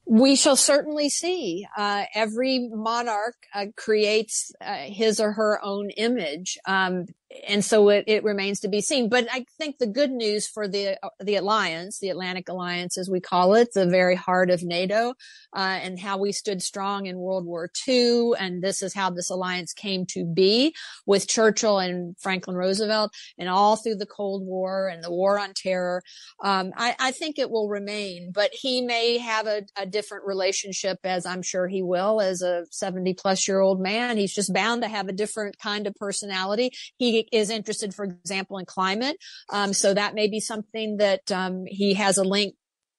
We 0.06 0.36
shall 0.36 0.56
certainly 0.56 1.08
see. 1.08 1.66
Uh, 1.76 2.04
every 2.14 2.68
monarch 2.72 3.36
uh, 3.54 3.66
creates 3.76 4.52
uh, 4.60 4.74
his 4.74 5.20
or 5.20 5.32
her 5.32 5.60
own 5.62 5.90
image. 5.90 6.58
Um, 6.66 7.06
and 7.46 7.64
so 7.64 7.88
it, 7.88 8.04
it, 8.06 8.24
remains 8.24 8.60
to 8.60 8.68
be 8.68 8.80
seen. 8.80 9.08
But 9.08 9.26
I 9.30 9.46
think 9.58 9.78
the 9.78 9.86
good 9.86 10.10
news 10.10 10.46
for 10.46 10.68
the 10.68 10.98
the 11.20 11.36
alliance, 11.36 11.98
the 11.98 12.10
Atlantic 12.10 12.48
Alliance, 12.48 12.98
as 12.98 13.08
we 13.08 13.20
call 13.20 13.54
it, 13.54 13.72
the 13.74 13.86
very 13.86 14.14
heart 14.14 14.50
of 14.50 14.62
NATO, 14.62 15.14
uh, 15.54 15.78
and 15.82 15.98
how 15.98 16.18
we 16.18 16.32
stood 16.32 16.62
strong 16.62 17.06
in 17.06 17.18
World 17.18 17.44
War 17.44 17.70
II, 17.86 18.32
and 18.38 18.62
this 18.62 18.82
is 18.82 18.94
how 18.94 19.10
this 19.10 19.30
alliance 19.30 19.72
came 19.72 20.06
to 20.06 20.24
be 20.24 20.74
with 21.06 21.28
Churchill 21.28 21.78
and 21.78 22.16
Franklin 22.18 22.56
Roosevelt, 22.56 23.12
and 23.38 23.48
all 23.48 23.76
through 23.76 23.96
the 23.96 24.06
Cold 24.06 24.44
War 24.44 24.88
and 24.88 25.02
the 25.02 25.10
War 25.10 25.38
on 25.38 25.52
Terror. 25.54 26.02
Um, 26.42 26.72
I, 26.76 26.94
I, 26.98 27.10
think 27.12 27.38
it 27.38 27.50
will 27.50 27.68
remain, 27.68 28.32
but 28.32 28.50
he 28.52 28.80
may 28.80 29.18
have 29.18 29.46
a, 29.46 29.62
a 29.76 29.86
different 29.86 30.26
relationship, 30.26 30.98
as 31.04 31.26
I'm 31.26 31.42
sure 31.42 31.68
he 31.68 31.82
will, 31.82 32.20
as 32.20 32.42
a 32.42 32.64
70 32.70 33.14
plus 33.14 33.46
year 33.46 33.60
old 33.60 33.80
man. 33.80 34.16
He's 34.16 34.34
just 34.34 34.52
bound 34.52 34.82
to 34.82 34.88
have 34.88 35.08
a 35.08 35.12
different 35.12 35.58
kind 35.58 35.86
of 35.86 35.94
personality. 35.94 36.72
He 36.96 37.21
is 37.32 37.50
interested, 37.50 37.94
for 37.94 38.04
example, 38.04 38.58
in 38.58 38.64
climate. 38.64 39.16
Um, 39.50 39.72
so 39.72 39.94
that 39.94 40.14
may 40.14 40.28
be 40.28 40.40
something 40.40 40.96
that 40.98 41.30
um, 41.30 41.64
he 41.66 41.94
has 41.94 42.18
a 42.18 42.24
link 42.24 42.54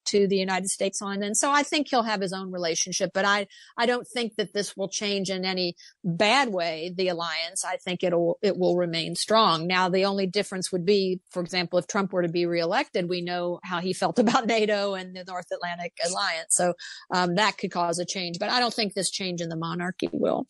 to 0.05 0.27
the 0.27 0.37
United 0.37 0.69
States 0.69 1.01
on. 1.01 1.23
And 1.23 1.35
so 1.35 1.51
I 1.51 1.63
think 1.63 1.87
he'll 1.89 2.03
have 2.03 2.21
his 2.21 2.33
own 2.33 2.51
relationship, 2.51 3.11
but 3.13 3.25
I, 3.25 3.47
I 3.77 3.85
don't 3.85 4.07
think 4.07 4.35
that 4.35 4.53
this 4.53 4.75
will 4.75 4.89
change 4.89 5.29
in 5.29 5.45
any 5.45 5.75
bad 6.03 6.49
way, 6.49 6.93
the 6.95 7.07
alliance. 7.09 7.63
I 7.65 7.77
think 7.77 8.03
it'll, 8.03 8.37
it 8.41 8.57
will 8.57 8.75
remain 8.75 9.15
strong. 9.15 9.67
Now, 9.67 9.89
the 9.89 10.05
only 10.05 10.27
difference 10.27 10.71
would 10.71 10.85
be, 10.85 11.21
for 11.31 11.41
example, 11.41 11.79
if 11.79 11.87
Trump 11.87 12.13
were 12.13 12.23
to 12.23 12.29
be 12.29 12.45
reelected, 12.45 13.09
we 13.09 13.21
know 13.21 13.59
how 13.63 13.79
he 13.79 13.93
felt 13.93 14.19
about 14.23 14.47
NATO 14.47 14.93
and 14.93 15.15
the 15.15 15.23
North 15.23 15.47
Atlantic 15.51 15.93
Alliance. 16.05 16.55
So, 16.55 16.73
um, 17.13 17.35
that 17.35 17.57
could 17.57 17.71
cause 17.71 17.99
a 17.99 18.05
change, 18.05 18.39
but 18.39 18.49
I 18.49 18.59
don't 18.59 18.73
think 18.73 18.93
this 18.93 19.09
change 19.09 19.41
in 19.41 19.49
the 19.49 19.55
monarchy 19.55 20.09
will. 20.11 20.47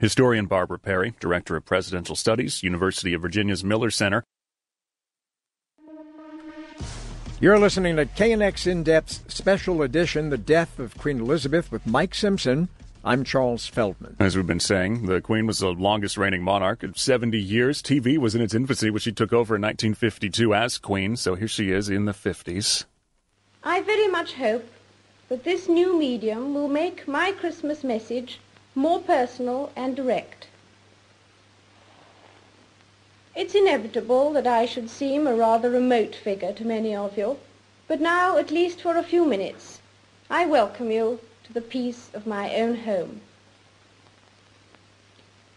Historian 0.00 0.46
Barbara 0.46 0.78
Perry, 0.78 1.12
Director 1.20 1.56
of 1.56 1.66
Presidential 1.66 2.16
Studies, 2.16 2.62
University 2.62 3.12
of 3.12 3.20
Virginia's 3.20 3.62
Miller 3.62 3.90
Center. 3.90 4.24
You're 7.38 7.58
listening 7.58 7.96
to 7.96 8.06
KNX 8.06 8.66
In 8.66 8.82
Depth 8.82 9.30
Special 9.30 9.82
Edition 9.82 10.30
The 10.30 10.38
Death 10.38 10.78
of 10.78 10.96
Queen 10.96 11.20
Elizabeth 11.20 11.70
with 11.70 11.86
Mike 11.86 12.14
Simpson. 12.14 12.70
I'm 13.04 13.24
Charles 13.24 13.66
Feldman. 13.66 14.16
As 14.18 14.36
we've 14.36 14.46
been 14.46 14.58
saying, 14.58 15.04
the 15.04 15.20
Queen 15.20 15.46
was 15.46 15.58
the 15.58 15.68
longest 15.68 16.16
reigning 16.16 16.42
monarch 16.42 16.82
of 16.82 16.98
70 16.98 17.38
years. 17.38 17.82
TV 17.82 18.16
was 18.16 18.34
in 18.34 18.40
its 18.40 18.54
infancy 18.54 18.88
when 18.88 19.00
she 19.00 19.12
took 19.12 19.34
over 19.34 19.56
in 19.56 19.62
1952 19.62 20.54
as 20.54 20.78
Queen, 20.78 21.14
so 21.14 21.34
here 21.34 21.46
she 21.46 21.72
is 21.72 21.90
in 21.90 22.06
the 22.06 22.12
50s. 22.12 22.86
I 23.62 23.82
very 23.82 24.08
much 24.08 24.32
hope 24.32 24.66
that 25.28 25.44
this 25.44 25.68
new 25.68 25.98
medium 25.98 26.54
will 26.54 26.68
make 26.68 27.06
my 27.06 27.32
Christmas 27.32 27.84
message 27.84 28.38
more 28.74 29.00
personal 29.00 29.72
and 29.74 29.96
direct. 29.96 30.46
It's 33.34 33.54
inevitable 33.54 34.32
that 34.32 34.46
I 34.46 34.66
should 34.66 34.90
seem 34.90 35.26
a 35.26 35.34
rather 35.34 35.70
remote 35.70 36.14
figure 36.14 36.52
to 36.52 36.64
many 36.64 36.94
of 36.94 37.16
you, 37.16 37.38
but 37.88 38.00
now, 38.00 38.38
at 38.38 38.50
least 38.50 38.80
for 38.80 38.96
a 38.96 39.02
few 39.02 39.24
minutes, 39.24 39.80
I 40.28 40.46
welcome 40.46 40.90
you 40.90 41.20
to 41.44 41.52
the 41.52 41.60
peace 41.60 42.10
of 42.14 42.26
my 42.26 42.54
own 42.54 42.76
home. 42.76 43.20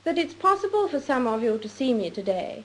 That 0.04 0.18
it's 0.18 0.34
possible 0.34 0.88
for 0.88 1.00
some 1.00 1.28
of 1.28 1.44
you 1.44 1.58
to 1.60 1.70
see 1.70 1.94
me 1.94 2.10
today 2.10 2.64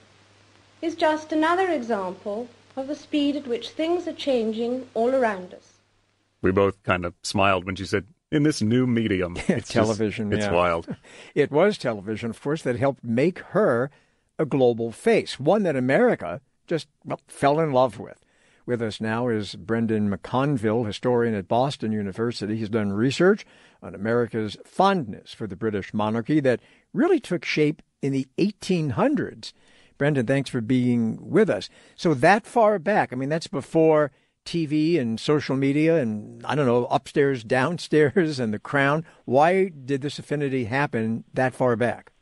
is 0.80 0.94
just 0.94 1.32
another 1.32 1.68
example 1.70 2.48
of 2.76 2.86
the 2.86 2.94
speed 2.94 3.36
at 3.36 3.46
which 3.46 3.70
things 3.70 4.06
are 4.06 4.12
changing 4.12 4.88
all 4.94 5.14
around 5.14 5.52
us. 5.52 5.74
We 6.40 6.52
both 6.52 6.82
kind 6.82 7.04
of 7.04 7.14
smiled 7.22 7.66
when 7.66 7.76
she 7.76 7.84
said, 7.84 8.06
in 8.30 8.42
this 8.42 8.62
new 8.62 8.86
medium. 8.86 9.36
It's 9.48 9.72
television. 9.72 10.30
Just, 10.30 10.38
it's 10.38 10.50
yeah. 10.50 10.56
wild. 10.56 10.96
It 11.34 11.50
was 11.50 11.78
television, 11.78 12.30
of 12.30 12.40
course, 12.40 12.62
that 12.62 12.76
helped 12.76 13.04
make 13.04 13.38
her 13.50 13.90
a 14.38 14.44
global 14.44 14.92
face, 14.92 15.40
one 15.40 15.62
that 15.64 15.76
America 15.76 16.40
just 16.66 16.88
well, 17.04 17.20
fell 17.26 17.60
in 17.60 17.72
love 17.72 17.98
with. 17.98 18.24
With 18.66 18.82
us 18.82 19.00
now 19.00 19.28
is 19.28 19.54
Brendan 19.54 20.10
McConville, 20.10 20.86
historian 20.86 21.34
at 21.34 21.48
Boston 21.48 21.90
University. 21.90 22.56
He's 22.56 22.68
done 22.68 22.92
research 22.92 23.46
on 23.82 23.94
America's 23.94 24.58
fondness 24.64 25.32
for 25.32 25.46
the 25.46 25.56
British 25.56 25.94
monarchy 25.94 26.38
that 26.40 26.60
really 26.92 27.18
took 27.18 27.46
shape 27.46 27.80
in 28.02 28.12
the 28.12 28.28
1800s. 28.36 29.54
Brendan, 29.96 30.26
thanks 30.26 30.50
for 30.50 30.60
being 30.60 31.18
with 31.30 31.48
us. 31.48 31.70
So, 31.96 32.14
that 32.14 32.46
far 32.46 32.78
back, 32.78 33.12
I 33.12 33.16
mean, 33.16 33.30
that's 33.30 33.48
before 33.48 34.12
TV 34.48 34.98
and 34.98 35.20
social 35.20 35.56
media 35.56 35.96
and 35.96 36.44
I 36.46 36.54
don't 36.54 36.66
know 36.66 36.86
upstairs, 36.86 37.44
downstairs, 37.58 38.40
and 38.40 38.52
the 38.52 38.58
crown. 38.58 39.04
Why 39.26 39.68
did 39.68 40.00
this 40.00 40.18
affinity 40.18 40.64
happen 40.64 41.24
that 41.34 41.54
far 41.54 41.76
back? 41.76 42.12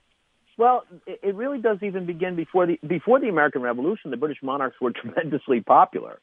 Well, 0.59 0.85
it 1.07 1.35
really 1.35 1.61
does 1.61 1.79
even 1.83 2.07
begin 2.07 2.35
before 2.35 2.67
the 2.67 2.79
before 2.87 3.21
the 3.21 3.29
American 3.29 3.63
Revolution. 3.63 4.11
The 4.11 4.17
British 4.17 4.43
monarchs 4.43 4.77
were 4.81 4.91
tremendously 5.03 5.61
popular, 5.61 6.19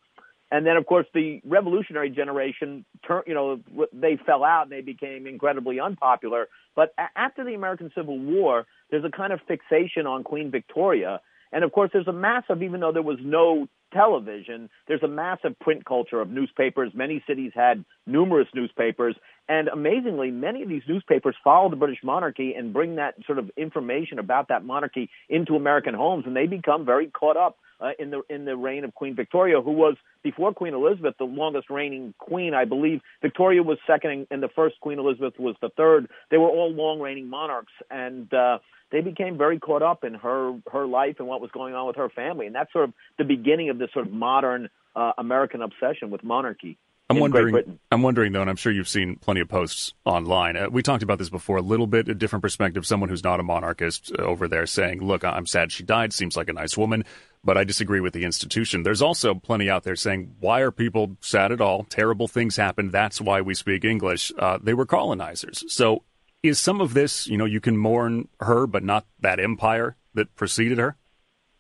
and 0.52 0.66
then 0.66 0.76
of 0.76 0.86
course 0.88 1.06
the 1.14 1.40
Revolutionary 1.46 2.10
generation, 2.10 2.84
you 3.28 3.34
know, 3.34 3.60
they 3.94 4.18
fell 4.26 4.44
out 4.44 4.64
and 4.64 4.72
they 4.72 4.82
became 4.82 5.28
incredibly 5.28 5.80
unpopular. 5.80 6.48
But 6.76 6.96
after 7.16 7.46
the 7.46 7.54
American 7.54 7.92
Civil 7.96 8.18
War, 8.18 8.66
there's 8.90 9.06
a 9.06 9.12
kind 9.12 9.32
of 9.32 9.40
fixation 9.48 10.08
on 10.08 10.24
Queen 10.24 10.50
Victoria. 10.50 11.22
And 11.52 11.64
of 11.64 11.72
course, 11.72 11.92
there's 11.94 12.08
a 12.08 12.14
massive, 12.14 12.64
even 12.64 12.80
though 12.80 12.92
there 12.92 13.04
was 13.04 13.20
no 13.22 13.68
television, 13.94 14.70
there's 14.88 15.04
a 15.04 15.08
massive 15.08 15.58
print 15.60 15.86
culture 15.86 16.20
of 16.20 16.30
newspapers. 16.30 16.92
Many 16.94 17.24
cities 17.28 17.52
had 17.56 17.86
numerous 18.06 18.48
newspapers. 18.54 19.16
And 19.48 19.68
amazingly, 19.68 20.32
many 20.32 20.64
of 20.64 20.70
these 20.70 20.84
newspapers 20.88 21.36
follow 21.44 21.70
the 21.70 21.76
British 21.76 22.00
monarchy 22.04 22.54
and 22.54 22.74
bring 22.74 22.96
that 22.96 23.16
sort 23.26 23.40
of 23.40 23.52
information 23.58 24.20
about 24.20 24.48
that 24.50 24.64
monarchy 24.64 25.10
into 25.30 25.56
American 25.56 25.94
homes. 25.94 26.26
And 26.26 26.36
they 26.36 26.48
become 26.48 26.86
very 26.86 27.08
caught 27.08 27.38
up 27.38 27.58
uh, 27.84 27.92
in 28.00 28.12
the 28.12 28.22
in 28.30 28.46
the 28.46 28.56
reign 28.56 28.86
of 28.86 28.94
Queen 28.94 29.16
Victoria, 29.16 29.62
who 29.62 29.72
was 29.72 29.96
before 30.24 30.54
Queen 30.54 30.74
Elizabeth 30.74 31.16
the 31.18 31.26
longest 31.26 31.70
reigning 31.70 32.14
queen, 32.18 32.54
I 32.54 32.66
believe. 32.66 33.02
Victoria 33.22 33.62
was 33.62 33.78
second, 33.86 34.28
and 34.32 34.42
the 34.42 34.50
first 34.56 34.80
Queen 34.80 35.00
Elizabeth 35.00 35.34
was 35.38 35.56
the 35.62 35.70
third. 35.76 36.08
They 36.32 36.38
were 36.38 36.50
all 36.50 36.72
long 36.72 37.02
reigning 37.02 37.30
monarchs, 37.30 37.74
and 37.92 38.34
uh, 38.34 38.60
they 38.94 39.02
became 39.02 39.38
very 39.40 39.60
caught 39.60 39.82
up 39.82 40.04
in 40.06 40.14
her 40.14 40.58
her 40.72 40.86
life 40.86 41.16
and 41.18 41.28
what 41.28 41.42
was 41.42 41.50
going 41.52 41.74
on 41.74 41.88
with 41.88 41.98
her 41.98 42.10
family, 42.10 42.46
and 42.46 42.56
that's 42.56 42.72
sort 42.72 42.86
of 42.86 42.94
the 43.18 43.26
beginning 43.26 43.70
of 43.70 43.80
this 43.80 43.90
sort 43.92 44.06
of 44.06 44.14
modern 44.14 44.70
uh, 44.96 45.12
American 45.18 45.62
obsession 45.64 46.12
with 46.12 46.24
monarchy. 46.24 46.78
I'm 47.10 47.20
wondering. 47.20 47.80
I'm 47.92 48.04
wondering 48.04 48.32
though, 48.32 48.42
and 48.42 48.50
I'm 48.50 48.56
sure 48.56 48.72
you've 48.72 48.88
seen 48.88 49.18
plenty 49.18 49.42
of 49.42 49.50
posts 49.50 49.94
online. 50.06 50.56
Uh, 50.56 50.70
we 50.70 50.84
talked 50.84 51.04
about 51.04 51.18
this 51.18 51.30
before, 51.30 51.58
a 51.58 51.62
little 51.62 51.88
bit, 51.88 52.08
a 52.08 52.14
different 52.14 52.44
perspective. 52.44 52.86
Someone 52.86 53.10
who's 53.10 53.24
not 53.24 53.40
a 53.40 53.44
monarchist 53.44 54.12
uh, 54.18 54.22
over 54.22 54.48
there 54.48 54.68
saying, 54.68 55.02
"Look, 55.02 55.26
I'm 55.26 55.48
sad 55.48 55.72
she 55.72 55.84
died. 55.84 56.14
Seems 56.14 56.38
like 56.38 56.48
a 56.48 56.54
nice 56.54 56.78
woman, 56.78 57.04
but 57.44 57.58
I 57.58 57.64
disagree 57.64 58.00
with 58.00 58.14
the 58.14 58.24
institution." 58.24 58.84
There's 58.84 59.02
also 59.02 59.34
plenty 59.34 59.72
out 59.72 59.84
there 59.84 59.96
saying, 59.96 60.36
"Why 60.40 60.62
are 60.62 60.72
people 60.72 61.18
sad 61.20 61.52
at 61.52 61.62
all? 61.62 61.84
Terrible 61.84 62.28
things 62.28 62.56
happened. 62.56 62.92
That's 62.92 63.20
why 63.20 63.42
we 63.42 63.56
speak 63.56 63.84
English. 63.84 64.32
Uh, 64.38 64.60
they 64.62 64.76
were 64.76 64.86
colonizers." 64.86 65.66
So, 65.68 66.04
is 66.44 66.60
some 66.60 66.82
of 66.82 66.94
this, 66.94 67.26
you 67.28 67.38
know, 67.38 67.46
you 67.46 67.62
can 67.62 67.78
mourn 67.78 68.28
her, 68.42 68.68
but 68.68 68.84
not 68.84 69.06
that 69.22 69.40
empire 69.40 69.96
that 70.14 70.36
preceded 70.36 70.78
her? 70.78 70.98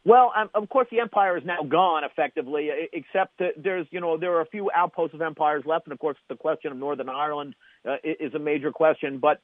Well, 0.05 0.33
um, 0.35 0.49
of 0.53 0.67
course, 0.67 0.87
the 0.91 0.99
empire 0.99 1.37
is 1.37 1.45
now 1.45 1.63
gone 1.63 2.03
effectively, 2.03 2.69
except 2.91 3.39
that 3.39 3.53
there's, 3.55 3.87
you 3.89 4.01
know, 4.01 4.17
there 4.17 4.33
are 4.33 4.41
a 4.41 4.45
few 4.45 4.69
outposts 4.75 5.13
of 5.13 5.21
empires 5.21 5.63
left, 5.65 5.87
and 5.87 5.93
of 5.93 5.99
course, 5.99 6.17
the 6.27 6.35
question 6.35 6.73
of 6.73 6.77
Northern 6.77 7.07
Ireland 7.07 7.55
uh, 7.87 7.95
is 8.03 8.33
a 8.33 8.39
major 8.39 8.73
question. 8.73 9.19
But 9.19 9.39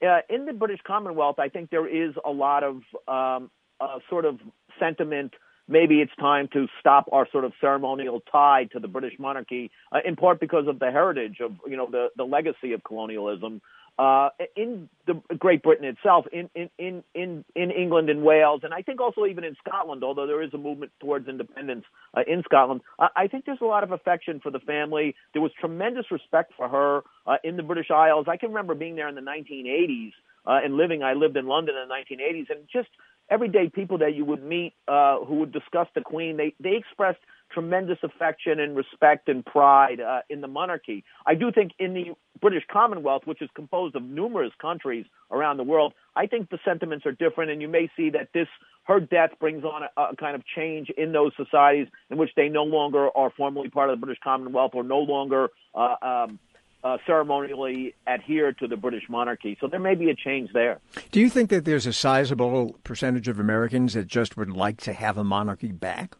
uh, 0.00 0.20
in 0.30 0.46
the 0.46 0.52
British 0.52 0.80
Commonwealth, 0.86 1.40
I 1.40 1.48
think 1.48 1.70
there 1.70 1.88
is 1.88 2.14
a 2.24 2.30
lot 2.30 2.62
of 2.62 2.76
um, 3.08 3.50
uh, 3.80 3.98
sort 4.08 4.24
of 4.24 4.38
sentiment. 4.78 5.34
Maybe 5.66 6.00
it's 6.00 6.14
time 6.20 6.48
to 6.52 6.68
stop 6.78 7.08
our 7.10 7.26
sort 7.32 7.44
of 7.44 7.52
ceremonial 7.60 8.22
tie 8.30 8.68
to 8.72 8.78
the 8.78 8.86
British 8.86 9.14
monarchy, 9.18 9.72
uh, 9.90 9.98
in 10.04 10.14
part 10.14 10.38
because 10.38 10.68
of 10.68 10.78
the 10.78 10.92
heritage 10.92 11.38
of, 11.40 11.56
you 11.66 11.76
know, 11.76 11.88
the, 11.90 12.08
the 12.16 12.24
legacy 12.24 12.72
of 12.72 12.84
colonialism 12.84 13.62
uh, 13.98 14.30
in 14.56 14.88
the 15.06 15.20
Great 15.38 15.62
Britain 15.62 15.84
itself, 15.84 16.26
in, 16.32 16.50
in, 16.54 16.68
in, 16.78 17.04
in, 17.14 17.44
in 17.54 17.70
England 17.70 18.10
and 18.10 18.22
Wales, 18.22 18.60
and 18.64 18.74
I 18.74 18.82
think 18.82 19.00
also 19.00 19.26
even 19.26 19.44
in 19.44 19.56
Scotland, 19.66 20.02
although 20.02 20.26
there 20.26 20.42
is 20.42 20.52
a 20.52 20.58
movement 20.58 20.92
towards 21.00 21.28
independence 21.28 21.84
uh, 22.16 22.22
in 22.26 22.42
Scotland, 22.44 22.80
uh, 22.98 23.08
I 23.14 23.28
think 23.28 23.44
there's 23.44 23.60
a 23.60 23.66
lot 23.66 23.84
of 23.84 23.92
affection 23.92 24.40
for 24.40 24.50
the 24.50 24.58
family. 24.58 25.14
There 25.32 25.42
was 25.42 25.52
tremendous 25.60 26.06
respect 26.10 26.52
for 26.56 26.68
her 26.68 27.02
uh, 27.26 27.36
in 27.44 27.56
the 27.56 27.62
British 27.62 27.90
Isles. 27.90 28.26
I 28.28 28.36
can 28.36 28.48
remember 28.48 28.74
being 28.74 28.96
there 28.96 29.08
in 29.08 29.14
the 29.14 29.20
1980s 29.20 30.12
uh, 30.46 30.64
and 30.64 30.76
living. 30.76 31.02
I 31.02 31.12
lived 31.12 31.36
in 31.36 31.46
London 31.46 31.76
in 31.80 31.88
the 31.88 31.94
1980s, 31.94 32.50
and 32.50 32.60
just 32.72 32.88
everyday 33.30 33.68
people 33.68 33.98
that 33.98 34.14
you 34.14 34.24
would 34.24 34.42
meet 34.42 34.74
uh, 34.88 35.18
who 35.20 35.36
would 35.36 35.52
discuss 35.52 35.86
the 35.94 36.00
Queen, 36.00 36.36
they 36.36 36.54
they 36.60 36.76
expressed 36.76 37.20
tremendous 37.54 37.98
affection 38.02 38.58
and 38.58 38.76
respect 38.76 39.28
and 39.28 39.44
pride 39.46 40.00
uh, 40.00 40.20
in 40.28 40.40
the 40.40 40.48
monarchy. 40.48 41.04
I 41.24 41.34
do 41.34 41.52
think 41.52 41.72
in 41.78 41.94
the 41.94 42.04
British 42.40 42.64
Commonwealth, 42.70 43.22
which 43.24 43.40
is 43.40 43.48
composed 43.54 43.94
of 43.94 44.02
numerous 44.02 44.52
countries 44.60 45.06
around 45.30 45.56
the 45.56 45.62
world, 45.62 45.94
I 46.16 46.26
think 46.26 46.50
the 46.50 46.58
sentiments 46.64 47.06
are 47.06 47.12
different, 47.12 47.52
and 47.52 47.62
you 47.62 47.68
may 47.68 47.88
see 47.96 48.10
that 48.10 48.28
this 48.34 48.48
her 48.84 49.00
death 49.00 49.30
brings 49.40 49.64
on 49.64 49.82
a, 49.96 50.02
a 50.02 50.16
kind 50.16 50.34
of 50.34 50.42
change 50.54 50.90
in 50.98 51.12
those 51.12 51.32
societies 51.36 51.86
in 52.10 52.18
which 52.18 52.30
they 52.36 52.48
no 52.48 52.64
longer 52.64 53.08
are 53.16 53.30
formally 53.34 53.70
part 53.70 53.88
of 53.88 53.98
the 53.98 54.04
British 54.04 54.20
Commonwealth 54.22 54.72
or 54.74 54.82
no 54.82 54.98
longer. 54.98 55.48
Uh, 55.74 55.94
um, 56.02 56.38
uh, 56.84 56.98
ceremonially 57.06 57.94
adhere 58.06 58.52
to 58.52 58.68
the 58.68 58.76
British 58.76 59.04
monarchy. 59.08 59.56
So 59.58 59.68
there 59.68 59.80
may 59.80 59.94
be 59.94 60.10
a 60.10 60.14
change 60.14 60.50
there. 60.52 60.80
Do 61.10 61.18
you 61.18 61.30
think 61.30 61.48
that 61.48 61.64
there's 61.64 61.86
a 61.86 61.94
sizable 61.94 62.78
percentage 62.84 63.26
of 63.26 63.40
Americans 63.40 63.94
that 63.94 64.06
just 64.06 64.36
would 64.36 64.50
like 64.50 64.82
to 64.82 64.92
have 64.92 65.16
a 65.16 65.24
monarchy 65.24 65.72
back? 65.72 66.14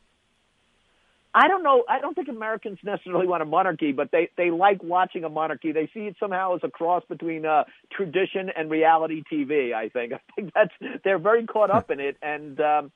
I 1.37 1.49
don't 1.49 1.65
know. 1.65 1.83
I 1.89 1.99
don't 1.99 2.15
think 2.15 2.29
Americans 2.29 2.79
necessarily 2.85 3.27
want 3.27 3.43
a 3.43 3.47
monarchy, 3.47 3.91
but 3.91 4.11
they 4.13 4.31
they 4.37 4.53
like 4.53 4.83
watching 4.85 5.25
a 5.25 5.29
monarchy. 5.29 5.73
They 5.73 5.91
see 5.93 6.07
it 6.07 6.15
somehow 6.21 6.55
as 6.55 6.61
a 6.63 6.71
cross 6.71 7.03
between 7.09 7.45
uh, 7.45 7.65
tradition 7.93 8.51
and 8.57 8.71
reality 8.71 9.25
TV. 9.31 9.75
I 9.75 9.89
think. 9.89 10.13
I 10.15 10.19
think 10.37 10.53
that's 10.55 11.01
they're 11.03 11.19
very 11.19 11.45
caught 11.47 11.71
up 11.71 11.91
in 11.91 11.99
it, 11.99 12.17
and 12.23 12.61
um, 12.61 12.93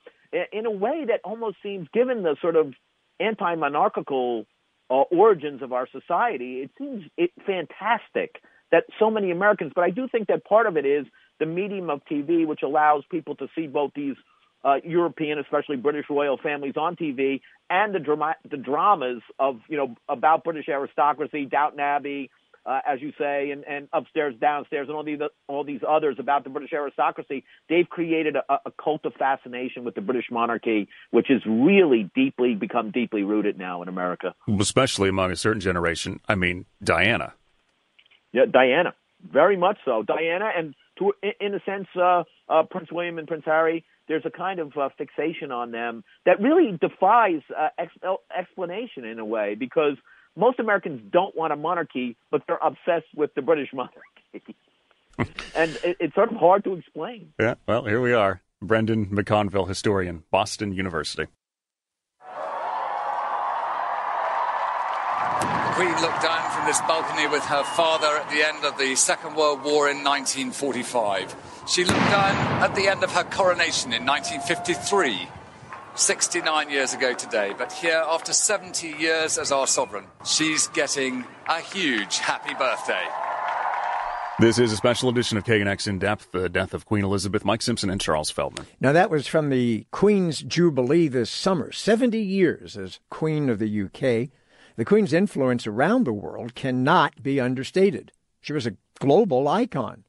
in 0.53 0.67
a 0.67 0.71
way 0.71 1.05
that 1.09 1.21
almost 1.25 1.57
seems, 1.63 1.89
given 1.93 2.23
the 2.23 2.37
sort 2.41 2.55
of 2.55 2.75
anti-monarchical 3.19 4.47
uh, 4.89 4.95
origins 4.95 5.61
of 5.61 5.73
our 5.73 5.89
society, 5.91 6.61
it 6.61 6.71
seems 6.79 7.05
it 7.17 7.33
fantastic 7.45 8.37
that 8.71 8.85
so 9.01 9.11
many 9.11 9.33
Americans. 9.33 9.73
But 9.75 9.83
I 9.83 9.91
do 9.91 10.07
think 10.07 10.29
that 10.29 10.45
part 10.45 10.67
of 10.67 10.77
it 10.77 10.87
is 10.87 11.07
the 11.41 11.47
medium 11.47 11.91
of 11.91 12.03
TV, 12.11 12.47
which 12.47 12.61
allows 12.63 13.03
people 13.11 13.35
to 13.37 13.49
see 13.57 13.67
both 13.67 13.93
these 13.97 14.17
uh, 14.65 14.77
European, 14.85 15.39
especially 15.39 15.77
British 15.77 16.07
royal 16.11 16.39
families 16.39 16.75
on 16.77 16.97
TV, 16.97 17.41
and 17.71 17.95
the 17.95 17.99
drama, 17.99 18.35
the 18.51 18.57
dramas 18.57 19.23
of 19.39 19.61
you 19.69 19.77
know 19.77 19.95
about 20.09 20.45
British 20.45 20.69
aristocracy, 20.69 21.45
Downton 21.45 21.81
Abbey, 21.81 22.31
uh, 22.69 22.81
as 22.87 23.01
you 23.01 23.13
say, 23.19 23.51
and, 23.51 23.65
and 23.65 23.89
upstairs, 23.93 24.35
downstairs, 24.41 24.89
and 24.89 24.97
all 24.97 25.05
these 25.05 25.21
all 25.49 25.65
these 25.65 25.81
others 25.89 26.17
about 26.19 26.45
the 26.45 26.51
British 26.51 26.73
aristocracy. 26.73 27.45
They've 27.69 27.89
created 27.89 28.37
a, 28.37 28.55
a 28.67 28.73
cult 28.83 29.05
of 29.05 29.15
fascination 29.15 29.85
with 29.85 29.95
the 29.95 30.01
British 30.03 30.27
monarchy, 30.31 30.89
which 31.11 31.29
has 31.29 31.41
really 31.47 32.11
deeply 32.15 32.55
become 32.55 32.91
deeply 32.91 33.23
rooted 33.23 33.59
now 33.59 33.83
in 33.83 33.89
America, 33.89 34.35
especially 34.61 35.09
among 35.09 35.31
a 35.31 35.37
certain 35.37 35.61
generation. 35.61 36.21
I 36.29 36.35
mean, 36.35 36.67
Diana. 36.83 37.35
Yeah, 38.33 38.45
Diana, 38.51 38.95
very 39.33 39.57
much 39.57 39.79
so. 39.87 40.03
Diana, 40.03 40.51
and 40.55 40.75
to 40.99 41.15
in 41.41 41.55
a 41.55 41.61
sense, 41.65 41.89
uh, 41.97 42.25
uh, 42.49 42.65
Prince 42.65 42.93
William 42.93 43.19
and 43.19 43.27
Prince 43.27 43.45
Harry 43.47 43.85
there's 44.09 44.25
a 44.25 44.31
kind 44.31 44.59
of 44.59 44.77
uh, 44.77 44.89
fixation 44.97 45.53
on 45.53 45.71
them 45.71 46.03
that 46.27 46.41
really 46.41 46.77
defies 46.81 47.43
uh, 47.57 47.69
ex- 47.79 47.93
explanation 48.37 49.05
in 49.05 49.19
a 49.19 49.25
way 49.25 49.55
because 49.55 49.97
most 50.37 50.59
Americans 50.59 51.01
don't 51.13 51.37
want 51.37 51.53
a 51.53 51.57
monarchy, 51.57 52.17
but 52.31 52.43
they're 52.47 52.59
obsessed 52.63 53.13
with 53.15 53.35
the 53.35 53.43
British 53.43 53.69
monarchy. 53.75 54.57
and 55.55 55.79
it, 55.85 55.97
it's 56.01 56.15
sort 56.15 56.31
of 56.31 56.39
hard 56.39 56.65
to 56.65 56.75
explain. 56.75 57.33
Yeah, 57.39 57.55
well, 57.67 57.85
here 57.85 58.01
we 58.01 58.13
are. 58.13 58.41
Brendan 58.61 59.07
McConville, 59.07 59.69
historian, 59.69 60.25
Boston 60.31 60.73
University. 60.73 61.27
The 65.41 65.85
Queen 65.85 66.01
looked 66.01 66.23
down 66.23 66.51
from 66.51 66.67
this 66.67 66.81
balcony 66.83 67.29
with 67.29 67.45
her 67.45 67.63
father 67.63 68.07
at 68.19 68.29
the 68.31 68.43
end 68.43 68.65
of 68.65 68.77
the 68.79 68.97
Second 68.97 69.37
World 69.37 69.63
War 69.63 69.89
in 69.89 70.03
1945. 70.03 71.37
She 71.69 71.85
looked 71.85 71.99
down 71.99 72.63
at 72.63 72.75
the 72.75 72.89
end 72.89 73.05
of 73.05 73.13
her 73.13 73.25
coronation 73.25 73.93
in 73.93 74.07
1953, 74.07 75.29
69 75.95 76.71
years 76.71 76.95
ago 76.95 77.13
today. 77.13 77.53
But 77.59 77.75
here, 77.75 78.03
after 78.07 78.33
70 78.33 78.89
years 78.99 79.37
as 79.37 79.53
our 79.53 79.67
sovereign, 79.67 80.07
she's 80.25 80.69
getting 80.69 81.27
a 81.47 81.61
huge 81.61 82.21
happy 82.21 82.55
birthday. 82.55 83.05
This 84.41 84.59
is 84.59 84.73
a 84.73 84.79
special 84.79 85.11
edition 85.11 85.37
of 85.37 85.45
KNX 85.45 85.87
In 85.87 85.99
Depth, 85.99 86.33
the 86.33 86.49
death 86.49 86.73
of 86.73 86.87
Queen 86.87 87.05
Elizabeth, 87.05 87.45
Mike 87.45 87.61
Simpson, 87.61 87.91
and 87.91 88.01
Charles 88.01 88.31
Feldman. 88.31 88.65
Now, 88.81 88.93
that 88.93 89.11
was 89.11 89.27
from 89.27 89.51
the 89.51 89.87
Queen's 89.91 90.41
Jubilee 90.41 91.09
this 91.09 91.29
summer, 91.29 91.71
70 91.71 92.19
years 92.19 92.79
as 92.79 92.99
Queen 93.11 93.51
of 93.51 93.59
the 93.59 93.83
UK. 93.83 94.31
The 94.77 94.87
Queen's 94.87 95.13
influence 95.13 95.67
around 95.67 96.07
the 96.07 96.15
world 96.15 96.55
cannot 96.55 97.23
be 97.23 97.39
understated. 97.39 98.11
She 98.41 98.55
was 98.55 98.67
a 98.67 98.77
global 99.01 99.49
icon 99.49 100.05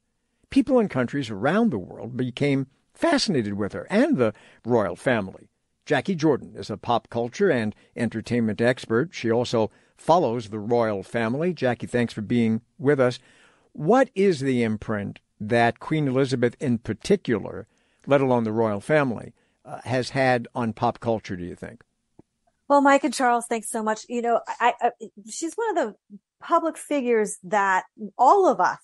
people 0.50 0.78
in 0.78 0.88
countries 0.88 1.30
around 1.30 1.70
the 1.70 1.78
world 1.78 2.16
became 2.16 2.66
fascinated 2.92 3.54
with 3.54 3.72
her 3.72 3.86
and 3.88 4.16
the 4.16 4.34
royal 4.64 4.96
family. 4.96 5.48
Jackie 5.86 6.14
Jordan 6.14 6.54
is 6.56 6.70
a 6.70 6.76
pop 6.76 7.08
culture 7.08 7.50
and 7.50 7.74
entertainment 7.96 8.60
expert. 8.60 9.10
She 9.12 9.30
also 9.30 9.70
follows 9.96 10.48
the 10.48 10.58
royal 10.58 11.02
family. 11.02 11.52
Jackie, 11.52 11.86
thanks 11.86 12.12
for 12.12 12.20
being 12.20 12.60
with 12.78 13.00
us. 13.00 13.18
What 13.72 14.10
is 14.14 14.40
the 14.40 14.62
imprint 14.62 15.20
that 15.40 15.80
Queen 15.80 16.06
Elizabeth 16.06 16.56
in 16.60 16.78
particular, 16.78 17.66
let 18.06 18.20
alone 18.20 18.44
the 18.44 18.52
royal 18.52 18.80
family, 18.80 19.32
uh, 19.64 19.80
has 19.84 20.10
had 20.10 20.48
on 20.54 20.72
pop 20.72 21.00
culture, 21.00 21.36
do 21.36 21.44
you 21.44 21.54
think? 21.54 21.82
Well, 22.68 22.80
Mike 22.80 23.04
and 23.04 23.14
Charles, 23.14 23.46
thanks 23.46 23.68
so 23.68 23.82
much. 23.82 24.06
You 24.08 24.22
know, 24.22 24.40
I, 24.60 24.74
I, 24.80 24.90
she's 25.28 25.54
one 25.54 25.76
of 25.76 25.86
the 25.86 26.18
public 26.40 26.76
figures 26.76 27.38
that 27.42 27.84
all 28.16 28.46
of 28.46 28.60
us 28.60 28.78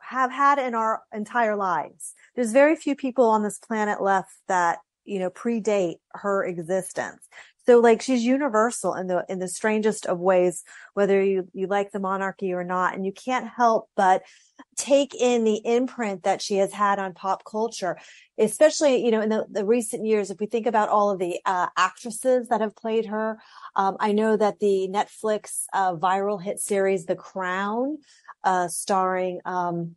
have 0.00 0.30
had 0.30 0.58
in 0.58 0.74
our 0.74 1.02
entire 1.14 1.56
lives. 1.56 2.14
There's 2.34 2.52
very 2.52 2.76
few 2.76 2.96
people 2.96 3.26
on 3.26 3.42
this 3.42 3.58
planet 3.58 4.02
left 4.02 4.36
that, 4.48 4.78
you 5.04 5.18
know, 5.18 5.30
predate 5.30 5.96
her 6.12 6.44
existence. 6.44 7.28
So 7.66 7.78
like 7.78 8.00
she's 8.02 8.24
universal 8.24 8.94
in 8.94 9.06
the 9.06 9.24
in 9.28 9.38
the 9.38 9.48
strangest 9.48 10.06
of 10.06 10.18
ways, 10.18 10.64
whether 10.94 11.22
you 11.22 11.48
you 11.52 11.66
like 11.66 11.92
the 11.92 12.00
monarchy 12.00 12.52
or 12.52 12.64
not, 12.64 12.94
and 12.94 13.04
you 13.04 13.12
can't 13.12 13.48
help 13.48 13.88
but 13.96 14.22
take 14.76 15.14
in 15.14 15.44
the 15.44 15.60
imprint 15.64 16.22
that 16.22 16.42
she 16.42 16.56
has 16.56 16.72
had 16.72 16.98
on 16.98 17.12
pop 17.12 17.44
culture, 17.44 17.98
especially 18.38 19.04
you 19.04 19.10
know 19.10 19.20
in 19.20 19.28
the, 19.28 19.46
the 19.50 19.64
recent 19.64 20.06
years. 20.06 20.30
If 20.30 20.40
we 20.40 20.46
think 20.46 20.66
about 20.66 20.88
all 20.88 21.10
of 21.10 21.18
the 21.18 21.38
uh, 21.44 21.68
actresses 21.76 22.48
that 22.48 22.60
have 22.60 22.74
played 22.76 23.06
her, 23.06 23.38
um, 23.76 23.96
I 24.00 24.12
know 24.12 24.36
that 24.36 24.58
the 24.58 24.88
Netflix 24.90 25.64
uh, 25.72 25.94
viral 25.94 26.42
hit 26.42 26.60
series 26.60 27.04
The 27.04 27.16
Crown, 27.16 27.98
uh, 28.42 28.68
starring 28.68 29.40
um, 29.44 29.96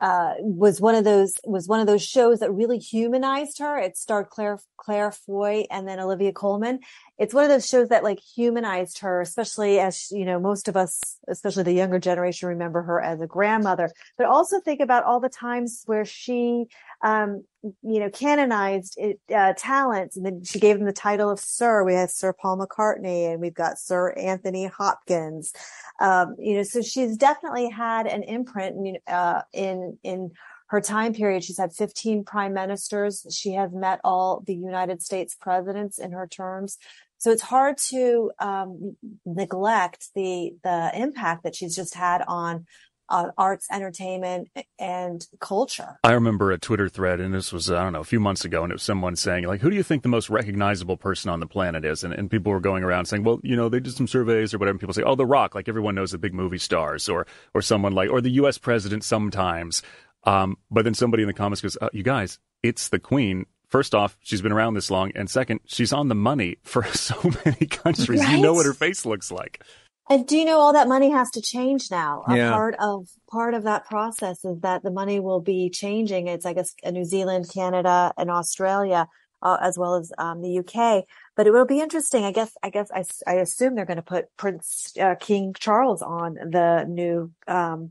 uh, 0.00 0.34
was 0.38 0.80
one 0.80 0.94
of 0.94 1.04
those 1.04 1.34
was 1.44 1.66
one 1.66 1.80
of 1.80 1.86
those 1.86 2.04
shows 2.04 2.38
that 2.40 2.52
really 2.52 2.78
humanized 2.78 3.58
her. 3.58 3.78
It 3.78 3.96
starred 3.96 4.30
Claire 4.30 4.60
Claire 4.76 5.12
Foy 5.12 5.66
and 5.70 5.88
then 5.88 5.98
Olivia 5.98 6.32
Colman. 6.32 6.80
It's 7.18 7.34
one 7.34 7.44
of 7.44 7.50
those 7.50 7.68
shows 7.68 7.88
that 7.88 8.04
like 8.04 8.20
humanized 8.20 9.00
her, 9.00 9.20
especially 9.20 9.80
as 9.80 10.10
you 10.10 10.24
know 10.24 10.38
most 10.38 10.68
of 10.68 10.76
us, 10.76 11.18
especially 11.28 11.64
the 11.64 11.72
younger 11.72 11.98
generation, 11.98 12.48
remember 12.48 12.82
her 12.82 13.00
as 13.00 13.20
a 13.20 13.26
grandmother. 13.26 13.90
But 14.16 14.26
also 14.26 14.60
think 14.60 14.80
about 14.80 15.04
all 15.04 15.20
the 15.20 15.28
times 15.28 15.82
where 15.86 16.04
she 16.04 16.66
um, 17.02 17.44
you 17.62 18.00
know, 18.00 18.10
canonized 18.10 18.94
it, 18.96 19.20
uh, 19.34 19.52
talents. 19.56 20.16
And 20.16 20.24
then 20.24 20.44
she 20.44 20.58
gave 20.58 20.76
him 20.76 20.84
the 20.84 20.92
title 20.92 21.30
of 21.30 21.40
Sir. 21.40 21.84
We 21.84 21.94
have 21.94 22.10
Sir 22.10 22.32
Paul 22.32 22.58
McCartney 22.58 23.30
and 23.30 23.40
we've 23.40 23.54
got 23.54 23.78
Sir 23.78 24.12
Anthony 24.12 24.66
Hopkins. 24.66 25.52
Um, 26.00 26.36
you 26.38 26.56
know, 26.56 26.62
so 26.62 26.82
she's 26.82 27.16
definitely 27.16 27.68
had 27.68 28.06
an 28.06 28.22
imprint, 28.22 28.98
uh, 29.06 29.42
in, 29.52 29.98
in 30.02 30.32
her 30.68 30.80
time 30.80 31.14
period. 31.14 31.44
She's 31.44 31.58
had 31.58 31.72
15 31.72 32.24
prime 32.24 32.54
ministers. 32.54 33.26
She 33.30 33.54
has 33.54 33.72
met 33.72 34.00
all 34.04 34.42
the 34.46 34.54
United 34.54 35.02
States 35.02 35.34
presidents 35.34 35.98
in 35.98 36.12
her 36.12 36.26
terms. 36.26 36.78
So 37.18 37.30
it's 37.30 37.42
hard 37.42 37.76
to 37.90 38.30
um, 38.38 38.96
neglect 39.26 40.08
the 40.14 40.52
the 40.62 40.90
impact 40.94 41.44
that 41.44 41.54
she's 41.54 41.74
just 41.74 41.94
had 41.94 42.22
on 42.26 42.64
uh, 43.08 43.30
arts, 43.38 43.66
entertainment, 43.70 44.50
and 44.78 45.26
culture. 45.40 45.98
I 46.04 46.12
remember 46.12 46.52
a 46.52 46.58
Twitter 46.58 46.88
thread, 46.88 47.20
and 47.20 47.32
this 47.32 47.52
was, 47.52 47.70
I 47.70 47.82
don't 47.82 47.94
know, 47.94 48.00
a 48.00 48.04
few 48.04 48.20
months 48.20 48.44
ago, 48.44 48.62
and 48.62 48.70
it 48.70 48.74
was 48.74 48.82
someone 48.82 49.16
saying, 49.16 49.46
like, 49.46 49.60
who 49.60 49.70
do 49.70 49.76
you 49.76 49.82
think 49.82 50.02
the 50.02 50.08
most 50.08 50.28
recognizable 50.28 50.96
person 50.96 51.30
on 51.30 51.40
the 51.40 51.46
planet 51.46 51.84
is? 51.84 52.04
And, 52.04 52.12
and 52.12 52.30
people 52.30 52.52
were 52.52 52.60
going 52.60 52.84
around 52.84 53.06
saying, 53.06 53.24
well, 53.24 53.40
you 53.42 53.56
know, 53.56 53.68
they 53.68 53.80
did 53.80 53.94
some 53.94 54.06
surveys 54.06 54.52
or 54.52 54.58
whatever. 54.58 54.72
And 54.72 54.80
people 54.80 54.94
say, 54.94 55.02
oh, 55.02 55.14
The 55.14 55.26
Rock, 55.26 55.54
like 55.54 55.68
everyone 55.68 55.94
knows 55.94 56.10
the 56.10 56.18
big 56.18 56.34
movie 56.34 56.58
stars, 56.58 57.08
or, 57.08 57.26
or 57.54 57.62
someone 57.62 57.92
like, 57.92 58.10
or 58.10 58.20
the 58.20 58.32
U.S. 58.32 58.58
president 58.58 59.04
sometimes. 59.04 59.82
Um, 60.24 60.58
but 60.70 60.84
then 60.84 60.94
somebody 60.94 61.22
in 61.22 61.28
the 61.28 61.34
comments 61.34 61.62
goes, 61.62 61.78
uh, 61.80 61.88
you 61.92 62.02
guys, 62.02 62.38
it's 62.62 62.88
the 62.88 62.98
Queen 62.98 63.46
first 63.68 63.94
off, 63.94 64.16
she's 64.22 64.42
been 64.42 64.52
around 64.52 64.74
this 64.74 64.90
long, 64.90 65.12
and 65.14 65.30
second, 65.30 65.60
she's 65.66 65.92
on 65.92 66.08
the 66.08 66.14
money 66.14 66.58
for 66.62 66.84
so 66.92 67.16
many 67.44 67.66
countries. 67.66 68.20
Right? 68.20 68.36
You 68.36 68.42
know 68.42 68.54
what 68.54 68.66
her 68.66 68.74
face 68.74 69.06
looks 69.06 69.30
like. 69.30 69.62
And 70.10 70.26
do 70.26 70.38
you 70.38 70.44
know 70.46 70.58
all 70.58 70.72
that 70.72 70.88
money 70.88 71.10
has 71.10 71.30
to 71.32 71.42
change 71.42 71.90
now? 71.90 72.24
Yeah. 72.30 72.48
A 72.48 72.52
part 72.52 72.76
of 72.80 73.08
part 73.30 73.54
of 73.54 73.64
that 73.64 73.84
process 73.84 74.42
is 74.42 74.60
that 74.60 74.82
the 74.82 74.90
money 74.90 75.20
will 75.20 75.40
be 75.40 75.68
changing. 75.68 76.28
It's 76.28 76.46
I 76.46 76.54
guess 76.54 76.74
New 76.90 77.04
Zealand, 77.04 77.50
Canada, 77.52 78.12
and 78.16 78.30
Australia, 78.30 79.06
uh, 79.42 79.58
as 79.60 79.76
well 79.76 79.96
as 79.96 80.10
um, 80.16 80.40
the 80.40 80.60
UK. 80.60 81.04
But 81.36 81.46
it 81.46 81.52
will 81.52 81.66
be 81.66 81.80
interesting. 81.80 82.24
I 82.24 82.32
guess 82.32 82.52
I 82.62 82.70
guess 82.70 82.90
I, 82.90 83.04
I 83.26 83.34
assume 83.34 83.74
they're 83.74 83.84
going 83.84 83.96
to 83.96 84.02
put 84.02 84.34
Prince 84.38 84.94
uh, 84.98 85.14
King 85.20 85.54
Charles 85.58 86.00
on 86.00 86.34
the 86.34 86.86
new 86.88 87.30
um, 87.46 87.90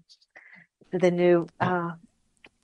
the 0.91 1.11
new 1.11 1.47
uh, 1.59 1.91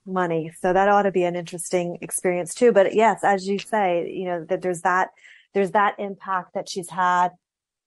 money. 0.06 0.52
So 0.60 0.72
that 0.72 0.88
ought 0.88 1.02
to 1.02 1.12
be 1.12 1.24
an 1.24 1.36
interesting 1.36 1.98
experience 2.00 2.54
too. 2.54 2.72
But 2.72 2.94
yes, 2.94 3.20
as 3.22 3.46
you 3.46 3.58
say, 3.58 4.10
you 4.10 4.26
know, 4.26 4.44
that 4.44 4.62
there's 4.62 4.82
that, 4.82 5.10
there's 5.52 5.72
that 5.72 5.94
impact 5.98 6.54
that 6.54 6.68
she's 6.68 6.90
had, 6.90 7.30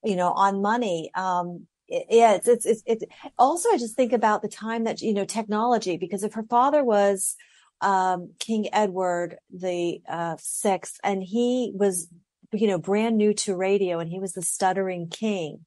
you 0.04 0.16
know, 0.16 0.30
on 0.32 0.62
money. 0.62 1.10
Um, 1.14 1.66
yeah, 1.88 2.34
it's, 2.34 2.48
it's, 2.48 2.66
it's, 2.66 2.82
it's, 2.86 3.04
also, 3.38 3.70
I 3.70 3.78
just 3.78 3.96
think 3.96 4.12
about 4.12 4.42
the 4.42 4.48
time 4.48 4.84
that, 4.84 5.00
you 5.00 5.14
know, 5.14 5.24
technology, 5.24 5.96
because 5.96 6.22
if 6.22 6.34
her 6.34 6.44
father 6.44 6.84
was, 6.84 7.36
um, 7.80 8.32
King 8.38 8.68
Edward 8.72 9.36
the, 9.50 10.00
uh, 10.08 10.36
sixth, 10.38 10.98
and 11.02 11.22
he 11.22 11.72
was, 11.74 12.08
you 12.52 12.66
know, 12.66 12.78
brand 12.78 13.16
new 13.16 13.34
to 13.34 13.54
radio 13.54 13.98
and 14.00 14.10
he 14.10 14.18
was 14.18 14.32
the 14.32 14.42
stuttering 14.42 15.08
king 15.08 15.64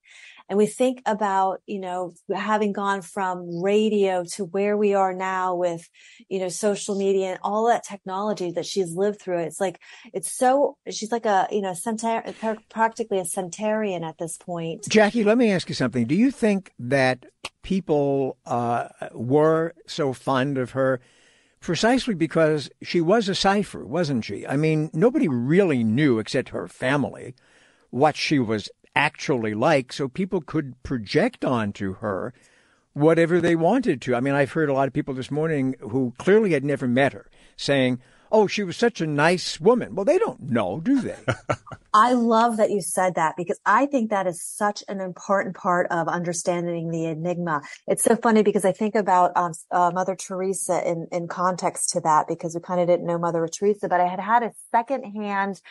and 0.51 0.57
we 0.57 0.65
think 0.65 1.01
about, 1.05 1.61
you 1.65 1.79
know, 1.79 2.13
having 2.35 2.73
gone 2.73 3.01
from 3.01 3.63
radio 3.63 4.25
to 4.33 4.43
where 4.43 4.75
we 4.75 4.93
are 4.93 5.13
now 5.13 5.55
with, 5.55 5.89
you 6.27 6.39
know, 6.39 6.49
social 6.49 6.95
media 6.95 7.27
and 7.27 7.39
all 7.41 7.67
that 7.67 7.85
technology 7.85 8.51
that 8.51 8.65
she's 8.65 8.93
lived 8.93 9.21
through. 9.21 9.37
It's 9.37 9.61
like, 9.61 9.79
it's 10.13 10.29
so, 10.29 10.75
she's 10.89 11.09
like 11.09 11.25
a, 11.25 11.47
you 11.51 11.61
know, 11.61 11.71
centar- 11.71 12.59
practically 12.67 13.17
a 13.17 13.23
centurion 13.23 14.03
at 14.03 14.17
this 14.17 14.35
point. 14.35 14.89
Jackie, 14.89 15.23
let 15.23 15.37
me 15.37 15.49
ask 15.49 15.69
you 15.69 15.75
something. 15.75 16.05
Do 16.05 16.15
you 16.15 16.31
think 16.31 16.73
that 16.77 17.27
people 17.61 18.35
uh, 18.45 18.89
were 19.13 19.73
so 19.87 20.11
fond 20.11 20.57
of 20.57 20.71
her 20.71 20.99
precisely 21.61 22.13
because 22.13 22.69
she 22.81 22.99
was 22.99 23.29
a 23.29 23.35
cipher, 23.35 23.85
wasn't 23.85 24.25
she? 24.25 24.45
I 24.45 24.57
mean, 24.57 24.89
nobody 24.91 25.29
really 25.29 25.81
knew 25.81 26.19
except 26.19 26.49
her 26.49 26.67
family 26.67 27.35
what 27.89 28.17
she 28.17 28.37
was 28.37 28.69
actually 28.95 29.53
like 29.53 29.93
so 29.93 30.07
people 30.07 30.41
could 30.41 30.81
project 30.83 31.45
onto 31.45 31.95
her 31.95 32.33
whatever 32.93 33.39
they 33.39 33.55
wanted 33.55 34.01
to. 34.01 34.15
I 34.15 34.19
mean, 34.19 34.33
I've 34.33 34.51
heard 34.51 34.69
a 34.69 34.73
lot 34.73 34.87
of 34.87 34.93
people 34.93 35.13
this 35.13 35.31
morning 35.31 35.75
who 35.79 36.13
clearly 36.17 36.51
had 36.51 36.65
never 36.65 36.87
met 36.87 37.13
her 37.13 37.29
saying, 37.55 37.99
Oh, 38.33 38.47
she 38.47 38.63
was 38.63 38.77
such 38.77 39.01
a 39.01 39.07
nice 39.07 39.59
woman. 39.59 39.93
Well, 39.93 40.05
they 40.05 40.17
don't 40.17 40.43
know, 40.43 40.79
do 40.79 41.01
they? 41.01 41.17
I 41.93 42.13
love 42.13 42.55
that 42.57 42.71
you 42.71 42.79
said 42.79 43.15
that 43.15 43.35
because 43.35 43.59
I 43.65 43.87
think 43.87 44.09
that 44.09 44.25
is 44.25 44.41
such 44.41 44.85
an 44.87 45.01
important 45.01 45.57
part 45.57 45.87
of 45.91 46.07
understanding 46.07 46.89
the 46.89 47.07
enigma. 47.07 47.61
It's 47.87 48.05
so 48.05 48.15
funny 48.15 48.41
because 48.41 48.63
I 48.63 48.71
think 48.71 48.95
about 48.95 49.35
um, 49.35 49.51
uh, 49.69 49.91
Mother 49.93 50.15
Teresa 50.15 50.81
in, 50.89 51.07
in 51.11 51.27
context 51.27 51.89
to 51.89 51.99
that 52.01 52.29
because 52.29 52.55
we 52.55 52.61
kind 52.61 52.79
of 52.79 52.87
didn't 52.87 53.05
know 53.05 53.17
Mother 53.17 53.45
Teresa, 53.47 53.89
but 53.89 53.99
I 53.99 54.07
had 54.07 54.21
had 54.21 54.43
a 54.43 54.53
secondhand 54.71 55.61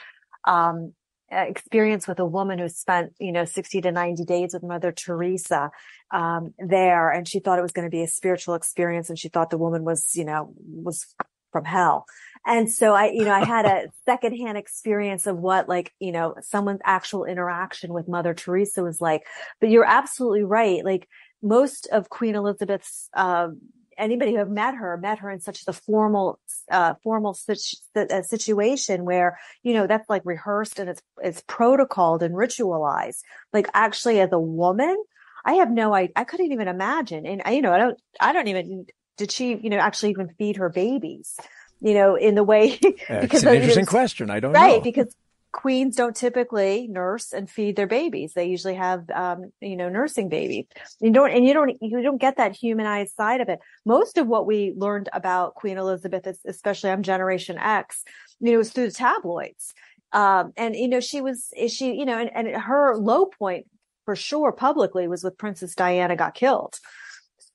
um, 0.44 0.92
experience 1.30 2.08
with 2.08 2.18
a 2.18 2.24
woman 2.24 2.58
who 2.58 2.68
spent, 2.68 3.12
you 3.18 3.32
know, 3.32 3.44
60 3.44 3.80
to 3.82 3.92
90 3.92 4.24
days 4.24 4.52
with 4.52 4.62
Mother 4.62 4.92
Teresa, 4.92 5.70
um, 6.10 6.54
there. 6.58 7.10
And 7.10 7.28
she 7.28 7.38
thought 7.38 7.58
it 7.58 7.62
was 7.62 7.72
going 7.72 7.86
to 7.86 7.90
be 7.90 8.02
a 8.02 8.08
spiritual 8.08 8.54
experience. 8.54 9.08
And 9.08 9.18
she 9.18 9.28
thought 9.28 9.50
the 9.50 9.58
woman 9.58 9.84
was, 9.84 10.16
you 10.16 10.24
know, 10.24 10.52
was 10.66 11.06
from 11.52 11.64
hell. 11.64 12.06
And 12.46 12.70
so 12.70 12.94
I, 12.94 13.10
you 13.10 13.24
know, 13.24 13.32
I 13.32 13.44
had 13.44 13.66
a 13.66 13.88
secondhand 14.04 14.56
experience 14.56 15.26
of 15.26 15.38
what 15.38 15.68
like, 15.68 15.92
you 15.98 16.12
know, 16.12 16.34
someone's 16.40 16.80
actual 16.84 17.24
interaction 17.24 17.92
with 17.92 18.08
Mother 18.08 18.34
Teresa 18.34 18.82
was 18.82 19.00
like, 19.00 19.22
but 19.60 19.70
you're 19.70 19.84
absolutely 19.84 20.44
right. 20.44 20.84
Like 20.84 21.08
most 21.42 21.86
of 21.92 22.08
Queen 22.08 22.34
Elizabeth's, 22.34 23.08
um, 23.14 23.60
anybody 24.00 24.32
who 24.32 24.38
have 24.38 24.50
met 24.50 24.74
her 24.74 24.96
met 24.96 25.20
her 25.20 25.30
in 25.30 25.40
such 25.40 25.62
a 25.66 25.72
formal 25.72 26.38
uh, 26.70 26.94
formal 27.02 27.34
situ- 27.34 27.76
uh, 27.96 28.22
situation 28.22 29.04
where 29.04 29.38
you 29.62 29.74
know 29.74 29.86
that's 29.86 30.08
like 30.08 30.22
rehearsed 30.24 30.78
and 30.78 30.90
it's 30.90 31.02
it's 31.22 31.42
protocoled 31.42 32.22
and 32.22 32.34
ritualized. 32.34 33.20
Like 33.52 33.68
actually 33.74 34.20
as 34.20 34.32
a 34.32 34.38
woman 34.38 34.96
i 35.44 35.54
have 35.54 35.70
no 35.70 35.94
i 35.94 36.08
i 36.16 36.24
couldn't 36.24 36.52
even 36.52 36.68
imagine. 36.68 37.26
And 37.26 37.42
I, 37.44 37.52
you 37.52 37.62
know 37.62 37.72
i 37.72 37.78
don't 37.78 38.00
i 38.20 38.32
don't 38.32 38.48
even 38.48 38.86
did 39.16 39.30
she 39.30 39.56
you 39.56 39.70
know 39.70 39.78
actually 39.78 40.10
even 40.10 40.30
feed 40.38 40.56
her 40.56 40.68
babies 40.68 41.38
you 41.80 41.94
know 41.94 42.14
in 42.14 42.34
the 42.34 42.44
way 42.44 42.78
because 42.80 43.00
it's 43.08 43.42
an 43.44 43.54
interesting 43.54 43.86
question. 43.86 44.30
I 44.30 44.40
don't 44.40 44.52
right 44.52 44.76
know. 44.76 44.80
because 44.80 45.14
queens 45.52 45.96
don't 45.96 46.14
typically 46.14 46.86
nurse 46.88 47.32
and 47.32 47.50
feed 47.50 47.74
their 47.76 47.86
babies. 47.86 48.34
They 48.34 48.46
usually 48.46 48.76
have, 48.76 49.10
um, 49.10 49.50
you 49.60 49.76
know, 49.76 49.88
nursing 49.88 50.28
babies. 50.28 50.66
You 51.00 51.10
don't, 51.10 51.30
and 51.30 51.44
you 51.44 51.52
don't, 51.54 51.76
you 51.80 52.02
don't 52.02 52.20
get 52.20 52.36
that 52.36 52.54
humanized 52.54 53.14
side 53.16 53.40
of 53.40 53.48
it. 53.48 53.58
Most 53.84 54.16
of 54.16 54.26
what 54.26 54.46
we 54.46 54.72
learned 54.76 55.08
about 55.12 55.54
Queen 55.54 55.76
Elizabeth, 55.76 56.26
especially 56.46 56.90
on 56.90 57.02
Generation 57.02 57.58
X, 57.58 58.04
you 58.38 58.52
know, 58.52 58.58
was 58.58 58.70
through 58.70 58.88
the 58.88 58.94
tabloids. 58.94 59.74
Um, 60.12 60.52
and 60.56 60.74
you 60.74 60.88
know, 60.88 61.00
she 61.00 61.20
was, 61.20 61.52
she, 61.68 61.94
you 61.94 62.04
know, 62.04 62.18
and, 62.18 62.30
and 62.34 62.62
her 62.62 62.96
low 62.96 63.26
point 63.26 63.66
for 64.04 64.16
sure 64.16 64.52
publicly 64.52 65.06
was 65.08 65.22
with 65.22 65.38
Princess 65.38 65.74
Diana 65.74 66.16
got 66.16 66.34
killed. 66.34 66.78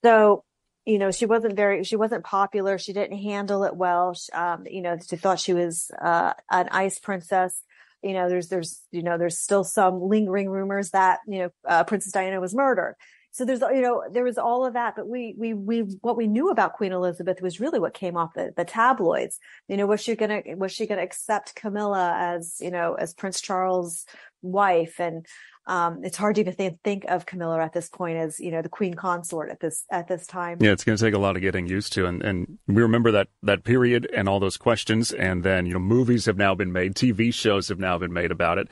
So, 0.03 0.43
you 0.85 0.99
know, 0.99 1.11
she 1.11 1.25
wasn't 1.25 1.55
very, 1.55 1.83
she 1.83 1.95
wasn't 1.95 2.23
popular. 2.23 2.77
She 2.77 2.93
didn't 2.93 3.17
handle 3.17 3.63
it 3.63 3.75
well. 3.75 4.15
Um, 4.31 4.65
you 4.69 4.81
know, 4.81 4.97
she 5.05 5.15
thought 5.15 5.39
she 5.39 5.53
was, 5.53 5.89
uh, 5.99 6.33
an 6.51 6.69
ice 6.71 6.99
princess 6.99 7.63
you 8.05 8.13
know, 8.13 8.29
there's, 8.29 8.47
there's, 8.49 8.81
you 8.91 9.03
know, 9.03 9.17
there's 9.17 9.39
still 9.39 9.63
some 9.63 9.99
lingering 9.99 10.49
rumors 10.49 10.91
that, 10.91 11.19
you 11.27 11.39
know, 11.39 11.49
uh, 11.67 11.83
Princess 11.83 12.13
Diana 12.13 12.39
was 12.39 12.53
murdered. 12.53 12.95
So 13.31 13.43
there's, 13.43 13.59
you 13.59 13.81
know, 13.81 14.03
there 14.09 14.23
was 14.23 14.37
all 14.37 14.65
of 14.65 14.73
that, 14.75 14.93
but 14.95 15.09
we, 15.09 15.35
we, 15.37 15.53
we, 15.53 15.79
what 16.01 16.15
we 16.15 16.27
knew 16.27 16.51
about 16.51 16.75
Queen 16.75 16.93
Elizabeth 16.93 17.41
was 17.41 17.59
really 17.59 17.79
what 17.79 17.93
came 17.93 18.15
off 18.15 18.33
the, 18.33 18.53
the 18.55 18.63
tabloids. 18.63 19.39
You 19.67 19.75
know, 19.75 19.87
was 19.87 19.99
she 19.99 20.15
gonna, 20.15 20.41
was 20.55 20.71
she 20.71 20.85
gonna 20.85 21.01
accept 21.01 21.55
Camilla 21.55 22.13
as, 22.15 22.57
you 22.61 22.71
know, 22.71 22.93
as 22.93 23.13
Prince 23.13 23.41
Charles' 23.41 24.05
wife? 24.41 24.99
And, 24.99 25.25
um, 25.67 26.03
it's 26.03 26.17
hard 26.17 26.35
to 26.35 26.41
even 26.41 26.53
think, 26.53 26.79
think 26.83 27.05
of 27.05 27.25
Camilla 27.25 27.59
at 27.59 27.73
this 27.73 27.89
point 27.89 28.17
as 28.17 28.39
you 28.39 28.51
know 28.51 28.61
the 28.61 28.69
queen 28.69 28.93
consort 28.93 29.49
at 29.49 29.59
this 29.59 29.85
at 29.89 30.07
this 30.07 30.27
time. 30.27 30.59
Yeah, 30.61 30.71
it's 30.71 30.83
going 30.83 30.97
to 30.97 31.03
take 31.03 31.15
a 31.15 31.19
lot 31.19 31.35
of 31.35 31.41
getting 31.41 31.67
used 31.67 31.93
to, 31.93 32.05
and 32.05 32.21
and 32.21 32.59
we 32.67 32.81
remember 32.81 33.11
that 33.11 33.29
that 33.41 33.63
period 33.63 34.07
and 34.13 34.29
all 34.29 34.39
those 34.39 34.57
questions, 34.57 35.11
and 35.11 35.43
then 35.43 35.65
you 35.65 35.73
know 35.73 35.79
movies 35.79 36.25
have 36.25 36.37
now 36.37 36.53
been 36.53 36.71
made, 36.71 36.93
TV 36.93 37.33
shows 37.33 37.69
have 37.69 37.79
now 37.79 37.97
been 37.97 38.13
made 38.13 38.31
about 38.31 38.59
it, 38.59 38.67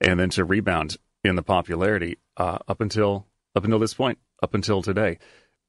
and 0.00 0.20
then 0.20 0.30
to 0.30 0.44
rebound 0.44 0.96
in 1.24 1.34
the 1.34 1.42
popularity 1.42 2.18
uh, 2.36 2.58
up 2.68 2.80
until 2.80 3.26
up 3.56 3.64
until 3.64 3.80
this 3.80 3.94
point, 3.94 4.18
up 4.42 4.54
until 4.54 4.82
today. 4.82 5.18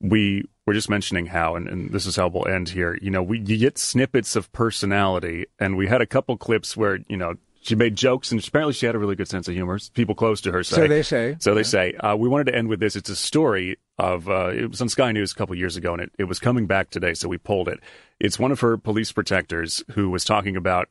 We 0.04 0.46
were 0.66 0.74
just 0.74 0.90
mentioning 0.90 1.28
how, 1.28 1.56
and, 1.56 1.68
and 1.68 1.92
this 1.92 2.08
is 2.08 2.16
how 2.16 2.28
we'll 2.28 2.48
end 2.48 2.70
here. 2.70 2.98
You 3.02 3.12
know, 3.12 3.22
we 3.22 3.40
you 3.40 3.58
get 3.58 3.78
snippets 3.78 4.36
of 4.36 4.52
personality, 4.52 5.46
and 5.60 5.76
we 5.76 5.88
had 5.88 6.02
a 6.02 6.08
couple 6.08 6.38
clips 6.38 6.78
where 6.78 7.00
you 7.08 7.18
know 7.18 7.36
she 7.62 7.76
made 7.76 7.96
jokes, 7.96 8.32
and 8.32 8.46
apparently 8.46 8.74
she 8.74 8.86
had 8.86 8.96
a 8.96 9.00
really 9.00 9.16
good 9.16 9.28
sense 9.28 9.48
of 9.48 9.54
humor. 9.54 9.80
People 9.94 10.16
close 10.16 10.42
to 10.42 10.52
her 10.52 10.64
say. 10.64 10.76
So 10.76 10.88
they 10.88 11.04
say. 11.04 11.36
So 11.40 11.54
they 11.54 11.64
say. 11.64 11.94
Uh, 11.94 12.16
we 12.16 12.28
wanted 12.28 12.46
to 12.46 12.56
end 12.56 12.68
with 12.68 12.80
this. 12.80 12.96
It's 12.96 13.10
a 13.10 13.16
story 13.16 13.78
of, 14.00 14.28
uh, 14.28 14.50
it 14.50 14.70
was 14.70 14.82
on 14.82 14.90
Sky 14.90 15.12
News 15.12 15.32
a 15.32 15.36
couple 15.36 15.56
years 15.56 15.78
ago, 15.78 15.94
and 15.94 16.02
it, 16.02 16.12
it 16.18 16.24
was 16.24 16.40
coming 16.40 16.66
back 16.66 16.90
today, 16.90 17.14
so 17.14 17.30
we 17.30 17.38
pulled 17.38 17.70
it. 17.70 17.80
It's 18.20 18.40
one 18.40 18.52
of 18.52 18.60
her 18.62 18.78
police 18.78 19.12
protectors 19.12 19.84
who 19.92 20.10
was 20.10 20.26
talking 20.26 20.56
about 20.56 20.90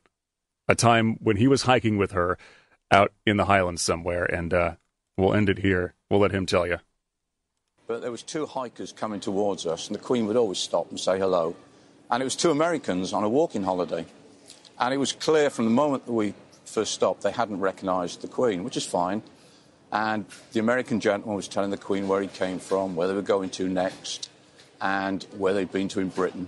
a 0.67 0.75
time 0.75 1.17
when 1.21 1.37
he 1.37 1.47
was 1.47 1.63
hiking 1.63 1.97
with 1.97 2.11
her 2.11 2.37
out 2.89 3.11
in 3.25 3.37
the 3.37 3.45
Highlands 3.45 3.81
somewhere, 3.81 4.23
and 4.23 4.53
uh, 4.53 4.71
we'll 5.17 5.33
end 5.33 5.49
it 5.49 5.59
here. 5.59 5.93
We'll 6.09 6.21
let 6.21 6.31
him 6.31 6.45
tell 6.45 6.65
you. 6.65 6.79
But 7.87 8.01
there 8.01 8.11
was 8.11 8.23
two 8.23 8.45
hikers 8.45 8.93
coming 8.93 9.19
towards 9.19 9.65
us, 9.65 9.87
and 9.87 9.95
the 9.95 10.01
Queen 10.01 10.25
would 10.27 10.37
always 10.37 10.59
stop 10.59 10.89
and 10.89 10.99
say 10.99 11.19
hello. 11.19 11.55
And 12.09 12.21
it 12.21 12.23
was 12.23 12.37
two 12.37 12.51
Americans 12.51 13.11
on 13.11 13.23
a 13.23 13.29
walking 13.29 13.63
holiday. 13.63 14.05
And 14.79 14.93
it 14.93 14.97
was 14.97 15.11
clear 15.11 15.49
from 15.49 15.65
the 15.65 15.71
moment 15.71 16.05
that 16.05 16.13
we 16.13 16.33
first 16.71 16.93
stop, 16.93 17.21
they 17.21 17.31
hadn't 17.31 17.59
recognised 17.59 18.21
the 18.21 18.27
Queen, 18.27 18.63
which 18.63 18.77
is 18.77 18.85
fine. 18.85 19.21
And 19.91 20.25
the 20.53 20.59
American 20.59 20.99
gentleman 20.99 21.35
was 21.35 21.47
telling 21.47 21.69
the 21.69 21.77
Queen 21.77 22.07
where 22.07 22.21
he 22.21 22.27
came 22.27 22.59
from, 22.59 22.95
where 22.95 23.07
they 23.07 23.13
were 23.13 23.21
going 23.21 23.49
to 23.51 23.67
next, 23.67 24.29
and 24.79 25.23
where 25.37 25.53
they'd 25.53 25.71
been 25.71 25.89
to 25.89 25.99
in 25.99 26.09
Britain. 26.09 26.47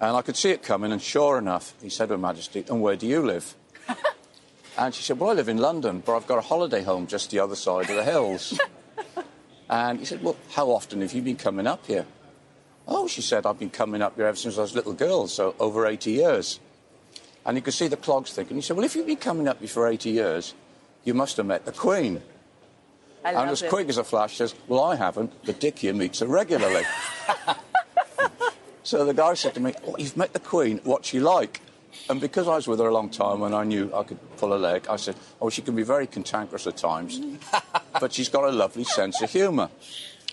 And 0.00 0.16
I 0.16 0.22
could 0.22 0.36
see 0.36 0.50
it 0.50 0.62
coming, 0.62 0.92
and 0.92 1.02
sure 1.02 1.36
enough, 1.36 1.74
he 1.82 1.90
said 1.90 2.06
to 2.06 2.14
Her 2.14 2.18
Majesty, 2.18 2.64
And 2.68 2.80
where 2.80 2.96
do 2.96 3.06
you 3.06 3.22
live? 3.22 3.54
and 4.78 4.94
she 4.94 5.02
said, 5.02 5.18
Well, 5.18 5.30
I 5.30 5.34
live 5.34 5.48
in 5.48 5.58
London, 5.58 6.02
but 6.04 6.16
I've 6.16 6.26
got 6.26 6.38
a 6.38 6.42
holiday 6.42 6.82
home 6.82 7.06
just 7.06 7.30
the 7.30 7.40
other 7.40 7.56
side 7.56 7.90
of 7.90 7.96
the 7.96 8.04
hills. 8.04 8.58
and 9.68 9.98
he 9.98 10.04
said, 10.04 10.22
Well, 10.22 10.36
how 10.52 10.70
often 10.70 11.00
have 11.00 11.12
you 11.12 11.22
been 11.22 11.36
coming 11.36 11.66
up 11.66 11.86
here? 11.86 12.06
Oh, 12.86 13.08
she 13.08 13.20
said, 13.20 13.44
I've 13.46 13.58
been 13.58 13.70
coming 13.70 14.00
up 14.00 14.16
here 14.16 14.26
ever 14.26 14.36
since 14.36 14.56
I 14.56 14.62
was 14.62 14.72
a 14.72 14.76
little 14.76 14.94
girl, 14.94 15.26
so 15.26 15.54
over 15.58 15.86
80 15.86 16.12
years. 16.12 16.60
And 17.44 17.56
you 17.56 17.62
could 17.62 17.74
see 17.74 17.88
the 17.88 17.96
clogs 17.96 18.32
thinking. 18.32 18.56
He 18.56 18.62
said, 18.62 18.76
Well, 18.76 18.84
if 18.84 18.94
you've 18.94 19.06
been 19.06 19.16
coming 19.16 19.48
up 19.48 19.58
here 19.60 19.68
for 19.68 19.86
80 19.86 20.10
years, 20.10 20.54
you 21.04 21.14
must 21.14 21.36
have 21.36 21.46
met 21.46 21.64
the 21.64 21.72
Queen. 21.72 22.22
I 23.24 23.32
and 23.32 23.50
as 23.50 23.62
it. 23.62 23.70
quick 23.70 23.88
as 23.88 23.98
a 23.98 24.04
flash 24.04 24.36
says, 24.36 24.54
Well, 24.68 24.82
I 24.82 24.96
haven't, 24.96 25.32
but 25.44 25.60
Dick 25.60 25.78
here 25.78 25.94
meets 25.94 26.20
her 26.20 26.26
regularly. 26.26 26.84
so 28.82 29.04
the 29.04 29.14
guy 29.14 29.34
said 29.34 29.54
to 29.54 29.60
me, 29.60 29.74
oh, 29.86 29.96
You've 29.98 30.16
met 30.16 30.32
the 30.32 30.40
Queen, 30.40 30.80
what's 30.84 31.08
she 31.08 31.20
like? 31.20 31.60
And 32.08 32.20
because 32.20 32.48
I 32.48 32.56
was 32.56 32.66
with 32.66 32.78
her 32.78 32.86
a 32.86 32.92
long 32.92 33.10
time 33.10 33.42
and 33.42 33.54
I 33.54 33.64
knew 33.64 33.90
I 33.94 34.02
could 34.02 34.18
pull 34.36 34.54
a 34.54 34.58
leg, 34.58 34.86
I 34.88 34.96
said, 34.96 35.16
Oh, 35.40 35.50
she 35.50 35.62
can 35.62 35.74
be 35.74 35.82
very 35.82 36.06
cantankerous 36.06 36.66
at 36.66 36.76
times, 36.76 37.20
but 38.00 38.12
she's 38.12 38.28
got 38.28 38.44
a 38.44 38.52
lovely 38.52 38.84
sense 38.84 39.20
of 39.22 39.30
humour. 39.30 39.70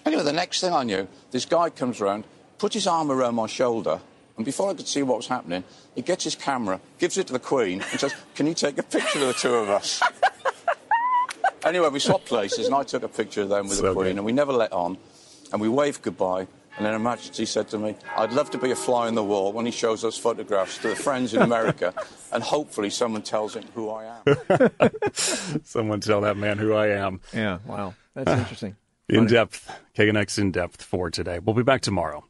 Anyway, 0.06 0.24
the 0.24 0.34
next 0.34 0.62
thing 0.62 0.74
I 0.74 0.84
knew, 0.84 1.08
this 1.32 1.46
guy 1.46 1.70
comes 1.70 2.00
round, 2.00 2.24
puts 2.58 2.76
his 2.76 2.88
arm 2.88 3.12
around 3.12 3.36
my 3.36 3.48
shoulder, 3.48 4.00
and 4.38 4.46
before 4.46 4.70
I 4.70 4.74
could 4.74 4.88
see 4.88 5.04
what 5.04 5.18
was 5.18 5.28
happening, 5.28 5.64
he 5.96 6.02
gets 6.02 6.24
his 6.24 6.36
camera, 6.36 6.80
gives 7.00 7.18
it 7.18 7.28
to 7.28 7.34
the 7.34 7.40
Queen, 7.40 7.82
and 7.92 8.00
says, 8.00 8.14
Can 8.36 8.48
you 8.48 8.54
take 8.54 8.78
a 8.78 8.84
picture 8.84 9.20
of 9.20 9.28
the 9.28 9.34
two 9.34 9.54
of 9.54 9.70
us? 9.70 10.02
anyway, 11.66 11.90
we 11.90 12.00
swapped 12.00 12.26
places, 12.26 12.68
and 12.68 12.76
I 12.76 12.84
took 12.84 13.04
a 13.04 13.08
picture 13.08 13.42
of 13.42 13.50
them 13.50 13.68
with 13.68 13.78
So 13.78 13.84
the 13.84 13.94
Queen, 13.94 14.06
good. 14.10 14.18
and 14.18 14.26
we 14.26 14.32
never 14.32 14.54
let 14.54 14.72
on. 14.72 14.98
And 15.52 15.62
we 15.62 15.70
waved 15.70 16.02
goodbye, 16.02 16.48
And 16.78 16.86
then 16.86 16.94
Her 16.94 17.00
Majesty 17.00 17.46
said 17.46 17.70
to 17.70 17.80
me, 17.80 17.96
I'd 18.16 18.32
love 18.34 18.52
to 18.52 18.58
be 18.60 18.70
a 18.72 18.76
fly 18.76 19.08
on 19.08 19.16
the 19.16 19.24
wall 19.24 19.52
when 19.54 19.66
he 19.66 19.72
shows 19.72 20.02
those 20.04 20.18
photographs 20.18 20.78
to 20.80 20.90
the 20.90 20.96
friends 20.96 21.34
in 21.34 21.42
America, 21.42 21.94
and 22.32 22.44
hopefully 22.44 22.90
someone 22.92 23.24
tells 23.24 23.56
him 23.56 23.64
who 23.74 23.90
I 23.90 24.06
am. 24.28 24.70
Someone 25.64 26.00
tell 26.02 26.22
that 26.22 26.38
man 26.38 26.58
who 26.60 26.74
I 26.74 26.88
am. 26.90 27.22
Yeah, 27.34 27.58
wow. 27.66 27.96
That's 28.14 28.30
uh, 28.30 28.36
interesting. 28.38 28.76
In 29.10 29.16
Funny. 29.22 29.30
depth. 29.32 29.72
KNX 29.96 30.38
in 30.38 30.52
depth 30.52 30.84
for 30.84 31.10
today. 31.10 31.40
We'll 31.40 31.56
be 31.56 31.64
back 31.64 31.82
tomorrow. 31.82 32.26